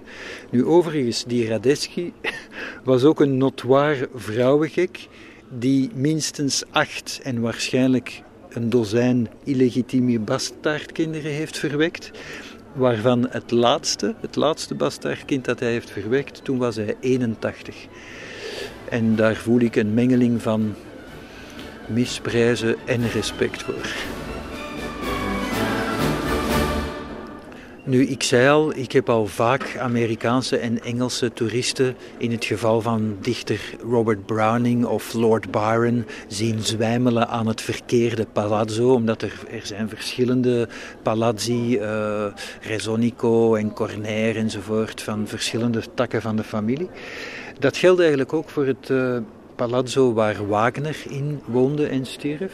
Nu, 0.50 0.64
overigens, 0.64 1.24
die 1.24 1.48
Radetzky 1.48 2.12
was 2.84 3.04
ook 3.04 3.20
een 3.20 3.36
notoire 3.36 4.08
vrouwengek 4.14 5.08
die 5.50 5.90
minstens 5.94 6.62
acht 6.70 7.20
en 7.22 7.40
waarschijnlijk 7.40 8.22
een 8.48 8.70
dozijn 8.70 9.28
illegitieme 9.44 10.18
bastaardkinderen 10.18 11.32
heeft 11.32 11.58
verwekt. 11.58 12.10
Waarvan 12.72 13.26
het 13.30 13.50
laatste, 13.50 14.14
het 14.20 14.36
laatste 14.36 14.74
bastaardkind 14.74 15.44
dat 15.44 15.60
hij 15.60 15.70
heeft 15.70 15.90
verwekt, 15.90 16.44
toen 16.44 16.58
was 16.58 16.76
hij 16.76 16.96
81. 17.00 17.76
En 18.90 19.16
daar 19.16 19.36
voel 19.36 19.60
ik 19.60 19.76
een 19.76 19.94
mengeling 19.94 20.42
van 20.42 20.74
misprijzen 21.86 22.76
en 22.84 23.10
respect 23.10 23.62
voor. 23.62 24.16
Nu, 27.88 28.02
ik 28.02 28.22
zei 28.22 28.48
al, 28.48 28.76
ik 28.76 28.92
heb 28.92 29.08
al 29.08 29.26
vaak 29.26 29.76
Amerikaanse 29.78 30.56
en 30.56 30.82
Engelse 30.82 31.32
toeristen, 31.32 31.96
in 32.18 32.30
het 32.30 32.44
geval 32.44 32.80
van 32.80 33.16
dichter 33.20 33.60
Robert 33.90 34.26
Browning 34.26 34.84
of 34.84 35.12
Lord 35.12 35.50
Byron, 35.50 36.04
zien 36.26 36.62
zwijmelen 36.62 37.28
aan 37.28 37.46
het 37.46 37.60
verkeerde 37.60 38.26
palazzo, 38.32 38.92
omdat 38.92 39.22
er, 39.22 39.32
er 39.50 39.66
zijn 39.66 39.88
verschillende 39.88 40.68
palazzi, 41.02 41.78
uh, 41.78 43.58
en 43.58 43.72
Cornair 43.72 44.36
enzovoort, 44.36 45.02
van 45.02 45.26
verschillende 45.26 45.82
takken 45.94 46.22
van 46.22 46.36
de 46.36 46.44
familie. 46.44 46.88
Dat 47.58 47.76
geldt 47.76 48.00
eigenlijk 48.00 48.32
ook 48.32 48.48
voor 48.48 48.66
het 48.66 48.88
uh, 48.88 49.16
palazzo 49.56 50.12
waar 50.12 50.46
Wagner 50.48 50.96
in 51.08 51.40
woonde 51.46 51.86
en 51.86 52.06
stierf. 52.06 52.52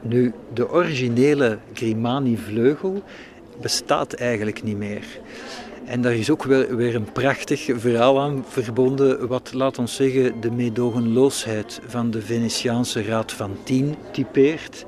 Nu, 0.00 0.32
de 0.54 0.70
originele 0.70 1.58
Grimani-vleugel 1.72 3.02
bestaat 3.60 4.12
eigenlijk 4.12 4.62
niet 4.62 4.76
meer. 4.76 5.04
En 5.84 6.02
daar 6.02 6.14
is 6.14 6.30
ook 6.30 6.42
weer, 6.42 6.76
weer 6.76 6.94
een 6.94 7.12
prachtig 7.12 7.68
verhaal 7.74 8.20
aan 8.20 8.44
verbonden, 8.48 9.28
wat, 9.28 9.52
laat 9.52 9.78
ons 9.78 9.94
zeggen, 9.94 10.40
de 10.40 10.50
meedogenloosheid 10.50 11.80
van 11.86 12.10
de 12.10 12.22
Venetiaanse 12.22 13.02
Raad 13.02 13.32
van 13.32 13.56
Tien 13.64 13.94
typeert. 14.12 14.84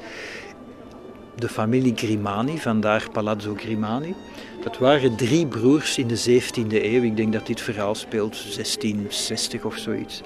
De 1.37 1.49
familie 1.49 1.93
Grimani, 1.97 2.59
vandaar 2.59 3.09
Palazzo 3.13 3.55
Grimani, 3.57 4.15
dat 4.63 4.79
waren 4.79 5.17
drie 5.17 5.47
broers 5.47 5.99
in 5.99 6.07
de 6.07 6.19
17e 6.19 6.85
eeuw. 6.85 7.03
Ik 7.03 7.17
denk 7.17 7.33
dat 7.33 7.47
dit 7.47 7.61
verhaal 7.61 7.95
speelt 7.95 8.43
1660 8.55 9.65
of 9.65 9.77
zoiets. 9.77 10.23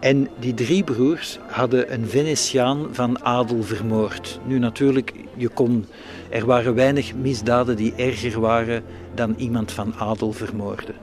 En 0.00 0.28
die 0.38 0.54
drie 0.54 0.84
broers 0.84 1.38
hadden 1.46 1.92
een 1.92 2.08
Venetiaan 2.08 2.88
van 2.92 3.24
adel 3.24 3.62
vermoord. 3.62 4.40
Nu 4.46 4.58
natuurlijk, 4.58 5.12
je 5.36 5.48
kon, 5.48 5.86
er 6.30 6.46
waren 6.46 6.74
weinig 6.74 7.14
misdaden 7.14 7.76
die 7.76 7.94
erger 7.96 8.40
waren 8.40 8.82
dan 9.14 9.34
iemand 9.36 9.72
van 9.72 9.94
adel 9.94 10.32
vermoorden. 10.32 10.94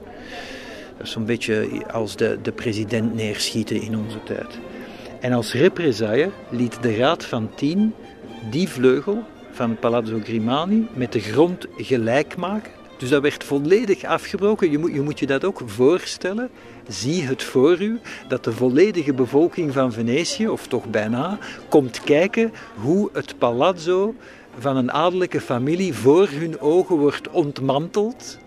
Dat 0.98 1.06
is 1.06 1.12
zo'n 1.12 1.26
beetje 1.26 1.68
als 1.92 2.16
de, 2.16 2.40
de 2.42 2.52
president 2.52 3.16
neerschieten 3.16 3.82
in 3.82 3.98
onze 3.98 4.24
tijd. 4.24 4.60
En 5.20 5.34
als 5.34 5.54
represaille 5.54 6.30
liet 6.50 6.82
de 6.82 6.96
Raad 6.96 7.26
van 7.26 7.50
Tien 7.56 7.94
die 8.50 8.70
vleugel 8.70 9.24
van 9.52 9.80
Palazzo 9.80 10.20
Grimani 10.24 10.88
met 10.94 11.12
de 11.12 11.20
grond 11.20 11.66
gelijk 11.78 12.38
maken. 12.38 12.72
Dus 12.98 13.10
dat 13.10 13.22
werd 13.22 13.44
volledig 13.44 14.04
afgebroken. 14.04 14.72
Je 14.72 14.78
moet, 14.78 14.94
je 14.94 15.02
moet 15.02 15.20
je 15.20 15.26
dat 15.26 15.46
ook 15.46 15.62
voorstellen. 15.66 16.50
Zie 16.88 17.24
het 17.24 17.44
voor 17.44 17.82
u 17.82 18.00
dat 18.28 18.44
de 18.44 18.52
volledige 18.52 19.14
bevolking 19.14 19.74
van 19.74 19.94
Venetië, 19.94 20.48
of 20.48 20.68
toch 20.68 20.86
bijna, 20.90 21.38
komt 21.70 22.02
kijken 22.04 22.54
hoe 22.76 23.10
het 23.14 23.38
palazzo 23.38 24.16
van 24.58 24.78
een 24.78 24.92
adellijke 24.92 25.42
familie 25.42 25.94
voor 25.94 26.28
hun 26.28 26.60
ogen 26.60 26.98
wordt 26.98 27.30
ontmanteld. 27.30 28.38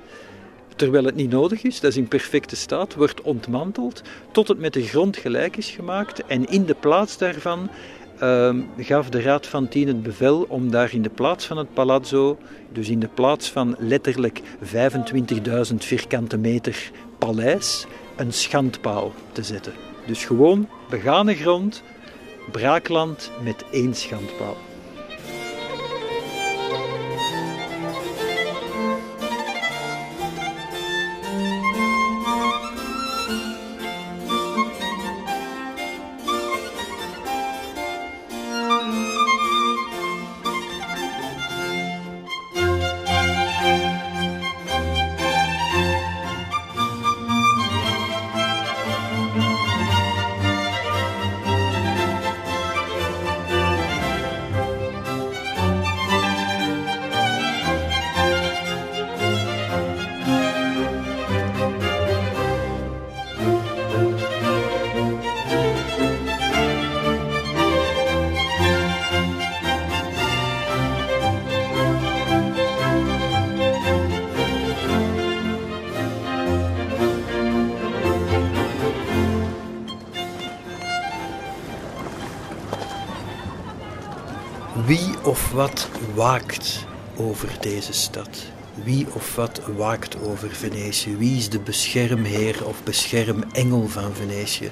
Terwijl 0.76 1.04
het 1.04 1.14
niet 1.14 1.30
nodig 1.30 1.62
is, 1.62 1.80
dat 1.80 1.90
is 1.90 1.96
in 1.96 2.08
perfecte 2.08 2.56
staat, 2.56 2.94
wordt 2.94 3.22
ontmanteld 3.22 4.02
tot 4.32 4.48
het 4.48 4.58
met 4.58 4.72
de 4.72 4.82
grond 4.82 5.16
gelijk 5.16 5.56
is 5.56 5.70
gemaakt. 5.70 6.26
En 6.26 6.46
in 6.46 6.64
de 6.64 6.76
plaats 6.80 7.18
daarvan 7.18 7.70
uh, 8.22 8.54
gaf 8.78 9.08
de 9.08 9.22
Raad 9.22 9.46
van 9.46 9.68
Tien 9.68 9.86
het 9.86 10.02
bevel 10.02 10.46
om 10.48 10.70
daar 10.70 10.94
in 10.94 11.02
de 11.02 11.10
plaats 11.10 11.46
van 11.46 11.56
het 11.56 11.74
palazzo, 11.74 12.38
dus 12.72 12.88
in 12.88 13.00
de 13.00 13.08
plaats 13.14 13.50
van 13.50 13.76
letterlijk 13.78 14.40
25.000 15.70 15.74
vierkante 15.76 16.38
meter 16.38 16.90
paleis, 17.18 17.86
een 18.16 18.32
schandpaal 18.32 19.12
te 19.32 19.42
zetten. 19.42 19.72
Dus 20.06 20.24
gewoon 20.24 20.68
begane 20.88 21.34
grond, 21.34 21.82
braakland 22.52 23.30
met 23.42 23.64
één 23.70 23.94
schandpaal. 23.94 24.56
Wat 85.52 85.88
waakt 86.14 86.86
over 87.16 87.56
deze 87.60 87.92
stad? 87.92 88.28
Wie 88.84 89.06
of 89.12 89.34
wat 89.34 89.60
waakt 89.76 90.16
over 90.22 90.50
Venetië? 90.50 91.16
Wie 91.16 91.36
is 91.36 91.48
de 91.48 91.58
beschermheer 91.58 92.66
of 92.66 92.82
beschermengel 92.82 93.88
van 93.88 94.14
Venetië? 94.14 94.70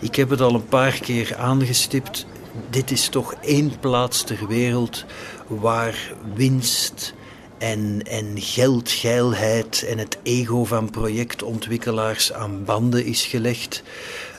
Ik 0.00 0.14
heb 0.14 0.30
het 0.30 0.40
al 0.40 0.54
een 0.54 0.68
paar 0.68 0.98
keer 1.00 1.36
aangestipt. 1.36 2.26
Dit 2.70 2.90
is 2.90 3.08
toch 3.08 3.34
één 3.34 3.78
plaats 3.80 4.22
ter 4.22 4.46
wereld 4.46 5.04
waar 5.46 6.12
winst 6.34 7.14
en, 7.58 8.02
en 8.06 8.32
geldgeilheid 8.34 9.84
en 9.88 9.98
het 9.98 10.18
ego 10.22 10.64
van 10.64 10.90
projectontwikkelaars 10.90 12.32
aan 12.32 12.64
banden 12.64 13.04
is 13.04 13.24
gelegd. 13.24 13.82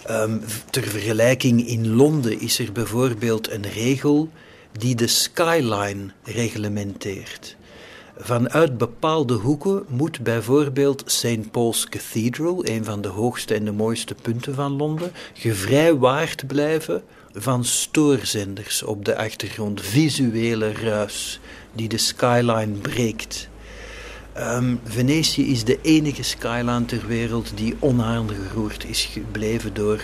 Um, 0.10 0.44
ter 0.70 0.84
vergelijking 0.84 1.68
in 1.68 1.96
Londen 1.96 2.40
is 2.40 2.60
er 2.60 2.72
bijvoorbeeld 2.72 3.52
een 3.52 3.70
regel 3.70 4.30
die 4.78 4.96
de 4.96 5.08
skyline 5.08 6.12
reglementeert. 6.24 7.56
Vanuit 8.18 8.78
bepaalde 8.78 9.34
hoeken 9.34 9.84
moet 9.88 10.22
bijvoorbeeld 10.22 11.04
St. 11.06 11.52
Paul's 11.52 11.90
Cathedral, 11.90 12.66
een 12.66 12.86
van 12.86 13.02
de 13.02 13.08
hoogste 13.08 13.54
en 13.54 13.66
de 13.66 13.72
mooiste 13.72 14.16
punten 14.22 14.56
van 14.56 14.72
Londen, 14.72 15.12
gevrijwaard 15.34 16.48
blijven 16.48 17.04
van 17.34 17.66
stoorzenders 17.66 18.84
op 18.84 19.06
de 19.06 19.18
achtergrond, 19.18 19.82
visuele 19.82 20.72
ruis 20.72 21.40
die 21.74 21.90
de 21.90 21.98
skyline 21.98 22.78
breekt. 22.82 23.50
Um, 24.38 24.80
Venetië 24.84 25.52
is 25.52 25.64
de 25.64 25.80
enige 25.82 26.24
skyline 26.24 26.86
ter 26.86 27.08
wereld 27.08 27.52
die 27.56 27.76
onaangeroerd 27.80 28.86
is 28.86 29.06
gebleven 29.06 29.74
door 29.74 30.02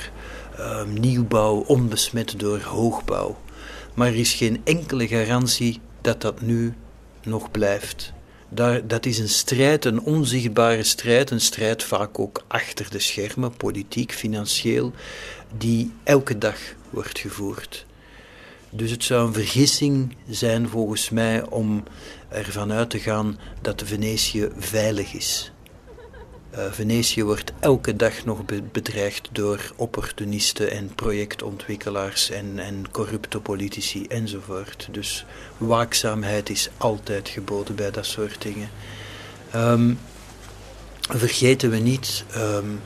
um, 0.60 1.00
nieuwbouw, 1.00 1.56
onbesmet 1.56 2.40
door 2.40 2.62
hoogbouw. 2.62 3.38
Maar 3.98 4.08
er 4.08 4.16
is 4.16 4.34
geen 4.34 4.62
enkele 4.64 5.08
garantie 5.08 5.80
dat 6.02 6.22
dat 6.22 6.42
nu 6.42 6.74
nog 7.24 7.52
blijft. 7.52 8.14
Dat 8.84 9.06
is 9.06 9.20
een 9.20 9.30
strijd, 9.30 9.86
een 9.86 10.02
onzichtbare 10.02 10.84
strijd, 10.84 11.30
een 11.30 11.42
strijd 11.42 11.84
vaak 11.84 12.20
ook 12.20 12.44
achter 12.48 12.90
de 12.90 13.00
schermen, 13.00 13.58
politiek, 13.58 14.12
financieel, 14.12 14.92
die 15.58 15.92
elke 16.04 16.38
dag 16.38 16.58
wordt 16.90 17.20
gevoerd. 17.20 17.86
Dus 18.70 18.92
het 18.92 19.04
zou 19.04 19.28
een 19.28 19.34
vergissing 19.34 20.16
zijn 20.30 20.70
volgens 20.70 21.10
mij 21.10 21.46
om 21.50 21.84
ervan 22.30 22.72
uit 22.72 22.90
te 22.90 23.00
gaan 23.00 23.40
dat 23.62 23.84
Venetië 23.86 24.50
veilig 24.58 25.14
is. 25.14 25.52
Uh, 26.56 26.72
Venetië 26.72 27.24
wordt 27.24 27.52
elke 27.60 27.96
dag 27.96 28.26
nog 28.26 28.40
bedreigd 28.72 29.30
door 29.32 29.72
opportunisten 29.76 30.72
en 30.72 30.92
projectontwikkelaars 30.96 32.30
en, 32.30 32.60
en 32.60 32.92
corrupte 32.92 33.40
politici 33.40 34.06
enzovoort. 34.08 34.88
Dus 34.92 35.26
waakzaamheid 35.58 36.50
is 36.50 36.70
altijd 36.78 37.30
geboden 37.30 37.76
bij 37.76 37.92
dat 37.92 38.06
soort 38.06 38.42
dingen. 38.42 38.70
Um, 39.56 40.00
vergeten 41.10 41.70
we 41.70 41.78
niet, 41.78 42.24
um, 42.36 42.80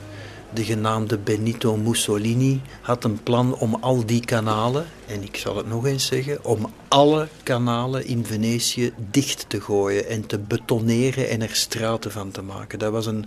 de 0.54 0.64
genaamde 0.64 1.18
Benito 1.18 1.76
Mussolini 1.76 2.60
had 2.80 3.04
een 3.04 3.22
plan 3.22 3.54
om 3.54 3.74
al 3.74 4.06
die 4.06 4.24
kanalen, 4.24 4.86
en 5.06 5.22
ik 5.22 5.36
zal 5.36 5.56
het 5.56 5.66
nog 5.68 5.86
eens 5.86 6.06
zeggen, 6.06 6.44
om 6.44 6.72
alle 6.88 7.28
kanalen 7.42 8.06
in 8.06 8.26
Venetië 8.26 8.92
dicht 9.10 9.44
te 9.48 9.60
gooien 9.60 10.08
en 10.08 10.26
te 10.26 10.38
betoneren 10.38 11.28
en 11.28 11.42
er 11.42 11.54
straten 11.54 12.10
van 12.10 12.30
te 12.30 12.42
maken. 12.42 12.78
Dat 12.78 12.92
was 12.92 13.06
een 13.06 13.26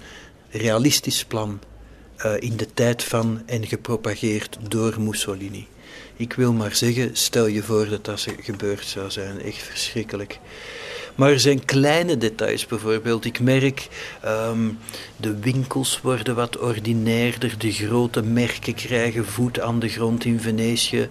realistisch 0.58 1.26
plan 1.26 1.60
uh, 2.26 2.34
in 2.40 2.58
de 2.58 2.68
tijd 2.74 3.04
van 3.04 3.42
en 3.46 3.68
gepropageerd 3.68 4.58
door 4.68 5.02
Mussolini. 5.02 5.68
Ik 6.18 6.34
wil 6.34 6.54
maar 6.54 6.76
zeggen, 6.76 7.10
stel 7.14 7.48
je 7.48 7.64
voor 7.64 7.90
dat 7.90 8.06
dat 8.06 8.28
gebeurd 8.42 8.86
zou 8.86 9.12
zijn. 9.12 9.42
Echt 9.42 9.62
verschrikkelijk. 9.62 10.40
Maar 11.16 11.32
er 11.32 11.40
zijn 11.40 11.66
kleine 11.66 12.18
details 12.18 12.66
bijvoorbeeld. 12.66 13.26
Ik 13.26 13.40
merk, 13.40 13.88
um, 14.26 14.78
de 15.18 15.40
winkels 15.40 16.02
worden 16.02 16.36
wat 16.36 16.58
ordinairder, 16.58 17.58
de 17.58 17.72
grote 17.72 18.22
merken 18.22 18.74
krijgen 18.74 19.26
voet 19.26 19.60
aan 19.60 19.80
de 19.80 19.90
grond 19.90 20.26
in 20.26 20.40
Venetië. 20.40 21.08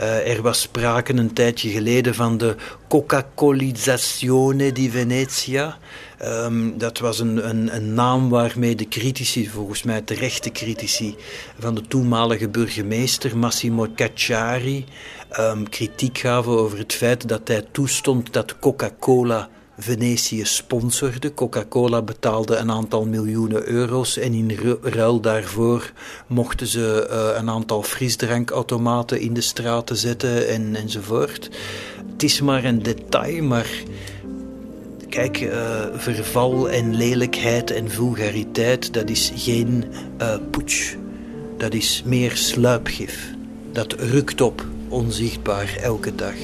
Uh, 0.00 0.34
er 0.34 0.42
was 0.42 0.60
sprake 0.60 1.12
een 1.12 1.32
tijdje 1.32 1.70
geleden 1.70 2.14
van 2.14 2.38
de 2.38 2.56
Coca-Colizazione 2.88 4.72
di 4.72 4.90
Venezia. 4.90 5.78
Um, 6.24 6.78
dat 6.78 6.98
was 6.98 7.18
een, 7.18 7.48
een, 7.48 7.74
een, 7.74 7.94
naam 7.94 8.28
waarmee 8.28 8.74
de 8.74 8.88
critici, 8.88 9.48
volgens 9.48 9.82
mij 9.82 10.00
terechte 10.00 10.50
critici, 10.50 11.16
van 11.58 11.74
de 11.74 11.82
toenmalige 11.82 12.48
burgemeester 12.48 13.36
Massimo 13.36 13.86
Cacciari 13.94 14.84
um, 15.38 15.68
kritiek 15.68 16.18
gaven 16.18 16.52
over 16.52 16.78
het 16.78 16.92
feit 16.92 17.28
dat 17.28 17.48
hij 17.48 17.64
toestond 17.72 18.32
dat 18.32 18.58
Coca-Cola 18.58 19.48
Venetië 19.78 20.44
sponsorde. 20.44 21.34
Coca-Cola 21.34 22.02
betaalde 22.02 22.56
een 22.56 22.70
aantal 22.70 23.06
miljoenen 23.06 23.68
euro's 23.68 24.16
en 24.16 24.32
in 24.32 24.78
ruil 24.82 25.20
daarvoor 25.20 25.92
mochten 26.26 26.66
ze 26.66 27.08
uh, 27.10 27.38
een 27.40 27.50
aantal 27.50 27.82
frisdrankautomaten 27.82 29.20
in 29.20 29.34
de 29.34 29.40
straten 29.40 29.96
zetten 29.96 30.48
en, 30.48 30.76
enzovoort. 30.76 31.50
Het 32.12 32.22
is 32.22 32.40
maar 32.40 32.64
een 32.64 32.82
detail, 32.82 33.42
maar 33.42 33.70
kijk, 35.18 35.40
uh, 35.40 35.84
verval 35.94 36.70
en 36.70 36.94
lelijkheid 36.94 37.70
en 37.70 37.90
vulgariteit, 37.90 38.92
dat 38.92 39.10
is 39.10 39.32
geen 39.34 39.84
uh, 40.20 40.34
putsch. 40.50 40.94
Dat 41.56 41.74
is 41.74 42.02
meer 42.04 42.36
sluipgif. 42.36 43.34
Dat 43.72 43.92
rukt 43.92 44.40
op, 44.40 44.66
onzichtbaar 44.88 45.78
elke 45.82 46.14
dag. 46.14 46.34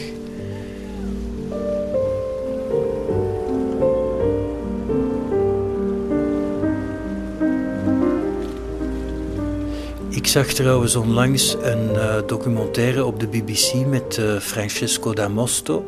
Ik 10.09 10.27
zag 10.27 10.47
trouwens 10.47 10.97
onlangs 10.97 11.57
een 11.63 11.91
uh, 11.91 12.17
documentaire 12.27 13.05
op 13.05 13.21
de 13.21 13.27
BBC 13.27 13.87
met 13.87 14.21
Francesco 14.41 15.13
D'Amosto. 15.13 15.85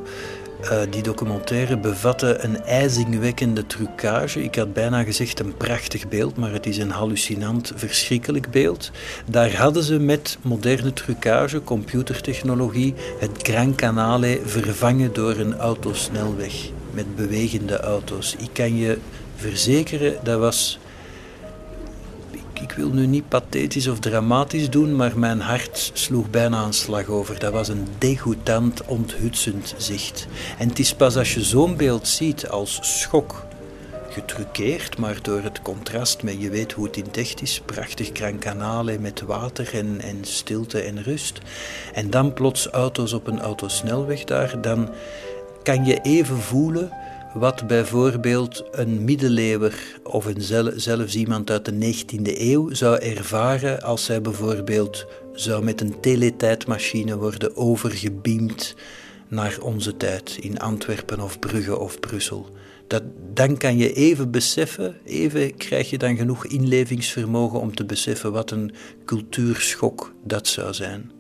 Uh, 0.73 0.79
die 0.91 1.03
documentaire 1.03 1.77
bevatte 1.77 2.39
een 2.41 2.63
ijzingwekkende 2.63 3.67
trucage. 3.67 4.43
Ik 4.43 4.55
had 4.55 4.73
bijna 4.73 5.03
gezegd 5.03 5.41
een 5.41 5.57
prachtig 5.57 6.09
beeld, 6.09 6.37
maar 6.37 6.53
het 6.53 6.67
is 6.67 6.79
een 6.79 6.91
hallucinant, 6.91 7.73
verschrikkelijk 7.75 8.51
beeld. 8.51 8.91
Daar 9.31 9.57
hadden 9.57 9.83
ze 9.83 9.99
met 9.99 10.39
moderne 10.43 10.93
trucage, 10.93 11.63
computertechnologie, 11.63 12.95
het 13.19 13.31
Gran 13.43 13.75
Canale 13.75 14.41
vervangen 14.45 15.13
door 15.13 15.37
een 15.37 15.57
autosnelweg 15.57 16.71
met 16.91 17.17
bewegende 17.17 17.81
auto's. 17.81 18.35
Ik 18.39 18.51
kan 18.53 18.77
je 18.77 18.99
verzekeren, 19.37 20.15
dat 20.23 20.39
was 20.39 20.79
ik 22.61 22.73
wil 22.73 22.89
nu 22.89 23.07
niet 23.07 23.29
pathetisch 23.29 23.89
of 23.89 23.99
dramatisch 23.99 24.71
doen, 24.71 24.97
maar 24.97 25.19
mijn 25.19 25.41
hart 25.41 25.91
sloeg 25.95 26.31
bijna 26.31 26.65
een 26.65 26.73
slag 26.73 27.07
over. 27.07 27.39
Dat 27.39 27.53
was 27.53 27.69
een 27.69 27.87
degoutant, 27.99 28.85
onthutsend 28.85 29.75
zicht. 29.77 30.27
En 30.59 30.69
het 30.69 30.79
is 30.79 30.95
pas 30.95 31.17
als 31.17 31.35
je 31.35 31.43
zo'n 31.43 31.77
beeld 31.77 32.09
ziet 32.09 32.49
als 32.49 32.79
schok, 32.83 33.47
getruckeerd, 34.11 34.99
maar 34.99 35.19
door 35.23 35.43
het 35.43 35.63
contrast 35.63 36.23
met 36.23 36.41
je 36.41 36.51
weet 36.51 36.73
hoe 36.73 36.87
het 36.87 36.97
in 36.97 37.13
echt 37.13 37.43
is, 37.43 37.61
prachtig 37.65 38.13
krankanale 38.13 38.99
met 38.99 39.21
water 39.21 39.75
en, 39.75 40.01
en 40.01 40.19
stilte 40.21 40.81
en 40.81 41.03
rust. 41.03 41.39
En 41.93 42.11
dan 42.11 42.33
plots 42.33 42.67
auto's 42.67 43.13
op 43.13 43.27
een 43.27 43.41
autosnelweg 43.41 44.25
daar, 44.25 44.61
dan 44.61 44.91
kan 45.63 45.85
je 45.85 46.01
even 46.03 46.39
voelen 46.39 46.93
wat 47.35 47.67
bijvoorbeeld 47.67 48.65
een 48.71 49.05
middeleeuwer 49.05 49.99
of 50.03 50.25
een 50.25 50.43
zelfs 50.77 51.17
iemand 51.17 51.51
uit 51.51 51.65
de 51.65 51.95
19e 51.95 52.41
eeuw 52.41 52.75
zou 52.75 52.99
ervaren 52.99 53.83
als 53.83 54.05
zij 54.05 54.21
bijvoorbeeld 54.21 55.07
zou 55.33 55.65
met 55.65 55.81
een 55.81 56.01
teletijdmachine 56.01 57.17
worden 57.17 57.57
overgebeamd 57.57 58.75
naar 59.29 59.59
onze 59.61 59.97
tijd 59.97 60.39
in 60.41 60.59
Antwerpen 60.59 61.21
of 61.21 61.39
Brugge 61.39 61.79
of 61.79 62.01
Brussel. 62.01 62.49
Dat, 62.87 63.03
dan 63.35 63.57
kan 63.57 63.77
je 63.77 63.93
even 63.93 64.31
beseffen, 64.31 64.97
even 65.05 65.57
krijg 65.57 65.91
je 65.91 65.99
dan 65.99 66.17
genoeg 66.17 66.47
inlevingsvermogen 66.47 67.61
om 67.61 67.75
te 67.75 67.85
beseffen 67.85 68.33
wat 68.33 68.51
een 68.51 68.73
cultuurschok 69.05 70.13
dat 70.25 70.47
zou 70.47 70.75
zijn. 70.75 71.16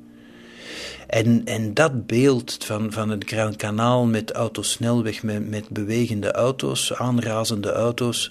En, 1.06 1.44
en 1.44 1.74
dat 1.74 2.06
beeld 2.06 2.64
van, 2.64 2.92
van 2.92 3.08
het 3.08 3.24
Grand 3.26 3.56
Kanaal 3.56 4.06
met 4.06 4.32
autosnelweg, 4.32 5.22
met, 5.22 5.48
met 5.48 5.68
bewegende 5.68 6.32
auto's, 6.32 6.92
aanrazende 6.92 7.72
auto's, 7.72 8.30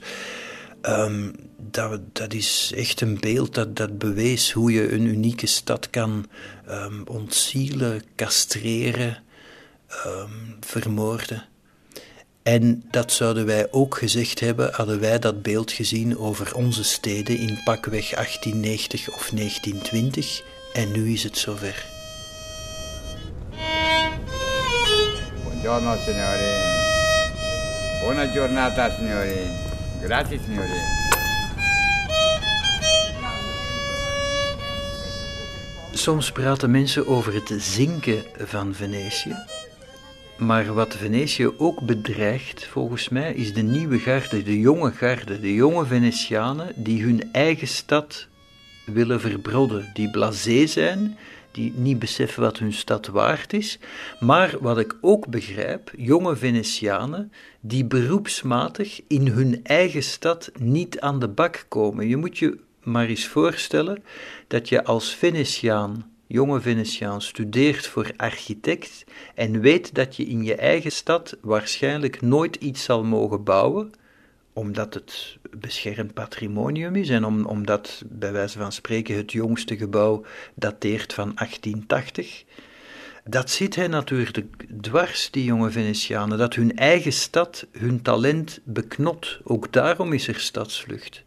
um, 0.81 1.31
dat, 1.57 1.99
dat 2.11 2.33
is 2.33 2.71
echt 2.75 3.01
een 3.01 3.19
beeld 3.19 3.53
dat, 3.53 3.75
dat 3.75 3.97
bewees 3.97 4.51
hoe 4.51 4.71
je 4.71 4.91
een 4.91 5.05
unieke 5.05 5.47
stad 5.47 5.89
kan 5.89 6.25
um, 6.69 7.03
ontzielen, 7.07 8.03
castreren, 8.15 9.23
um, 10.05 10.57
vermoorden. 10.59 11.43
En 12.43 12.83
dat 12.91 13.11
zouden 13.11 13.45
wij 13.45 13.71
ook 13.71 13.97
gezegd 13.97 14.39
hebben, 14.39 14.73
hadden 14.73 14.99
wij 14.99 15.19
dat 15.19 15.41
beeld 15.41 15.71
gezien 15.71 16.17
over 16.17 16.55
onze 16.55 16.83
steden 16.83 17.37
in 17.37 17.61
pakweg 17.63 18.09
1890 18.09 19.07
of 19.07 19.29
1920. 19.29 20.41
En 20.73 20.91
nu 20.91 21.13
is 21.13 21.23
het 21.23 21.37
zover. 21.37 21.94
Buongiorno 25.43 25.95
signori. 25.97 26.51
Buona 28.01 28.31
giornata 28.31 28.89
signori. 28.95 29.47
Grazie 30.01 30.39
signori. 30.43 31.03
Soms 35.91 36.31
praten 36.31 36.71
mensen 36.71 37.07
over 37.07 37.33
het 37.33 37.53
zinken 37.57 38.23
van 38.37 38.73
Venetië. 38.73 39.35
Maar 40.37 40.73
wat 40.73 40.95
Venetië 40.95 41.49
ook 41.57 41.81
bedreigt, 41.81 42.65
volgens 42.65 43.09
mij, 43.09 43.33
is 43.33 43.53
de 43.53 43.61
nieuwe 43.61 43.99
garde, 43.99 44.43
de 44.43 44.59
jonge 44.59 44.91
garde, 44.91 45.39
de 45.39 45.53
jonge 45.53 45.85
Venetianen 45.85 46.71
die 46.75 47.03
hun 47.03 47.29
eigen 47.31 47.67
stad 47.67 48.27
willen 48.85 49.21
verbrodden, 49.21 49.89
die 49.93 50.11
blasé 50.11 50.67
zijn, 50.67 51.17
die 51.55 51.73
niet 51.75 51.99
beseffen 51.99 52.41
wat 52.41 52.57
hun 52.57 52.73
stad 52.73 53.07
waard 53.07 53.53
is, 53.53 53.79
maar 54.19 54.55
wat 54.59 54.77
ik 54.77 54.97
ook 55.01 55.27
begrijp, 55.27 55.91
jonge 55.97 56.35
Venetianen 56.35 57.31
die 57.59 57.85
beroepsmatig 57.85 59.01
in 59.07 59.27
hun 59.27 59.59
eigen 59.63 60.03
stad 60.03 60.51
niet 60.59 60.99
aan 60.99 61.19
de 61.19 61.27
bak 61.27 61.65
komen. 61.67 62.07
Je 62.07 62.17
moet 62.17 62.37
je 62.37 62.59
maar 62.83 63.05
eens 63.05 63.27
voorstellen 63.27 64.03
dat 64.47 64.69
je 64.69 64.83
als 64.83 65.15
Venetiaan, 65.15 66.11
jonge 66.27 66.61
Venetiaan, 66.61 67.21
studeert 67.21 67.87
voor 67.87 68.11
architect 68.17 69.05
en 69.35 69.59
weet 69.61 69.95
dat 69.95 70.15
je 70.15 70.25
in 70.25 70.43
je 70.43 70.55
eigen 70.55 70.91
stad 70.91 71.37
waarschijnlijk 71.41 72.21
nooit 72.21 72.55
iets 72.55 72.83
zal 72.83 73.03
mogen 73.03 73.43
bouwen, 73.43 73.91
omdat 74.55 74.93
het 74.93 75.37
beschermd 75.57 76.13
patrimonium 76.13 76.95
is 76.95 77.09
en 77.09 77.25
om, 77.25 77.45
omdat, 77.45 78.03
bij 78.05 78.31
wijze 78.31 78.57
van 78.57 78.71
spreken, 78.71 79.15
het 79.15 79.31
jongste 79.31 79.77
gebouw 79.77 80.25
dateert 80.53 81.13
van 81.13 81.31
1880. 81.35 82.43
Dat 83.23 83.49
ziet 83.49 83.75
hij 83.75 83.87
natuurlijk 83.87 84.65
dwars, 84.81 85.31
die 85.31 85.43
jonge 85.43 85.71
Venetianen, 85.71 86.37
dat 86.37 86.53
hun 86.53 86.75
eigen 86.75 87.13
stad 87.13 87.67
hun 87.71 88.01
talent 88.01 88.59
beknot. 88.63 89.39
Ook 89.43 89.73
daarom 89.73 90.13
is 90.13 90.27
er 90.27 90.39
stadsvlucht. 90.39 91.24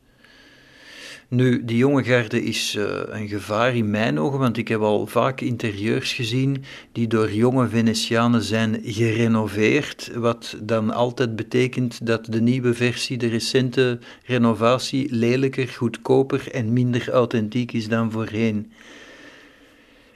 Nu, 1.30 1.64
die 1.64 1.76
jonge 1.76 2.04
garde 2.04 2.42
is 2.42 2.74
uh, 2.74 3.00
een 3.06 3.28
gevaar 3.28 3.76
in 3.76 3.90
mijn 3.90 4.18
ogen, 4.18 4.38
want 4.38 4.56
ik 4.56 4.68
heb 4.68 4.80
al 4.80 5.06
vaak 5.06 5.40
interieurs 5.40 6.12
gezien 6.12 6.64
die 6.92 7.06
door 7.06 7.32
jonge 7.32 7.68
Venetianen 7.68 8.42
zijn 8.42 8.80
gerenoveerd, 8.84 10.10
wat 10.14 10.56
dan 10.62 10.90
altijd 10.90 11.36
betekent 11.36 12.06
dat 12.06 12.24
de 12.24 12.40
nieuwe 12.40 12.74
versie, 12.74 13.18
de 13.18 13.26
recente 13.26 13.98
renovatie, 14.24 15.14
lelijker, 15.14 15.68
goedkoper 15.68 16.50
en 16.52 16.72
minder 16.72 17.10
authentiek 17.10 17.72
is 17.72 17.88
dan 17.88 18.10
voorheen. 18.10 18.72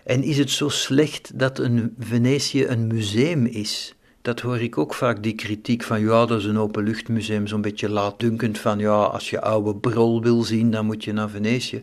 En 0.05 0.23
is 0.23 0.39
het 0.39 0.51
zo 0.51 0.69
slecht 0.69 1.39
dat 1.39 1.59
een 1.59 1.95
Venetië 1.99 2.67
een 2.67 2.87
museum 2.87 3.47
is? 3.47 3.95
Dat 4.23 4.41
hoor 4.41 4.61
ik 4.61 4.79
ook 4.79 4.95
vaak, 4.95 5.23
die 5.23 5.35
kritiek 5.35 5.83
van 5.83 6.01
ja, 6.01 6.27
dat 6.27 6.39
is 6.39 6.45
een 6.45 6.59
openluchtmuseum, 6.59 7.47
zo'n 7.47 7.61
beetje 7.61 7.89
laatdunkend 7.89 8.59
van 8.59 8.79
ja, 8.79 9.03
als 9.03 9.31
je 9.31 9.41
oude 9.41 9.75
brol 9.75 10.23
wil 10.23 10.43
zien, 10.43 10.71
dan 10.71 10.87
moet 10.87 11.05
je 11.05 11.13
naar 11.13 11.29
Venetië. 11.29 11.83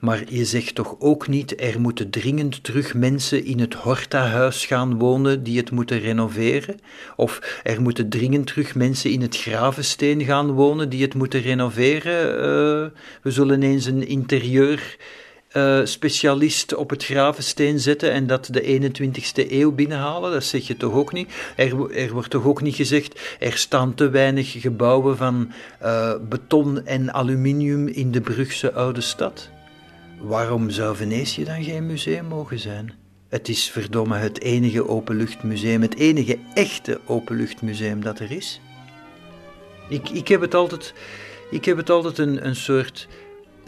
Maar 0.00 0.22
je 0.28 0.44
zegt 0.44 0.74
toch 0.74 0.96
ook 0.98 1.28
niet, 1.28 1.60
er 1.60 1.80
moeten 1.80 2.10
dringend 2.10 2.64
terug 2.64 2.94
mensen 2.94 3.44
in 3.44 3.60
het 3.60 3.74
Horta-huis 3.74 4.66
gaan 4.66 4.98
wonen 4.98 5.42
die 5.42 5.56
het 5.56 5.70
moeten 5.70 6.00
renoveren? 6.00 6.76
Of 7.16 7.60
er 7.62 7.82
moeten 7.82 8.08
dringend 8.08 8.46
terug 8.46 8.74
mensen 8.74 9.10
in 9.10 9.22
het 9.22 9.36
Gravensteen 9.36 10.24
gaan 10.24 10.50
wonen 10.50 10.88
die 10.88 11.02
het 11.02 11.14
moeten 11.14 11.40
renoveren? 11.40 12.34
Uh, 12.34 13.00
we 13.22 13.30
zullen 13.30 13.62
eens 13.62 13.86
een 13.86 14.08
interieur 14.08 14.96
uh, 15.52 15.80
specialist 15.84 16.74
op 16.74 16.90
het 16.90 17.04
gravensteen 17.04 17.78
zetten 17.80 18.12
en 18.12 18.26
dat 18.26 18.48
de 18.50 18.92
21ste 18.92 19.50
eeuw 19.52 19.72
binnenhalen. 19.72 20.32
Dat 20.32 20.44
zeg 20.44 20.66
je 20.66 20.76
toch 20.76 20.92
ook 20.92 21.12
niet? 21.12 21.32
Er, 21.56 21.90
er 21.90 22.12
wordt 22.12 22.30
toch 22.30 22.44
ook 22.44 22.62
niet 22.62 22.74
gezegd, 22.74 23.20
er 23.38 23.56
staan 23.56 23.94
te 23.94 24.10
weinig 24.10 24.60
gebouwen 24.60 25.16
van 25.16 25.52
uh, 25.82 26.14
beton 26.28 26.86
en 26.86 27.14
aluminium 27.14 27.88
in 27.88 28.10
de 28.10 28.20
Brugse 28.20 28.72
oude 28.72 29.00
stad. 29.00 29.50
Waarom 30.20 30.70
zou 30.70 30.96
Venetië 30.96 31.44
dan 31.44 31.62
geen 31.62 31.86
museum 31.86 32.24
mogen 32.24 32.58
zijn? 32.58 32.92
Het 33.28 33.48
is 33.48 33.70
verdomme 33.70 34.16
het 34.16 34.40
enige 34.40 34.88
openluchtmuseum, 34.88 35.82
het 35.82 35.96
enige 35.96 36.38
echte 36.54 37.00
openluchtmuseum 37.06 38.02
dat 38.02 38.18
er 38.18 38.30
is. 38.30 38.60
Ik, 39.88 40.08
ik 40.08 40.28
heb 40.28 40.40
het 40.40 40.54
altijd, 40.54 40.94
ik 41.50 41.64
heb 41.64 41.76
het 41.76 41.90
altijd 41.90 42.18
een, 42.18 42.46
een 42.46 42.56
soort 42.56 43.08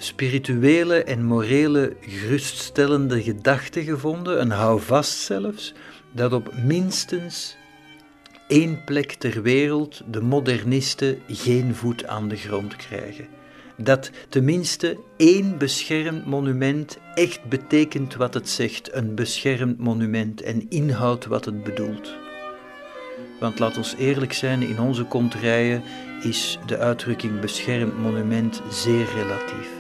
spirituele 0.03 1.05
en 1.05 1.25
morele 1.25 1.97
geruststellende 2.01 3.23
gedachte 3.23 3.85
gevonden, 3.85 4.41
een 4.41 4.51
houvast 4.51 5.19
zelfs, 5.19 5.75
dat 6.13 6.33
op 6.33 6.55
minstens 6.65 7.57
één 8.49 8.85
plek 8.85 9.13
ter 9.13 9.43
wereld 9.43 10.03
de 10.07 10.21
modernisten 10.21 11.19
geen 11.29 11.75
voet 11.75 12.07
aan 12.07 12.29
de 12.29 12.37
grond 12.37 12.77
krijgen. 12.77 13.29
Dat 13.77 14.11
tenminste 14.29 14.99
één 15.17 15.59
beschermd 15.59 16.27
monument 16.27 16.99
echt 17.15 17.45
betekent 17.45 18.15
wat 18.15 18.35
het 18.35 18.49
zegt, 18.49 18.95
een 18.95 19.15
beschermd 19.15 19.79
monument 19.79 20.43
en 20.43 20.67
inhoudt 20.69 21.27
wat 21.27 21.45
het 21.45 21.63
bedoelt. 21.63 22.15
Want 23.41 23.59
laat 23.59 23.77
ons 23.77 23.95
eerlijk 23.99 24.33
zijn, 24.33 24.63
in 24.63 24.81
onze 24.81 25.05
kontrijen 25.05 25.83
is 26.23 26.59
de 26.67 26.79
uitdrukking 26.79 27.41
beschermd 27.41 27.99
monument 27.99 28.63
zeer 28.71 29.07
relatief. 29.15 29.80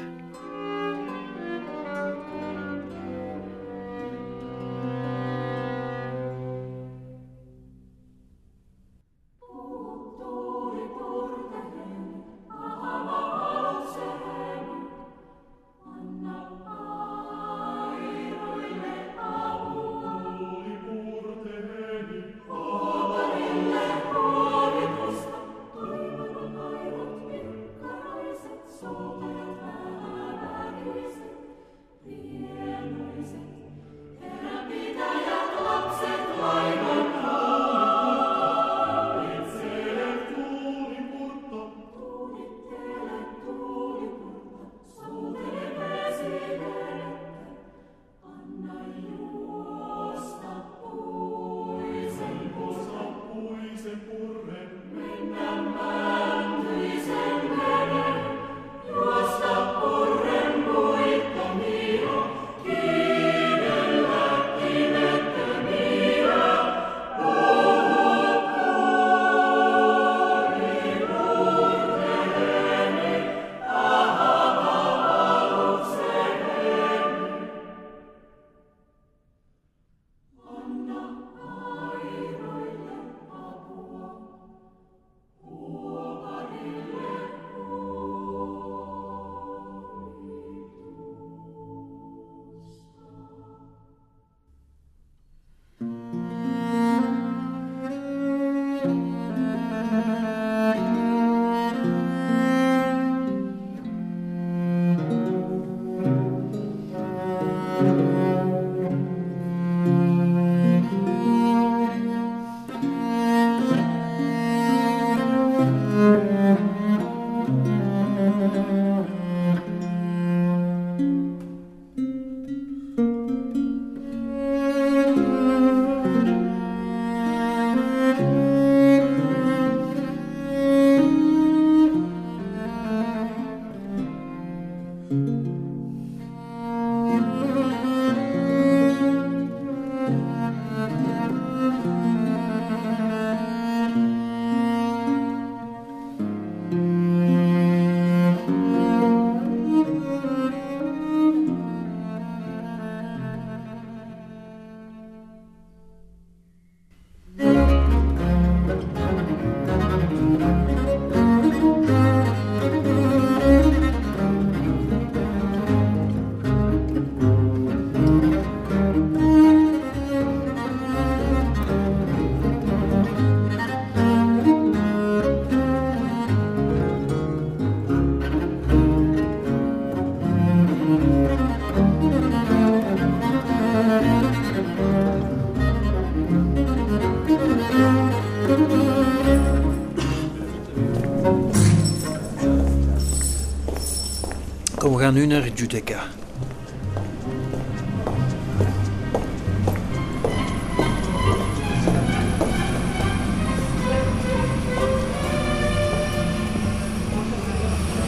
Naar 195.10 195.48
Judeca. 195.54 196.02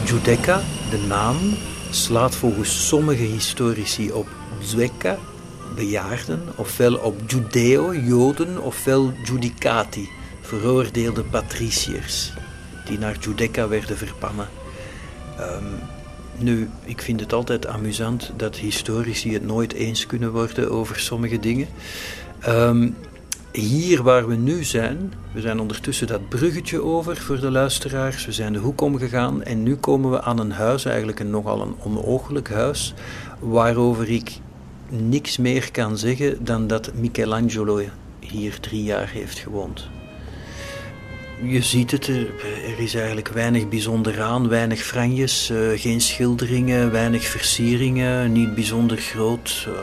Judeca, 0.03 0.61
de 0.89 0.97
naam, 1.07 1.37
slaat 1.89 2.35
volgens 2.35 2.87
sommige 2.87 3.23
historici 3.23 4.11
op 4.11 4.27
Zweka, 4.61 5.17
bejaarden, 5.75 6.41
ofwel 6.55 6.95
op 6.95 7.19
Judeo, 7.25 7.95
Joden, 7.95 8.61
ofwel 8.61 9.13
Judicati, 9.23 10.09
veroordeelde 10.41 11.23
patriciërs, 11.23 12.33
die 12.85 12.99
naar 12.99 13.17
Judeca 13.19 13.67
werden 13.67 13.97
verbannen. 13.97 14.62
Nu, 16.43 16.69
ik 16.83 17.01
vind 17.01 17.19
het 17.19 17.33
altijd 17.33 17.67
amusant 17.67 18.31
dat 18.37 18.55
historici 18.55 19.33
het 19.33 19.45
nooit 19.45 19.73
eens 19.73 20.05
kunnen 20.05 20.31
worden 20.31 20.71
over 20.71 20.99
sommige 20.99 21.39
dingen. 21.39 21.67
Ehm, 22.39 22.89
hier 23.51 24.03
waar 24.03 24.27
we 24.27 24.35
nu 24.35 24.63
zijn, 24.63 25.13
we 25.31 25.41
zijn 25.41 25.59
ondertussen 25.59 26.07
dat 26.07 26.29
bruggetje 26.29 26.81
over 26.81 27.17
voor 27.17 27.39
de 27.39 27.51
luisteraars. 27.51 28.25
We 28.25 28.31
zijn 28.31 28.53
de 28.53 28.59
hoek 28.59 28.81
omgegaan 28.81 29.43
en 29.43 29.63
nu 29.63 29.75
komen 29.75 30.11
we 30.11 30.21
aan 30.21 30.39
een 30.39 30.51
huis, 30.51 30.85
eigenlijk 30.85 31.19
een 31.19 31.29
nogal 31.29 31.61
een 31.61 31.75
onooglijk 31.83 32.49
huis, 32.49 32.93
waarover 33.39 34.09
ik 34.09 34.31
niks 34.89 35.37
meer 35.37 35.71
kan 35.71 35.97
zeggen 35.97 36.45
dan 36.45 36.67
dat 36.67 36.91
Michelangelo 36.93 37.81
hier 38.19 38.59
drie 38.59 38.83
jaar 38.83 39.09
heeft 39.09 39.39
gewoond. 39.39 39.87
Je 41.43 41.61
ziet 41.61 41.91
het, 41.91 42.09
er 42.73 42.79
is 42.79 42.95
eigenlijk 42.95 43.27
weinig 43.27 43.69
bijzonder 43.69 44.21
aan, 44.21 44.47
weinig 44.47 44.83
franjes, 44.83 45.49
eh, 45.49 45.57
geen 45.75 46.01
schilderingen, 46.01 46.91
weinig 46.91 47.23
versieringen, 47.23 48.31
niet 48.31 48.55
bijzonder 48.55 48.97
groot. 48.97 49.67
Uh, 49.67 49.73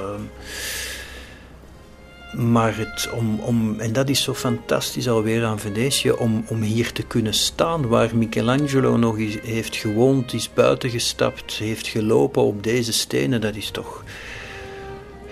maar 2.41 2.77
het, 2.77 3.11
om, 3.12 3.41
om, 3.41 3.81
en 3.81 3.93
dat 3.93 4.09
is 4.09 4.23
zo 4.23 4.35
fantastisch 4.35 5.09
alweer 5.09 5.45
aan 5.45 5.59
Venetië, 5.59 6.11
om, 6.11 6.45
om 6.49 6.62
hier 6.62 6.93
te 6.93 7.03
kunnen 7.03 7.35
staan 7.35 7.89
waar 7.89 8.17
Michelangelo 8.17 8.97
nog 8.97 9.19
is, 9.19 9.41
heeft 9.43 9.77
gewoond, 9.77 10.33
is 10.33 10.53
buiten 10.55 10.91
gestapt, 10.91 11.53
heeft 11.53 11.87
gelopen 11.87 12.43
op 12.43 12.62
deze 12.62 12.93
stenen, 12.93 13.41
dat 13.41 13.57
is 13.57 13.71
toch... 13.71 14.05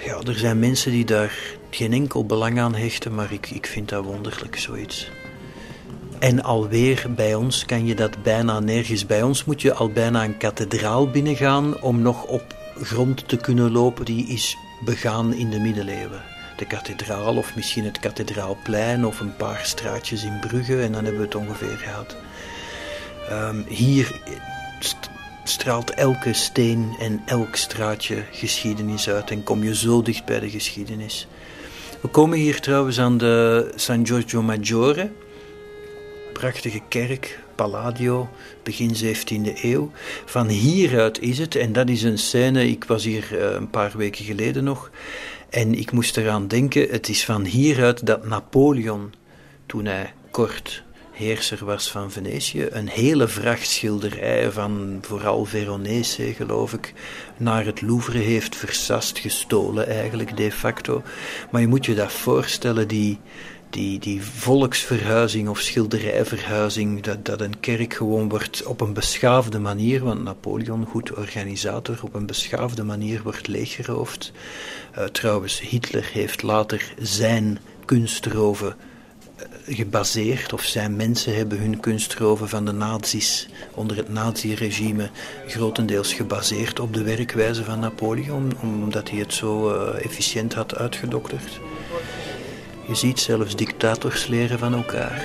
Ja, 0.05 0.21
er 0.27 0.39
zijn 0.39 0.59
mensen 0.59 0.93
die 0.93 1.05
daar 1.05 1.39
geen 1.71 1.93
enkel 1.93 2.27
belang 2.27 2.61
aan 2.61 2.75
hechten, 2.75 3.15
maar 3.15 3.33
ik, 3.33 3.51
ik 3.51 3.67
vind 3.67 3.89
dat 3.89 4.05
wonderlijk, 4.05 4.57
zoiets. 4.57 5.11
En 6.19 6.43
alweer 6.43 7.07
bij 7.17 7.35
ons 7.35 7.65
kan 7.65 7.87
je 7.87 7.95
dat 7.95 8.23
bijna 8.23 8.61
nergens. 8.61 9.07
Bij 9.07 9.23
ons 9.23 9.45
moet 9.45 9.63
je 9.63 9.75
al 9.75 9.91
bijna 9.91 10.25
een 10.25 10.37
kathedraal 10.37 11.11
binnengaan 11.11 11.81
om 11.81 12.03
nog 12.03 12.25
op 12.25 12.57
grond 12.83 13.29
te 13.29 13.37
kunnen 13.37 13.73
lopen 13.73 14.05
die 14.05 14.27
is 14.27 14.57
begaan 14.85 15.35
in 15.35 15.51
de 15.51 15.59
middeleeuwen 15.59 16.23
de 16.59 16.67
kathedraal 16.67 17.37
of 17.37 17.57
misschien 17.57 17.85
het 17.85 17.99
kathedraalplein 17.99 19.07
of 19.07 19.21
een 19.21 19.37
paar 19.37 19.61
straatjes 19.63 20.25
in 20.25 20.39
Brugge 20.41 20.83
en 20.83 20.93
dan 20.93 21.05
hebben 21.05 21.21
we 21.21 21.27
het 21.27 21.35
ongeveer 21.35 21.77
gehad. 21.77 22.17
Um, 23.31 23.65
hier 23.69 24.21
straalt 25.45 25.91
elke 25.91 26.33
steen 26.33 26.97
en 27.01 27.23
elk 27.27 27.57
straatje 27.57 28.25
geschiedenis 28.31 29.09
uit 29.09 29.31
en 29.31 29.43
kom 29.43 29.65
je 29.65 29.75
zo 29.75 30.03
dicht 30.03 30.25
bij 30.25 30.41
de 30.41 30.51
geschiedenis. 30.51 31.27
We 32.01 32.09
komen 32.09 32.39
hier 32.39 32.61
trouwens 32.61 33.01
aan 33.01 33.19
de 33.19 33.69
San 33.75 34.07
Giorgio 34.07 34.43
Maggiore, 34.43 35.11
prachtige 36.39 36.81
kerk, 36.89 37.39
Palladio, 37.55 38.29
begin 38.63 38.95
17e 38.95 39.63
eeuw. 39.63 39.91
Van 40.25 40.49
hieruit 40.49 41.21
is 41.21 41.39
het, 41.39 41.57
en 41.57 41.73
dat 41.73 41.89
is 41.89 42.03
een 42.03 42.19
scène, 42.19 42.69
ik 42.69 42.85
was 42.85 43.05
hier 43.05 43.39
eh, 43.39 43.55
een 43.55 43.71
paar 43.71 43.93
weken 43.97 44.25
geleden 44.25 44.65
nog, 44.65 44.91
en 45.51 45.75
ik 45.75 45.93
moest 45.93 46.17
eraan 46.17 46.49
denken, 46.49 46.89
het 46.91 47.09
is 47.09 47.25
van 47.25 47.45
hieruit 47.45 48.07
dat 48.07 48.27
Napoleon, 48.27 49.13
toen 49.67 49.85
hij 49.85 50.13
kort 50.31 50.83
heerser 51.13 51.65
was 51.65 51.91
van 51.91 52.11
Venetië, 52.11 52.67
een 52.71 52.89
hele 52.89 53.29
vracht 53.29 53.69
schilderijen 53.69 54.53
van 54.53 54.99
vooral 55.01 55.45
Veronese, 55.45 56.35
geloof 56.35 56.73
ik, 56.73 56.93
naar 57.37 57.65
het 57.65 57.81
Louvre 57.81 58.19
heeft 58.19 58.57
versast, 58.57 59.19
gestolen 59.19 59.87
eigenlijk 59.89 60.37
de 60.37 60.53
facto. 60.53 61.03
Maar 61.51 61.61
je 61.61 61.67
moet 61.67 61.87
je 61.87 61.95
dat 61.95 62.13
voorstellen, 62.13 62.89
die, 62.89 63.19
die, 63.71 63.99
die 63.99 64.23
volksverhuizing 64.23 65.49
of 65.49 65.61
schilderijverhuizing, 65.61 67.03
dat, 67.03 67.25
dat 67.25 67.41
een 67.41 67.61
kerk 67.61 67.95
gewoon 67.95 68.29
wordt 68.29 68.63
op 68.67 68.81
een 68.81 68.93
beschaafde 68.93 69.59
manier, 69.59 70.05
want 70.05 70.23
Napoleon, 70.23 70.85
goed 70.85 71.13
organisator, 71.13 71.99
op 72.03 72.15
een 72.15 72.27
beschaafde 72.27 72.85
manier 72.85 73.23
wordt 73.23 73.47
leeggeroofd. 73.47 74.33
Uh, 74.99 75.05
trouwens, 75.05 75.61
Hitler 75.61 76.11
heeft 76.13 76.43
later 76.43 76.93
zijn 76.99 77.59
kunstroven 77.85 78.77
uh, 79.67 79.77
gebaseerd, 79.77 80.53
of 80.53 80.63
zijn 80.63 80.97
mensen 80.97 81.37
hebben 81.37 81.59
hun 81.59 81.81
kunstroven 81.81 82.49
van 82.49 82.65
de 82.65 82.73
nazi's 82.73 83.49
onder 83.75 83.97
het 83.97 84.09
naziregime 84.09 85.11
grotendeels 85.47 86.13
gebaseerd 86.13 86.81
op 86.81 86.95
de 86.95 87.03
werkwijze 87.03 87.65
van 87.65 87.81
Napoleon, 87.81 88.53
omdat 88.63 89.11
hij 89.11 89.19
het 89.19 89.35
zo 89.35 89.75
uh, 89.75 90.05
efficiënt 90.05 90.55
had 90.55 90.75
uitgedokterd. 90.77 91.61
Je 92.89 92.95
ziet 92.95 93.21
zelfs 93.21 93.57
dictators 93.57 94.27
leren 94.27 94.59
van 94.59 94.75
elkaar. 94.75 95.25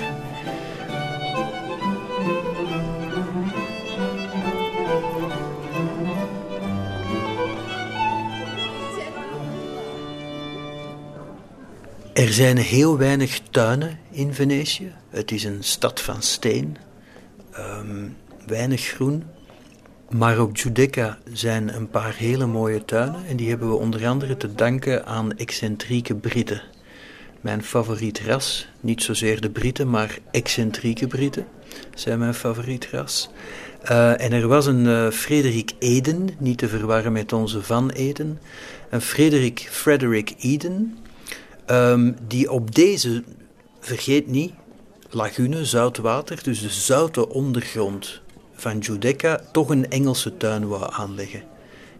Er 12.12 12.32
zijn 12.32 12.56
heel 12.56 12.98
weinig 12.98 13.40
tuinen 13.50 13.98
in 14.10 14.34
Venetië. 14.34 14.92
Het 15.08 15.30
is 15.32 15.44
een 15.44 15.64
stad 15.64 16.00
van 16.00 16.22
steen. 16.22 16.76
Um, 17.58 18.16
weinig 18.46 18.80
groen. 18.80 19.24
Maar 20.10 20.40
op 20.40 20.56
Giudecca 20.56 21.18
zijn 21.32 21.74
een 21.74 21.88
paar 21.88 22.14
hele 22.14 22.46
mooie 22.46 22.84
tuinen. 22.84 23.26
En 23.26 23.36
die 23.36 23.48
hebben 23.48 23.68
we 23.68 23.74
onder 23.74 24.06
andere 24.06 24.36
te 24.36 24.54
danken 24.54 25.06
aan 25.06 25.36
excentrieke 25.36 26.14
Britten 26.14 26.73
mijn 27.44 27.64
favoriet 27.64 28.20
ras. 28.20 28.66
Niet 28.80 29.02
zozeer 29.02 29.40
de 29.40 29.50
Britten, 29.50 29.90
maar 29.90 30.18
excentrieke 30.30 31.06
Britten 31.06 31.46
zijn 31.94 32.18
mijn 32.18 32.34
favoriet 32.34 32.88
ras. 32.90 33.30
Uh, 33.90 34.20
en 34.20 34.32
er 34.32 34.48
was 34.48 34.66
een 34.66 34.84
uh, 34.84 35.10
Frederik 35.10 35.72
Eden, 35.78 36.28
niet 36.38 36.58
te 36.58 36.68
verwarren 36.68 37.12
met 37.12 37.32
onze 37.32 37.62
Van 37.62 37.90
Eden. 37.90 38.40
Een 38.90 39.00
Frederik 39.00 39.68
Frederick 39.70 40.34
Eden, 40.38 40.98
um, 41.70 42.16
die 42.28 42.50
op 42.50 42.74
deze, 42.74 43.24
vergeet 43.80 44.26
niet, 44.26 44.52
lagune, 45.10 45.64
zout 45.64 45.96
water, 45.96 46.42
dus 46.42 46.60
de 46.60 46.70
zoute 46.70 47.28
ondergrond 47.28 48.20
van 48.52 48.84
Giudecca, 48.84 49.40
toch 49.52 49.68
een 49.68 49.90
Engelse 49.90 50.36
tuin 50.36 50.68
wou 50.68 50.92
aanleggen. 50.92 51.42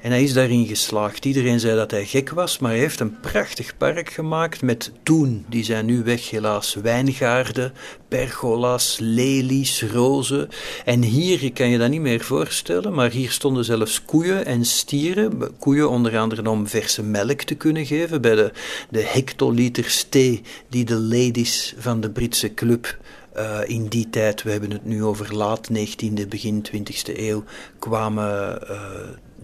En 0.05 0.11
hij 0.11 0.23
is 0.23 0.33
daarin 0.33 0.67
geslaagd. 0.67 1.25
Iedereen 1.25 1.61
zei 1.61 1.77
dat 1.77 1.91
hij 1.91 2.05
gek 2.05 2.31
was, 2.31 2.59
maar 2.59 2.71
hij 2.71 2.81
heeft 2.81 3.01
een 3.01 3.21
prachtig 3.21 3.77
park 3.77 4.11
gemaakt 4.11 4.63
met 4.63 4.93
toen, 5.03 5.45
die 5.49 5.65
zijn 5.65 5.87
nu 5.87 6.03
weg 6.03 6.31
helaas, 6.31 6.75
wijngaarden, 6.75 7.73
pergola's, 8.09 8.99
lelies, 9.01 9.83
rozen. 9.83 10.49
En 10.85 11.03
hier, 11.03 11.43
ik 11.43 11.55
kan 11.55 11.69
je 11.69 11.79
dat 11.79 11.91
niet 11.91 12.01
meer 12.01 12.21
voorstellen, 12.21 12.95
maar 12.95 13.11
hier 13.11 13.31
stonden 13.31 13.65
zelfs 13.65 14.05
koeien 14.05 14.47
en 14.47 14.65
stieren. 14.65 15.57
Koeien 15.59 15.91
onder 15.91 16.19
andere 16.19 16.51
om 16.51 16.69
verse 16.69 17.03
melk 17.03 17.43
te 17.43 17.55
kunnen 17.55 17.87
geven 17.87 18.21
bij 18.21 18.35
de, 18.35 18.53
de 18.91 19.03
hectoliters 19.03 20.07
thee 20.09 20.43
die 20.69 20.85
de 20.85 20.99
ladies 20.99 21.75
van 21.79 22.01
de 22.01 22.11
Britse 22.11 22.55
club 22.55 22.99
uh, 23.37 23.59
in 23.67 23.87
die 23.87 24.11
tijd, 24.11 24.43
we 24.43 24.51
hebben 24.51 24.71
het 24.71 24.85
nu 24.85 25.05
over 25.05 25.35
laat 25.35 25.69
19e, 25.73 26.29
begin 26.29 26.67
20e 26.73 27.19
eeuw, 27.19 27.45
kwamen 27.79 28.59
uh, 28.71 28.79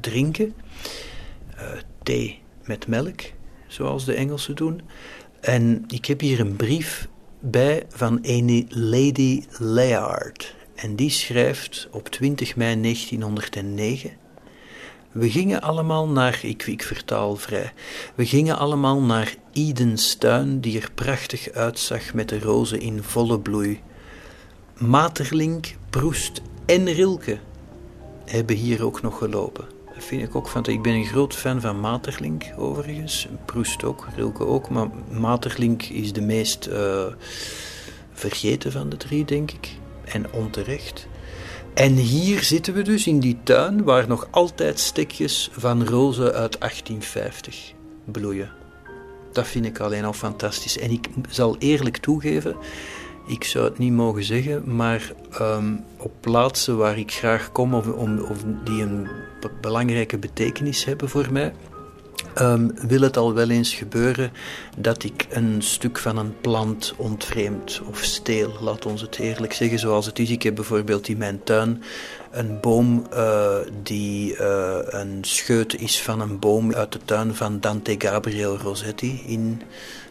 drinken. 0.00 0.54
Uh, 1.54 1.70
thee 2.02 2.40
met 2.64 2.86
melk, 2.86 3.20
zoals 3.66 4.04
de 4.04 4.14
Engelsen 4.14 4.56
doen. 4.56 4.80
En 5.40 5.84
ik 5.88 6.04
heb 6.04 6.20
hier 6.20 6.40
een 6.40 6.56
brief 6.56 7.08
bij 7.40 7.84
van 7.88 8.18
een 8.22 8.66
Lady 8.68 9.42
Layard. 9.58 10.54
En 10.74 10.96
die 10.96 11.10
schrijft 11.10 11.88
op 11.90 12.08
20 12.08 12.56
mei 12.56 12.80
1909. 12.80 14.10
We 15.12 15.30
gingen 15.30 15.62
allemaal 15.62 16.08
naar, 16.08 16.40
ik, 16.42 16.82
vertaal 16.82 17.36
vrij, 17.36 17.72
we 18.14 18.26
gingen 18.26 18.58
allemaal 18.58 19.00
naar 19.00 19.34
Edens 19.52 20.14
tuin, 20.14 20.60
die 20.60 20.80
er 20.80 20.90
prachtig 20.94 21.50
uitzag 21.50 22.14
met 22.14 22.28
de 22.28 22.38
rozen 22.38 22.80
in 22.80 23.02
volle 23.02 23.40
bloei. 23.40 23.80
Materlink, 24.78 25.74
Proest 25.90 26.42
en 26.66 26.92
Rilke 26.92 27.38
hebben 28.24 28.56
hier 28.56 28.84
ook 28.84 29.02
nog 29.02 29.18
gelopen 29.18 29.79
vind 30.02 30.22
ik 30.22 30.34
ook 30.34 30.48
van. 30.48 30.66
Ik 30.66 30.82
ben 30.82 30.94
een 30.94 31.04
groot 31.04 31.34
fan 31.34 31.60
van 31.60 31.80
Materlink, 31.80 32.44
overigens. 32.56 33.28
Proest 33.44 33.84
ook, 33.84 34.06
Rilke 34.16 34.46
ook. 34.46 34.70
Maar 34.70 34.88
Materlink 35.10 35.82
is 35.82 36.12
de 36.12 36.20
meest 36.20 36.66
uh, 36.66 37.04
vergeten 38.12 38.72
van 38.72 38.88
de 38.88 38.96
drie, 38.96 39.24
denk 39.24 39.50
ik. 39.50 39.68
En 40.04 40.32
onterecht. 40.32 41.06
En 41.74 41.94
hier 41.94 42.42
zitten 42.42 42.74
we 42.74 42.82
dus 42.82 43.06
in 43.06 43.20
die 43.20 43.38
tuin 43.42 43.84
waar 43.84 44.08
nog 44.08 44.28
altijd 44.30 44.78
stekjes 44.78 45.50
van 45.52 45.86
rozen 45.86 46.24
uit 46.24 46.60
1850 46.60 47.72
bloeien. 48.04 48.52
Dat 49.32 49.46
vind 49.46 49.64
ik 49.64 49.80
alleen 49.80 50.04
al 50.04 50.12
fantastisch. 50.12 50.78
En 50.78 50.90
ik 50.90 51.08
zal 51.28 51.56
eerlijk 51.58 51.96
toegeven, 51.96 52.56
ik 53.30 53.44
zou 53.44 53.64
het 53.64 53.78
niet 53.78 53.92
mogen 53.92 54.24
zeggen, 54.24 54.76
maar 54.76 55.12
ehm, 55.32 55.74
op 55.96 56.12
plaatsen 56.20 56.76
waar 56.76 56.98
ik 56.98 57.12
graag 57.12 57.52
kom 57.52 57.74
of, 57.74 57.86
of 58.30 58.44
die 58.64 58.82
een 58.82 59.08
belangrijke 59.60 60.18
betekenis 60.18 60.84
hebben 60.84 61.08
voor 61.08 61.32
mij, 61.32 61.52
um, 62.40 62.72
wil 62.88 63.00
het 63.00 63.16
al 63.16 63.34
wel 63.34 63.50
eens 63.50 63.74
gebeuren 63.74 64.32
dat 64.78 65.02
ik 65.02 65.26
een 65.30 65.62
stuk 65.62 65.98
van 65.98 66.16
een 66.16 66.40
plant 66.40 66.94
ontvreemd 66.96 67.82
of 67.88 67.98
steel, 67.98 68.52
laat 68.60 68.86
ons 68.86 69.00
het 69.00 69.18
eerlijk 69.18 69.52
zeggen 69.52 69.78
zoals 69.78 70.06
het 70.06 70.18
is. 70.18 70.30
Ik 70.30 70.42
heb 70.42 70.54
bijvoorbeeld 70.54 71.08
in 71.08 71.18
mijn 71.18 71.40
tuin 71.44 71.82
een 72.30 72.60
boom 72.60 73.06
uh, 73.12 73.56
die 73.82 74.36
uh, 74.36 74.76
een 74.84 75.18
scheut 75.20 75.80
is 75.80 76.02
van 76.02 76.20
een 76.20 76.38
boom 76.38 76.74
uit 76.74 76.92
de 76.92 77.00
tuin 77.04 77.34
van 77.34 77.60
Dante 77.60 77.94
Gabriel 77.98 78.56
Rossetti 78.56 79.22
in 79.26 79.62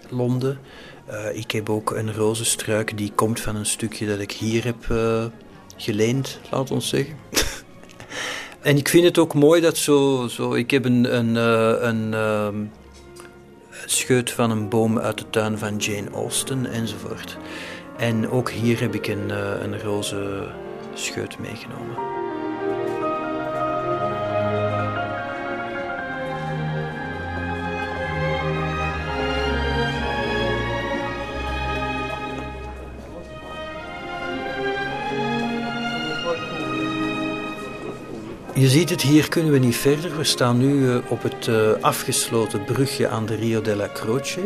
Londen. 0.10 0.60
Uh, 1.12 1.36
ik 1.36 1.52
heb 1.52 1.70
ook 1.70 1.92
een 1.92 2.14
rozenstruik 2.14 2.98
die 2.98 3.12
komt 3.16 3.40
van 3.40 3.56
een 3.56 3.66
stukje 3.66 4.08
dat 4.08 4.20
ik 4.20 4.32
hier 4.32 4.64
heb 4.66 4.86
geleend, 5.76 6.40
laat 6.52 6.72
ons 6.72 6.90
zeggen. 6.90 7.16
En 8.62 8.78
ik 8.78 8.90
vind 8.90 9.04
het 9.04 9.18
ook 9.18 9.34
mooi 9.34 9.62
dat 9.62 9.78
zo... 9.78 10.28
zo 10.28 10.54
ik 10.54 10.72
heb 10.72 10.86
een, 10.86 11.16
een, 11.16 11.38
eh, 11.38 11.88
een, 11.88 12.12
een 12.12 12.54
uh, 12.54 12.70
scheut 13.86 14.32
van 14.32 14.52
een 14.52 14.70
boom 14.70 15.00
uit 15.00 15.18
de 15.18 15.30
tuin 15.30 15.58
van 15.58 15.78
Jane 15.78 16.10
Austen 16.10 16.66
enzovoort. 16.66 17.38
En 17.98 18.30
ook 18.30 18.50
hier 18.50 18.80
heb 18.80 18.96
ik 18.96 19.08
een, 19.08 19.30
een 19.64 19.82
roze 19.82 20.48
scheut 20.94 21.40
meegenomen. 21.40 22.19
Je 38.60 38.68
ziet 38.68 38.90
het, 38.90 39.02
hier 39.02 39.30
kunnen 39.30 39.52
we 39.52 39.58
niet 39.58 39.76
verder. 39.76 40.18
We 40.18 40.24
staan 40.24 40.58
nu 40.58 40.90
eh, 40.90 40.98
op 41.10 41.24
het 41.24 41.48
uh, 41.48 41.72
afgesloten 41.82 42.64
brugje 42.64 43.08
aan 43.08 43.26
de 43.26 43.36
Rio 43.36 43.62
della 43.62 43.90
Croce. 43.94 44.40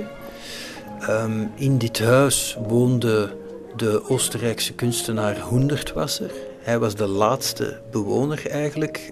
Um, 1.09 1.51
in 1.55 1.77
dit 1.77 1.99
huis 1.99 2.57
woonde 2.67 3.35
de 3.75 4.09
Oostenrijkse 4.09 4.73
kunstenaar 4.73 5.39
Hoendertwasser. 5.39 6.31
Hij 6.61 6.79
was 6.79 6.95
de 6.95 7.07
laatste 7.07 7.79
bewoner 7.91 8.49
eigenlijk. 8.49 9.09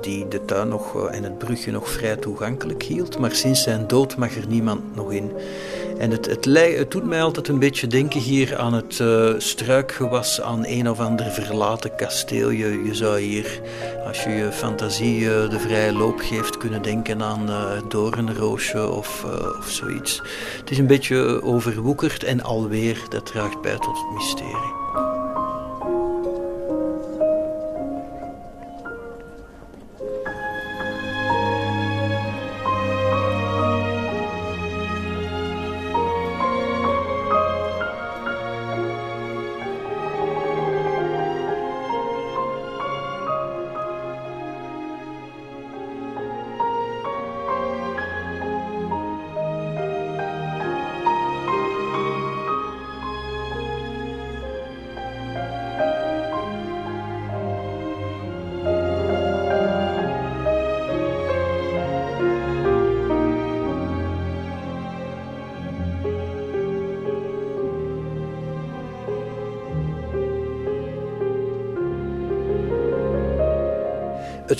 Die 0.00 0.28
de 0.28 0.44
tuin 0.44 0.68
nog, 0.68 0.96
eh, 0.96 1.16
en 1.16 1.22
het 1.22 1.38
brugje 1.38 1.70
nog 1.70 1.88
vrij 1.88 2.16
toegankelijk 2.16 2.82
hield. 2.82 3.18
Maar 3.18 3.34
sinds 3.34 3.62
zijn 3.62 3.86
dood 3.86 4.16
mag 4.16 4.36
er 4.36 4.46
niemand 4.48 4.96
nog 4.96 5.12
in. 5.12 5.32
En 5.98 6.10
het, 6.10 6.26
het, 6.26 6.90
doet 6.90 7.04
mij 7.04 7.22
altijd 7.22 7.48
een 7.48 7.58
beetje 7.58 7.86
denken 7.86 8.20
hier 8.20 8.56
aan 8.56 8.72
het 8.72 8.98
uh, 8.98 9.34
struikgewas 9.38 10.40
aan 10.40 10.66
een 10.66 10.90
of 10.90 11.00
ander 11.00 11.30
verlaten 11.30 11.96
kasteel. 11.96 12.50
Je, 12.50 12.88
zou 12.92 13.20
hier, 13.20 13.60
als 14.06 14.24
je 14.24 14.30
je 14.30 14.52
fantasie 14.52 15.20
uh, 15.20 15.50
de 15.50 15.58
vrije 15.58 15.92
loop 15.92 16.18
geeft, 16.18 16.56
kunnen 16.56 16.82
denken 16.82 17.22
aan 17.22 17.48
uh, 17.48 17.70
doornroosje 17.88 18.88
of, 18.88 19.24
of 19.58 19.68
zoiets. 19.68 20.22
Het 20.58 20.70
is 20.70 20.78
een 20.78 20.86
beetje 20.86 21.42
overwoekerd 21.42 22.24
en 22.24 22.42
alweer, 22.42 22.98
dat 23.08 23.26
draagt 23.26 23.60
bij 23.60 23.78
tot 23.78 23.96
het 23.96 24.14
mysterie. 24.14 24.83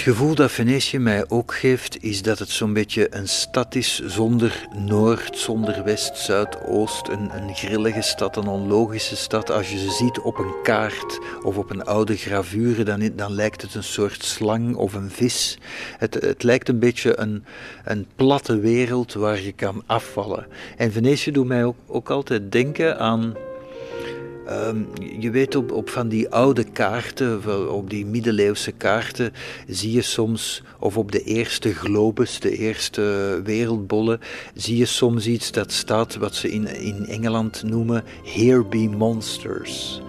Gevoel 0.04 0.34
dat 0.34 0.52
Venetië 0.52 0.98
mij 0.98 1.24
ook 1.28 1.54
geeft, 1.54 2.02
is 2.02 2.22
dat 2.22 2.38
het 2.38 2.48
zo'n 2.48 2.72
beetje 2.72 3.14
een 3.14 3.28
stad 3.28 3.74
is 3.74 3.98
zonder 4.06 4.66
noord, 4.76 5.38
zonder 5.38 5.84
west, 5.84 6.16
zuid, 6.16 6.64
oost. 6.66 7.08
Een, 7.08 7.36
een 7.36 7.54
grillige 7.54 8.02
stad, 8.02 8.36
een 8.36 8.46
onlogische 8.46 9.16
stad. 9.16 9.50
Als 9.50 9.70
je 9.70 9.78
ze 9.78 9.90
ziet 9.90 10.18
op 10.18 10.38
een 10.38 10.54
kaart 10.62 11.18
of 11.42 11.56
op 11.56 11.70
een 11.70 11.84
oude 11.84 12.16
gravure, 12.16 12.82
dan, 12.82 13.10
dan 13.16 13.32
lijkt 13.32 13.62
het 13.62 13.74
een 13.74 13.84
soort 13.84 14.24
slang 14.24 14.76
of 14.76 14.94
een 14.94 15.10
vis. 15.10 15.58
Het, 15.98 16.14
het 16.14 16.42
lijkt 16.42 16.68
een 16.68 16.78
beetje 16.78 17.18
een, 17.18 17.44
een 17.84 18.06
platte 18.16 18.58
wereld 18.58 19.12
waar 19.12 19.40
je 19.40 19.52
kan 19.52 19.82
afvallen. 19.86 20.46
En 20.76 20.92
Venetië 20.92 21.30
doet 21.30 21.46
mij 21.46 21.64
ook, 21.64 21.76
ook 21.86 22.10
altijd 22.10 22.52
denken 22.52 22.98
aan 22.98 23.34
Um, 24.50 24.88
je 25.18 25.30
weet 25.30 25.56
op, 25.56 25.90
van 25.90 26.08
die 26.08 26.28
oude 26.28 26.64
kaarten, 26.64 27.72
op 27.72 27.90
die 27.90 28.06
middeleeuwse 28.06 28.72
kaarten, 28.72 29.32
zie 29.68 29.92
je 29.92 30.02
soms, 30.02 30.62
of 30.78 30.96
op 30.96 31.12
de 31.12 31.22
eerste 31.22 31.74
globus, 31.74 32.40
de 32.40 32.56
eerste 32.56 33.40
wereldbollen, 33.44 34.20
zie 34.54 34.76
je 34.76 34.84
soms 34.84 35.26
iets 35.26 35.52
dat 35.52 35.72
staat, 35.72 36.16
wat 36.16 36.34
ze 36.34 36.50
in, 36.50 36.66
in 36.66 37.06
Engeland 37.06 37.62
noemen, 37.62 38.04
Here 38.24 38.64
be 38.64 38.88
monsters. 38.96 40.00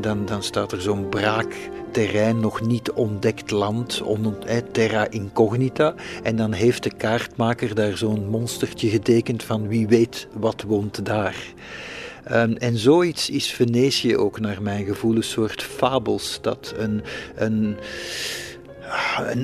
dan, 0.00 0.26
dan 0.26 0.42
staat 0.42 0.72
er 0.72 0.80
zo'n 0.80 1.08
braak 1.08 1.70
terrein, 1.92 2.40
nog 2.40 2.60
niet 2.60 2.90
ontdekt 2.92 3.50
land, 3.50 4.02
terra 4.72 5.10
incognita. 5.10 5.94
En 6.22 6.36
dan 6.36 6.52
heeft 6.52 6.82
de 6.82 6.94
kaartmaker 6.96 7.74
daar 7.74 7.96
zo'n 7.96 8.28
monstertje 8.28 8.88
getekend 8.88 9.42
van 9.42 9.68
wie 9.68 9.86
weet 9.86 10.28
wat 10.32 10.62
woont 10.62 11.04
daar. 11.04 11.36
Um, 12.30 12.56
en 12.56 12.76
zoiets 12.76 13.30
is 13.30 13.52
Venetië 13.52 14.16
ook 14.16 14.40
naar 14.40 14.62
mijn 14.62 14.84
gevoel 14.84 15.16
een 15.16 15.22
soort 15.22 15.62
fabelstad. 15.62 16.74
Een, 16.76 17.02
een, 17.34 17.76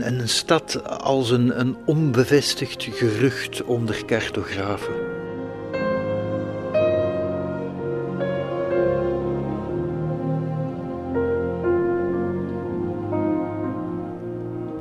een, 0.06 0.28
stad 0.28 1.00
als 1.00 1.30
een, 1.30 1.60
een 1.60 1.76
onbevestigd 1.86 2.88
gerucht 2.90 3.62
onder 3.62 4.05
cartografen. 4.05 4.94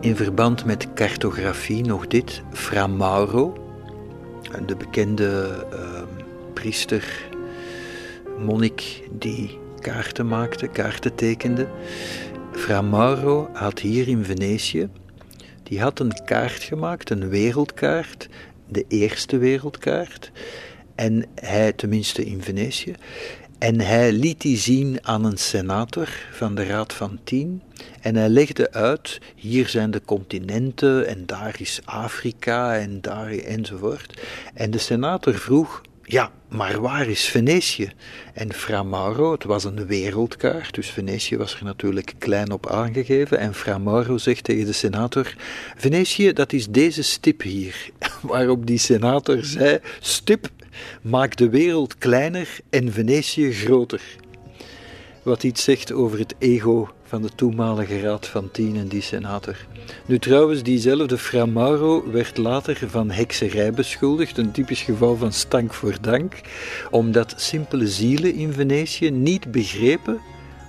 In 0.02 0.16
verband 0.16 0.66
met 0.66 0.94
cartografie 0.94 1.84
nog 1.84 2.08
dit. 2.08 2.42
Fra 2.52 2.88
Mauro, 2.88 3.54
de 4.66 4.76
bekende 4.76 5.66
uh, 5.74 5.80
priester 6.54 7.30
monnik 8.40 9.04
die 9.12 9.60
kaarten 9.80 10.28
maakte, 10.28 10.68
kaarten 10.68 11.16
tekende. 11.16 11.68
Fra 12.52 12.82
Mauro 12.82 13.50
had 13.54 13.80
hier 13.80 14.08
in 14.08 14.24
Venetië, 14.24 14.90
die 15.64 15.82
had 15.82 16.00
een 16.00 16.24
kaart 16.26 16.64
gemaakt, 16.64 17.10
een 17.10 17.30
wereldkaart, 17.30 18.28
de 18.68 18.86
eerste 18.88 19.38
wereldkaart. 19.38 20.32
En 20.96 21.26
hij, 21.36 21.74
tenminste 21.74 22.26
in 22.26 22.42
Venetië, 22.42 22.96
en 23.58 23.80
hij 23.80 24.12
liet 24.12 24.42
die 24.42 24.58
zien 24.58 25.00
aan 25.02 25.26
een 25.26 25.38
senator 25.38 26.10
van 26.32 26.56
de 26.56 26.66
Raad 26.66 26.94
van 26.94 27.20
Tien. 27.24 27.62
En 28.02 28.16
hij 28.16 28.30
legde 28.30 28.72
uit: 28.72 29.20
hier 29.36 29.68
zijn 29.68 29.92
de 29.92 30.02
continenten, 30.06 31.08
en 31.08 31.26
daar 31.26 31.56
is 31.60 31.80
Afrika, 31.86 32.78
en 32.78 33.02
daar 33.02 33.32
enzovoort. 33.32 34.22
En 34.54 34.72
de 34.72 34.78
senator 34.78 35.34
vroeg: 35.34 35.82
ja, 36.10 36.32
maar 36.50 36.82
waar 36.82 37.08
is 37.08 37.26
Venetië? 37.26 37.92
En 38.34 38.54
Fra 38.54 38.84
Mauro, 38.84 39.32
het 39.32 39.44
was 39.44 39.64
een 39.64 39.86
wereldkaart, 39.86 40.74
dus 40.74 40.90
Venetië 40.90 41.38
was 41.38 41.56
er 41.56 41.64
natuurlijk 41.64 42.14
klein 42.18 42.52
op 42.52 42.70
aangegeven. 42.70 43.40
En 43.40 43.54
Fra 43.54 43.78
Mauro 43.78 44.18
zegt 44.18 44.44
tegen 44.44 44.66
de 44.66 44.72
senator: 44.72 45.34
Venetië, 45.76 46.34
dat 46.34 46.54
is 46.54 46.68
deze 46.68 47.04
stip 47.04 47.42
hier. 47.42 47.90
Waarop 48.22 48.66
die 48.66 48.78
senator 48.78 49.44
zei: 49.44 49.80
Stip, 50.00 50.50
maak 51.02 51.36
de 51.36 51.50
wereld 51.50 51.98
kleiner 51.98 52.60
en 52.70 52.92
Venetië 52.92 53.52
groter. 53.52 54.02
wat 55.24 55.44
iets 55.44 55.64
zegt 55.64 55.92
over 55.92 56.20
het 56.20 56.36
ego 56.40 56.90
van 57.08 57.22
de 57.22 57.30
toenmalige 57.36 58.00
Raad 58.00 58.28
van 58.28 58.52
Tien 58.52 58.78
en 58.78 58.88
die 58.88 59.02
senator. 59.02 59.56
Nu 60.06 60.20
trouwens, 60.20 60.64
diezelfde 60.64 61.18
Fra 61.18 61.46
Mauro 61.46 62.12
werd 62.12 62.38
later 62.38 62.90
van 62.90 63.12
hekserij 63.12 63.72
beschuldigd, 63.72 64.38
een 64.38 64.52
typisch 64.52 64.82
geval 64.82 65.16
van 65.16 65.34
stank 65.34 65.74
voor 65.74 65.98
dank, 66.02 66.42
omdat 66.92 67.34
simpele 67.38 67.88
zielen 67.88 68.34
in 68.34 68.54
Venetië 68.54 69.12
niet 69.12 69.52
begrepen 69.52 70.20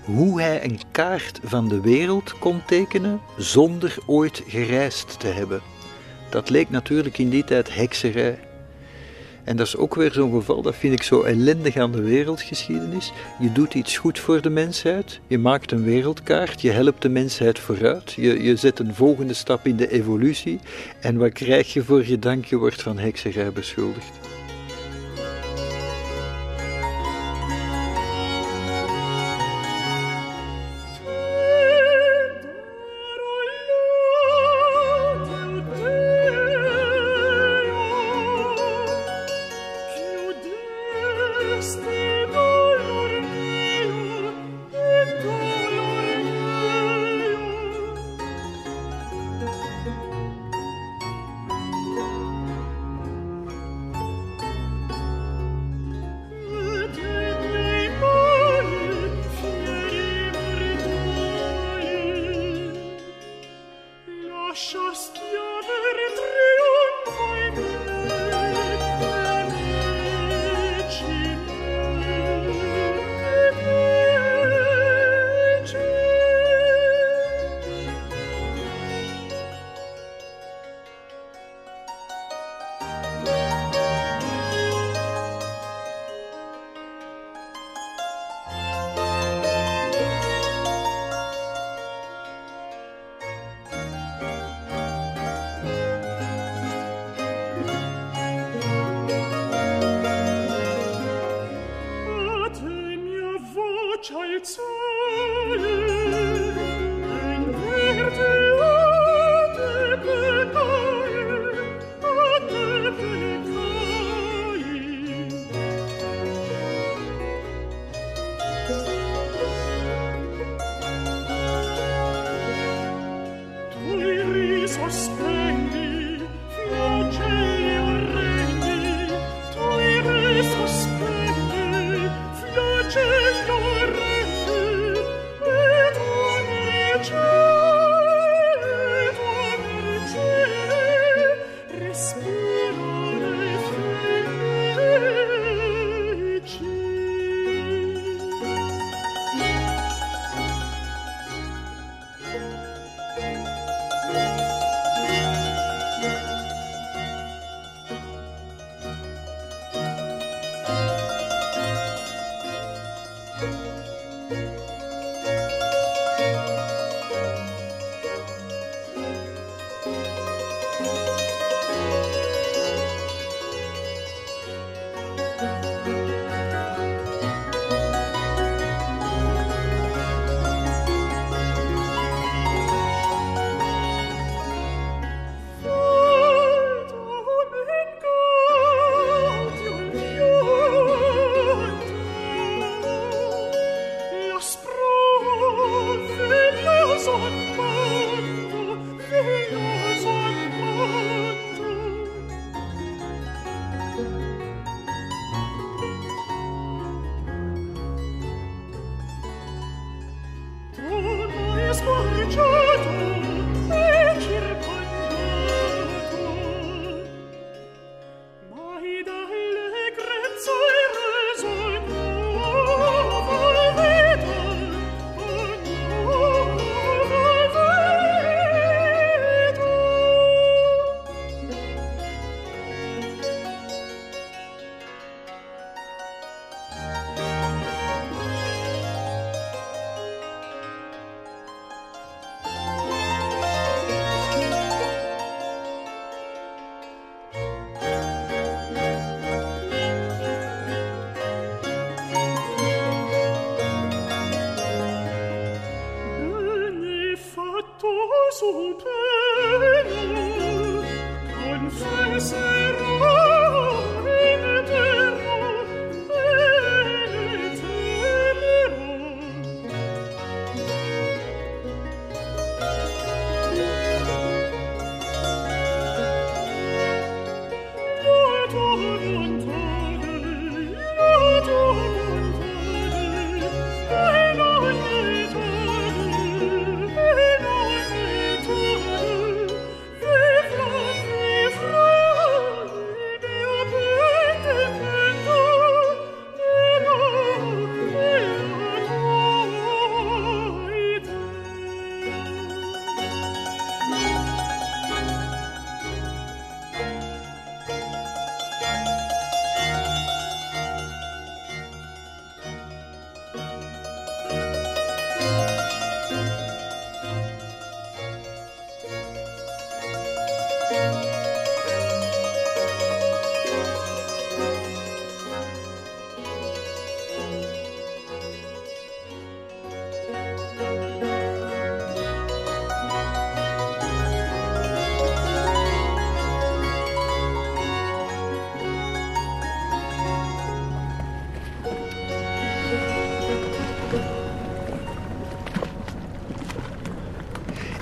hoe 0.05 0.40
hij 0.40 0.65
een 0.65 0.81
kaart 0.90 1.40
van 1.43 1.69
de 1.69 1.81
wereld 1.81 2.39
kon 2.39 2.65
tekenen 2.66 3.20
zonder 3.36 3.97
ooit 4.06 4.43
gereisd 4.47 5.20
te 5.20 5.27
hebben. 5.27 5.60
Dat 6.31 6.51
leek 6.51 6.70
natuurlijk 6.70 7.19
in 7.19 7.28
die 7.28 7.44
tijd 7.44 7.74
hekserij. 7.74 8.48
En 9.49 9.57
dat 9.57 9.66
is 9.66 9.77
ook 9.77 9.95
weer 9.95 10.12
zo'n 10.12 10.33
geval, 10.33 10.62
dat 10.62 10.77
vind 10.77 10.93
ik 10.93 11.03
zo 11.03 11.23
ellendig 11.23 11.77
aan 11.77 11.93
de 11.93 12.03
wereldgeschiedenis. 12.03 13.12
Je 13.39 13.53
doet 13.53 13.75
iets 13.75 13.97
goed 13.97 14.19
voor 14.19 14.41
de 14.41 14.51
mensheid, 14.51 15.20
je 15.27 15.39
maakt 15.39 15.73
een 15.73 15.85
wereldkaart, 15.85 16.61
je 16.61 16.70
helpt 16.70 17.03
de 17.03 17.09
mensheid 17.09 17.59
vooruit, 17.59 18.12
je, 18.12 18.43
je 18.43 18.57
zet 18.57 18.79
een 18.79 18.95
volgende 18.95 19.35
stap 19.35 19.66
in 19.66 19.77
de 19.77 19.91
evolutie. 19.91 20.61
En 21.01 21.16
wat 21.16 21.33
krijg 21.33 21.73
je 21.73 21.85
voor 21.85 22.07
je 22.07 22.19
dank? 22.19 22.45
Je 22.45 22.57
wordt 22.57 22.83
van 22.83 22.99
hekserij 22.99 23.53
beschuldigd. 23.53 24.38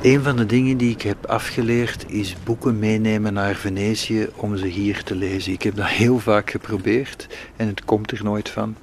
Een 0.07 0.23
van 0.23 0.37
de 0.37 0.47
dingen 0.47 0.77
die 0.77 0.91
ik 0.91 1.03
heb 1.03 1.27
afgeleerd 1.27 2.05
is 2.09 2.37
boeken 2.45 2.79
meenemen 2.79 3.33
naar 3.33 3.55
Venetië 3.55 4.29
om 4.37 4.57
ze 4.57 4.67
hier 4.67 5.03
te 5.03 5.15
lezen. 5.15 5.53
Ik 5.53 5.63
heb 5.63 5.77
dat 5.77 5.87
heel 5.87 6.19
vaak 6.19 6.51
geprobeerd 6.51 7.27
en 7.57 7.67
het 7.67 7.85
komt 7.85 8.11
er 8.11 8.25
nooit 8.25 8.49
van 8.49 8.77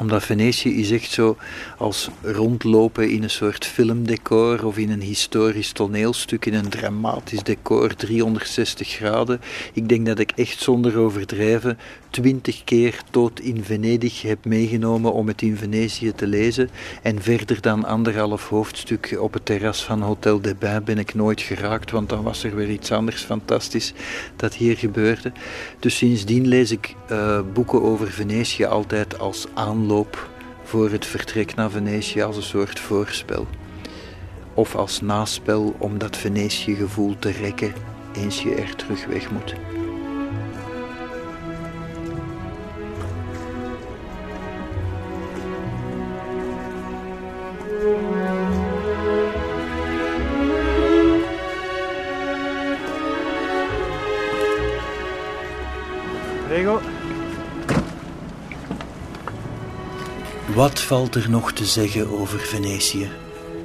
omdat 0.00 0.24
Venetië 0.24 0.80
is 0.80 0.90
echt 0.90 1.10
zo 1.10 1.36
als 1.78 2.08
rondlopen 2.22 3.10
in 3.10 3.22
een 3.22 3.30
soort 3.30 3.66
filmdecor 3.66 4.66
of 4.66 4.76
in 4.76 4.90
een 4.90 5.02
historisch 5.02 5.72
toneelstuk, 5.72 6.46
in 6.46 6.54
een 6.54 6.68
dramatisch 6.68 7.42
decor, 7.42 7.94
360 7.94 8.88
graden. 8.88 9.40
Ik 9.72 9.88
denk 9.88 10.06
dat 10.06 10.18
ik 10.18 10.32
echt 10.34 10.60
zonder 10.60 10.98
overdrijven 10.98 11.78
twintig 12.10 12.64
keer 12.64 13.00
tot 13.10 13.40
in 13.40 13.64
Venedig 13.64 14.22
heb 14.22 14.44
meegenomen 14.44 15.12
om 15.12 15.26
het 15.26 15.42
in 15.42 15.56
Venetië 15.56 16.12
te 16.12 16.26
lezen. 16.26 16.70
En 17.02 17.22
verder 17.22 17.60
dan 17.60 17.84
anderhalf 17.84 18.48
hoofdstuk 18.48 19.16
op 19.20 19.32
het 19.32 19.44
terras 19.44 19.84
van 19.84 20.02
Hotel 20.02 20.40
de 20.40 20.54
Bain 20.54 20.84
ben 20.84 20.98
ik 20.98 21.14
nooit 21.14 21.40
geraakt, 21.40 21.90
want 21.90 22.08
dan 22.08 22.22
was 22.22 22.44
er 22.44 22.54
weer 22.54 22.70
iets 22.70 22.92
anders 22.92 23.22
fantastisch 23.22 23.92
dat 24.36 24.54
hier 24.54 24.76
gebeurde. 24.76 25.32
Dus 25.78 25.96
sindsdien 25.96 26.46
lees 26.46 26.70
ik 26.70 26.94
uh, 27.10 27.40
boeken 27.52 27.82
over 27.82 28.10
Venetië 28.10 28.64
altijd 28.64 29.18
als 29.18 29.46
voor 30.62 30.90
het 30.90 31.06
vertrek 31.06 31.54
naar 31.54 31.70
Venetië, 31.70 32.22
als 32.22 32.36
een 32.36 32.42
soort 32.42 32.80
voorspel. 32.80 33.46
Of 34.54 34.74
als 34.74 35.00
naspel 35.00 35.74
om 35.78 35.98
dat 35.98 36.16
Venetië-gevoel 36.16 37.18
te 37.18 37.30
rekken 37.30 37.72
eens 38.14 38.42
je 38.42 38.54
er 38.54 38.76
terug 38.76 39.06
weg 39.06 39.30
moet. 39.30 39.75
Wat 60.56 60.80
valt 60.80 61.14
er 61.14 61.30
nog 61.30 61.52
te 61.52 61.64
zeggen 61.64 62.18
over 62.20 62.38
Venetië? 62.38 63.08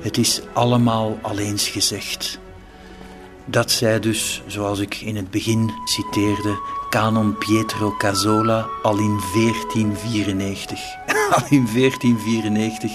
Het 0.01 0.17
is 0.17 0.41
allemaal 0.53 1.17
al 1.21 1.37
eens 1.37 1.67
gezegd. 1.67 2.39
Dat 3.45 3.71
zei 3.71 3.99
dus, 3.99 4.41
zoals 4.47 4.79
ik 4.79 4.95
in 4.95 5.15
het 5.15 5.31
begin 5.31 5.71
citeerde, 5.85 6.59
Canon 6.89 7.37
Pietro 7.37 7.95
Casola 7.97 8.67
al 8.81 8.97
in 8.97 9.19
1494. 9.33 10.79
al 11.35 11.43
in 11.49 11.67
1494 11.73 12.91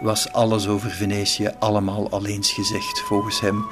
was 0.00 0.32
alles 0.32 0.68
over 0.68 0.90
Venetië 0.90 1.50
allemaal 1.58 2.10
al 2.10 2.26
eens 2.26 2.52
gezegd, 2.52 3.00
volgens 3.00 3.40
hem. 3.40 3.66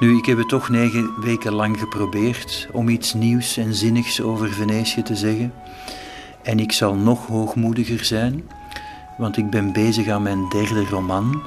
Nu, 0.00 0.16
ik 0.16 0.26
heb 0.26 0.38
het 0.38 0.48
toch 0.48 0.68
negen 0.68 1.10
weken 1.20 1.52
lang 1.52 1.78
geprobeerd 1.78 2.68
om 2.72 2.88
iets 2.88 3.14
nieuws 3.14 3.56
en 3.56 3.74
zinnigs 3.74 4.20
over 4.20 4.52
Venetië 4.52 5.02
te 5.02 5.16
zeggen. 5.16 5.52
En 6.42 6.58
ik 6.58 6.72
zal 6.72 6.94
nog 6.94 7.26
hoogmoediger 7.26 8.04
zijn 8.04 8.44
want 9.16 9.36
ik 9.36 9.50
ben 9.50 9.72
bezig 9.72 10.08
aan 10.08 10.22
mijn 10.22 10.48
derde 10.48 10.84
roman. 10.84 11.42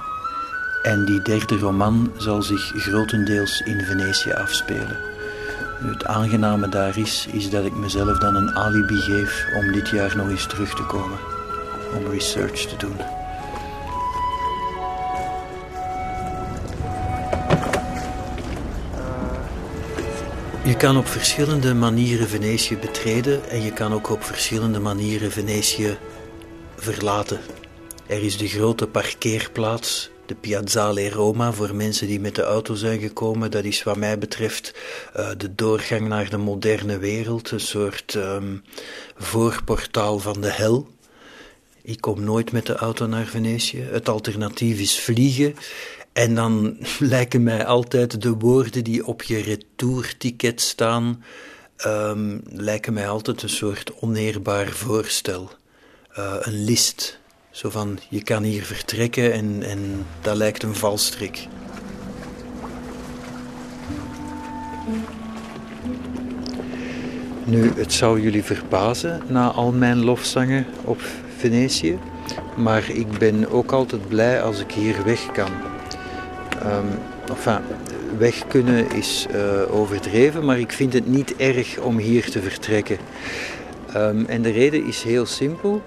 En 0.82 1.06
die 1.06 1.22
derde 1.22 1.58
roman 1.58 2.12
zal 2.18 2.42
zich 2.42 2.72
grotendeels 2.76 3.62
in 3.62 3.82
Venetië 3.82 4.32
afspelen. 4.32 4.98
het 5.80 6.06
aangename 6.06 6.70
daar 6.70 6.98
is, 6.98 7.28
is 7.32 7.50
dat 7.50 7.66
ik 7.66 7.76
mezelf 7.76 8.18
dan 8.18 8.36
een 8.36 8.56
alibi 8.56 8.96
geef 8.96 9.46
om 9.56 9.72
dit 9.72 9.90
jaar 9.90 10.18
nog 10.18 10.30
eens 10.30 10.48
terug 10.48 10.76
te 10.76 10.86
komen. 10.86 11.18
Om 11.98 12.12
research 12.12 12.66
te 12.66 12.76
doen. 12.78 12.96
Je 20.64 20.76
kan 20.76 20.98
op 20.98 21.08
verschillende 21.08 21.74
manieren 21.74 22.28
Venetië 22.28 22.78
betreden 22.78 23.50
en 23.50 23.62
je 23.62 23.74
kan 23.74 23.94
ook 23.94 24.10
op 24.10 24.24
verschillende 24.24 24.80
manieren 24.80 25.32
Venetië 25.32 25.98
verlaten. 26.80 27.40
Er 28.08 28.24
is 28.24 28.38
de 28.38 28.48
grote 28.48 28.88
parkeerplaats, 28.88 30.10
de 30.26 30.36
Piazzale 30.36 31.10
Roma, 31.10 31.52
voor 31.54 31.76
mensen 31.76 32.08
die 32.08 32.20
met 32.20 32.36
de 32.36 32.42
auto 32.42 32.76
zijn 32.76 33.00
gekomen. 33.00 33.52
Dat 33.52 33.64
is 33.64 33.84
wat 33.84 33.98
mij 33.98 34.18
betreft 34.18 34.74
uh, 35.18 35.30
de 35.38 35.56
doorgang 35.56 36.08
naar 36.08 36.30
de 36.30 36.38
moderne 36.38 36.98
wereld, 36.98 37.52
een 37.52 37.60
soort 37.60 38.14
um, 38.14 38.64
voorportaal 39.18 40.20
van 40.20 40.42
de 40.42 40.52
hel. 40.52 40.88
Ik 41.82 42.02
kom 42.02 42.24
nooit 42.24 42.52
met 42.52 42.66
de 42.66 42.76
auto 42.76 43.08
naar 43.08 43.26
Venetië. 43.26 43.82
Het 43.82 44.10
alternatief 44.10 44.80
is 44.80 45.00
vliegen. 45.00 45.56
En 46.14 46.36
dan 46.36 46.78
lijken 47.00 47.44
mij 47.44 47.66
altijd 47.66 48.22
de 48.22 48.34
woorden 48.34 48.84
die 48.84 49.06
op 49.06 49.24
je 49.24 49.42
retourticket 49.42 50.62
staan, 50.62 51.24
um, 51.86 52.42
lijken 52.46 52.94
mij 52.94 53.10
altijd 53.10 53.42
een 53.42 53.50
soort 53.50 53.92
oneerbaar 54.00 54.68
voorstel. 54.68 55.50
Uh, 56.20 56.34
een 56.40 56.64
list 56.64 57.20
zo 57.52 57.70
van, 57.70 58.00
je 58.10 58.24
kan 58.24 58.44
hier 58.44 58.64
vertrekken 58.64 59.34
en, 59.34 59.64
en 59.64 60.06
dat 60.22 60.36
lijkt 60.36 60.64
een 60.64 60.76
valstrik. 60.76 61.48
Nu, 67.44 67.72
het 67.76 67.94
zou 67.94 68.22
jullie 68.22 68.44
verbazen 68.44 69.22
na 69.28 69.52
al 69.52 69.72
mijn 69.72 70.04
lofzangen 70.04 70.66
op 70.84 71.02
Venetië, 71.38 71.98
maar 72.56 72.90
ik 72.90 73.18
ben 73.18 73.50
ook 73.50 73.72
altijd 73.72 74.08
blij 74.08 74.42
als 74.42 74.60
ik 74.60 74.72
hier 74.72 75.04
weg 75.04 75.32
kan. 75.32 75.52
Um, 76.66 77.00
enfin, 77.30 77.60
weg 78.18 78.48
kunnen 78.48 78.92
is 78.92 79.26
uh, 79.36 79.76
overdreven, 79.76 80.46
maar 80.46 80.60
ik 80.60 80.72
vind 80.72 80.94
het 80.94 81.08
niet 81.08 81.36
erg 81.36 81.78
om 81.78 81.98
hier 81.98 82.30
te 82.30 82.42
vertrekken. 82.42 82.98
Um, 83.96 84.26
en 84.26 84.42
de 84.42 84.52
reden 84.52 84.86
is 84.86 85.04
heel 85.04 85.26
simpel. 85.26 85.82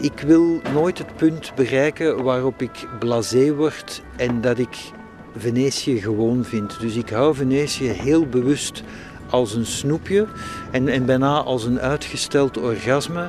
Ik 0.00 0.20
wil 0.20 0.60
nooit 0.72 0.98
het 0.98 1.16
punt 1.16 1.52
bereiken 1.54 2.22
waarop 2.22 2.62
ik 2.62 2.86
blasé 2.98 3.54
word 3.54 4.02
en 4.16 4.40
dat 4.40 4.58
ik 4.58 4.76
Venetië 5.36 6.00
gewoon 6.00 6.44
vind. 6.44 6.80
Dus 6.80 6.96
ik 6.96 7.08
hou 7.08 7.34
Venetië 7.34 7.88
heel 7.88 8.26
bewust 8.26 8.82
als 9.30 9.54
een 9.54 9.66
snoepje 9.66 10.26
en, 10.70 10.88
en 10.88 11.06
bijna 11.06 11.40
als 11.40 11.64
een 11.64 11.80
uitgesteld 11.80 12.58
orgasme. 12.58 13.28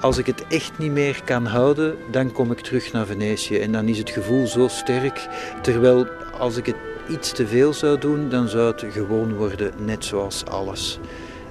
Als 0.00 0.18
ik 0.18 0.26
het 0.26 0.46
echt 0.48 0.78
niet 0.78 0.92
meer 0.92 1.22
kan 1.24 1.46
houden, 1.46 1.96
dan 2.10 2.32
kom 2.32 2.50
ik 2.50 2.60
terug 2.60 2.92
naar 2.92 3.06
Venetië. 3.06 3.58
En 3.58 3.72
dan 3.72 3.88
is 3.88 3.98
het 3.98 4.10
gevoel 4.10 4.46
zo 4.46 4.68
sterk. 4.68 5.28
Terwijl 5.62 6.06
als 6.38 6.56
ik 6.56 6.66
het 6.66 6.76
iets 7.08 7.32
te 7.32 7.46
veel 7.46 7.72
zou 7.72 7.98
doen, 7.98 8.28
dan 8.28 8.48
zou 8.48 8.66
het 8.66 8.84
gewoon 8.92 9.34
worden, 9.34 9.72
net 9.84 10.04
zoals 10.04 10.44
alles. 10.44 10.98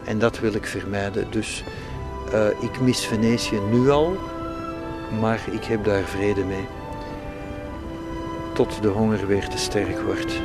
En 0.03 0.19
dat 0.19 0.39
wil 0.39 0.53
ik 0.53 0.65
vermijden. 0.65 1.27
Dus 1.29 1.63
uh, 2.33 2.47
ik 2.47 2.81
mis 2.81 3.05
Venetië 3.05 3.59
nu 3.71 3.89
al 3.89 4.17
maar 5.19 5.41
ik 5.51 5.63
heb 5.63 5.83
daar 5.83 6.03
vrede 6.03 6.43
mee. 6.43 6.67
Tot 8.53 8.81
de 8.81 8.87
honger 8.87 9.27
weer 9.27 9.47
te 9.47 9.57
sterk 9.57 9.99
wordt. 9.99 10.41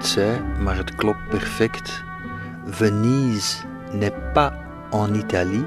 Het 0.00 0.58
maar 0.58 0.76
het 0.76 0.94
klopt 0.94 1.28
perfect. 1.28 2.02
Venise 2.66 3.56
n'est 3.92 4.32
pas 4.32 4.52
en 4.90 5.14
Italie. 5.14 5.64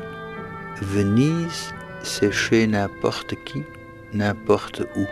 Venise, 0.76 1.74
c'est 2.02 2.32
chez 2.32 2.68
n'importe 2.68 3.36
qui, 3.46 3.64
n'importe 4.12 4.88
où. 4.96 5.08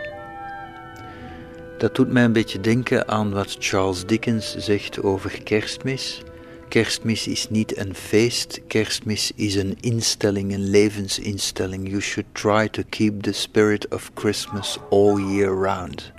Dat 1.78 1.94
doet 1.94 2.12
mij 2.12 2.24
een 2.24 2.32
beetje 2.32 2.60
denken 2.60 3.08
aan 3.08 3.32
wat 3.32 3.56
Charles 3.58 4.06
Dickens 4.06 4.56
zegt 4.56 5.02
over 5.02 5.42
kerstmis. 5.42 6.22
Kerstmis 6.68 7.26
is 7.26 7.50
niet 7.50 7.76
een 7.78 7.94
feest, 7.94 8.60
kerstmis 8.66 9.32
is 9.34 9.54
een 9.54 9.76
instelling, 9.80 10.52
een 10.52 10.70
levensinstelling. 10.70 11.88
You 11.88 12.00
should 12.00 12.28
try 12.32 12.68
to 12.68 12.82
keep 12.88 13.22
the 13.22 13.32
spirit 13.32 13.88
of 13.88 14.10
Christmas 14.14 14.78
all 14.90 15.18
year 15.18 15.52
round. 15.52 16.12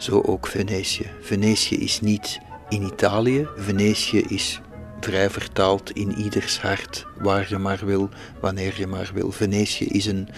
Zo 0.00 0.20
ook 0.20 0.46
Venetië. 0.46 1.10
Venetië 1.20 1.76
is 1.76 2.00
niet 2.00 2.40
in 2.68 2.82
Italië, 2.82 3.48
Venetië 3.56 4.20
is 4.20 4.60
vrij 5.00 5.30
vertaald 5.30 5.90
in 5.90 6.18
ieders 6.18 6.60
hart, 6.60 7.06
waar 7.18 7.46
je 7.48 7.58
maar 7.58 7.80
wil, 7.84 8.08
wanneer 8.40 8.74
je 8.78 8.86
maar 8.86 9.10
wil. 9.14 9.30
Venetië 9.30 9.84
is 9.84 10.06
een, 10.06 10.28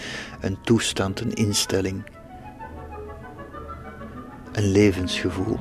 een 0.41 0.57
toestand, 0.61 1.19
een 1.19 1.33
instelling, 1.33 2.03
een 4.51 4.71
levensgevoel. 4.71 5.59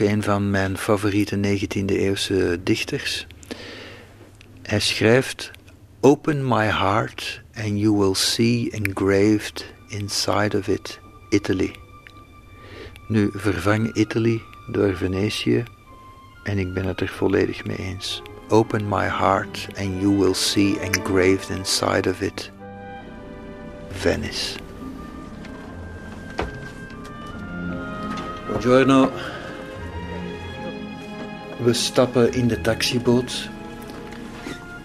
Een 0.00 0.22
van 0.22 0.50
mijn 0.50 0.78
favoriete 0.78 1.36
19e-eeuwse 1.36 2.62
dichters. 2.62 3.26
Hij 4.62 4.80
schrijft: 4.80 5.50
Open 6.00 6.48
my 6.48 6.64
heart 6.64 7.42
and 7.54 7.78
you 7.78 7.96
will 7.96 8.14
see 8.14 8.70
engraved 8.70 9.66
inside 9.88 10.58
of 10.58 10.68
it 10.68 11.00
Italy. 11.30 11.74
Nu 13.08 13.30
vervang 13.32 13.94
Italy 13.94 14.42
door 14.66 14.96
Venetië 14.96 15.64
en 16.44 16.58
ik 16.58 16.74
ben 16.74 16.84
het 16.84 17.00
er 17.00 17.08
volledig 17.08 17.64
mee 17.64 17.76
eens. 17.76 18.22
Open 18.48 18.88
my 18.88 19.04
heart 19.04 19.68
and 19.78 20.00
you 20.00 20.18
will 20.18 20.34
see 20.34 20.78
engraved 20.80 21.48
inside 21.48 22.10
of 22.10 22.20
it 22.20 22.52
Venice. 23.90 24.58
Buongiorno. 28.46 29.10
We 31.56 31.72
stappen 31.72 32.32
in 32.32 32.48
de 32.48 32.60
taxiboot. 32.60 33.48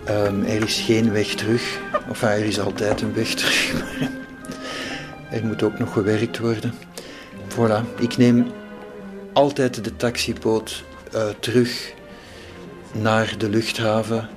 Um, 0.10 0.43
er 0.43 0.64
is 0.64 0.80
geen 0.80 1.11
weg 1.11 1.27
terug. 1.27 1.80
Of 2.10 2.22
er 2.22 2.45
is 2.45 2.60
altijd 2.60 3.02
een 3.02 3.14
weg 3.14 3.34
terug. 3.34 3.73
Maar 3.73 5.39
er 5.39 5.45
moet 5.45 5.64
ook 5.64 5.80
nog 5.80 5.93
gewerkt 5.93 6.39
worden. 6.39 6.73
Voilà. 7.48 7.99
Ik 7.99 8.18
neem 8.18 8.52
altijd 9.34 9.84
de 9.84 9.95
taxiboot 9.95 10.84
uh, 11.15 11.23
terug 11.39 11.93
naar 12.91 13.35
de 13.38 13.49
luchthaven. 13.49 14.30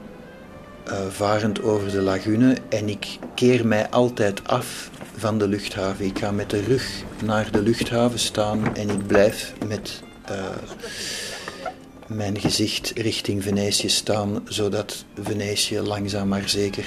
Uh, 0.89 0.95
varend 1.09 1.63
over 1.63 1.91
de 1.91 2.01
lagune. 2.01 2.57
En 2.69 2.89
ik 2.89 3.19
keer 3.35 3.67
mij 3.67 3.91
altijd 3.91 4.49
af 4.49 4.91
van 5.17 5.39
de 5.39 5.49
luchthaven. 5.49 6.05
Ik 6.05 6.19
ga 6.19 6.31
met 6.31 6.51
de 6.51 6.61
rug 6.61 7.03
naar 7.25 7.51
de 7.51 7.63
luchthaven 7.63 8.19
staan 8.19 8.77
en 8.77 8.91
ik 8.91 9.07
blijf 9.07 9.53
met 9.67 10.03
uh, 10.31 10.37
mijn 12.09 12.41
gezicht 12.41 12.93
richting 12.95 13.43
Venetië 13.43 13.89
staan, 13.89 14.43
zodat 14.49 15.05
Venetië 15.23 15.81
langzaam 15.81 16.29
maar 16.29 16.49
zeker 16.49 16.87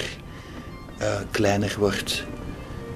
uh, 1.00 1.20
kleiner 1.30 1.76
wordt, 1.78 2.24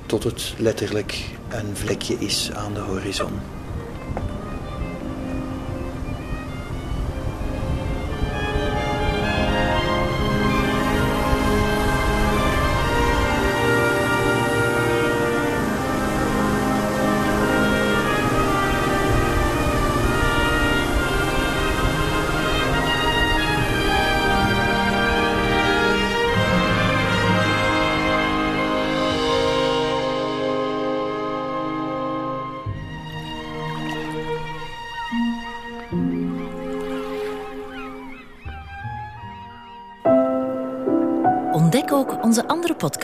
tot 0.07 0.25
het 0.25 0.55
letterlijk 0.59 1.25
een 1.49 1.77
vlekje 1.77 2.17
is 2.19 2.51
aan 2.53 2.75
de 2.75 2.81
horizon. 2.81 3.62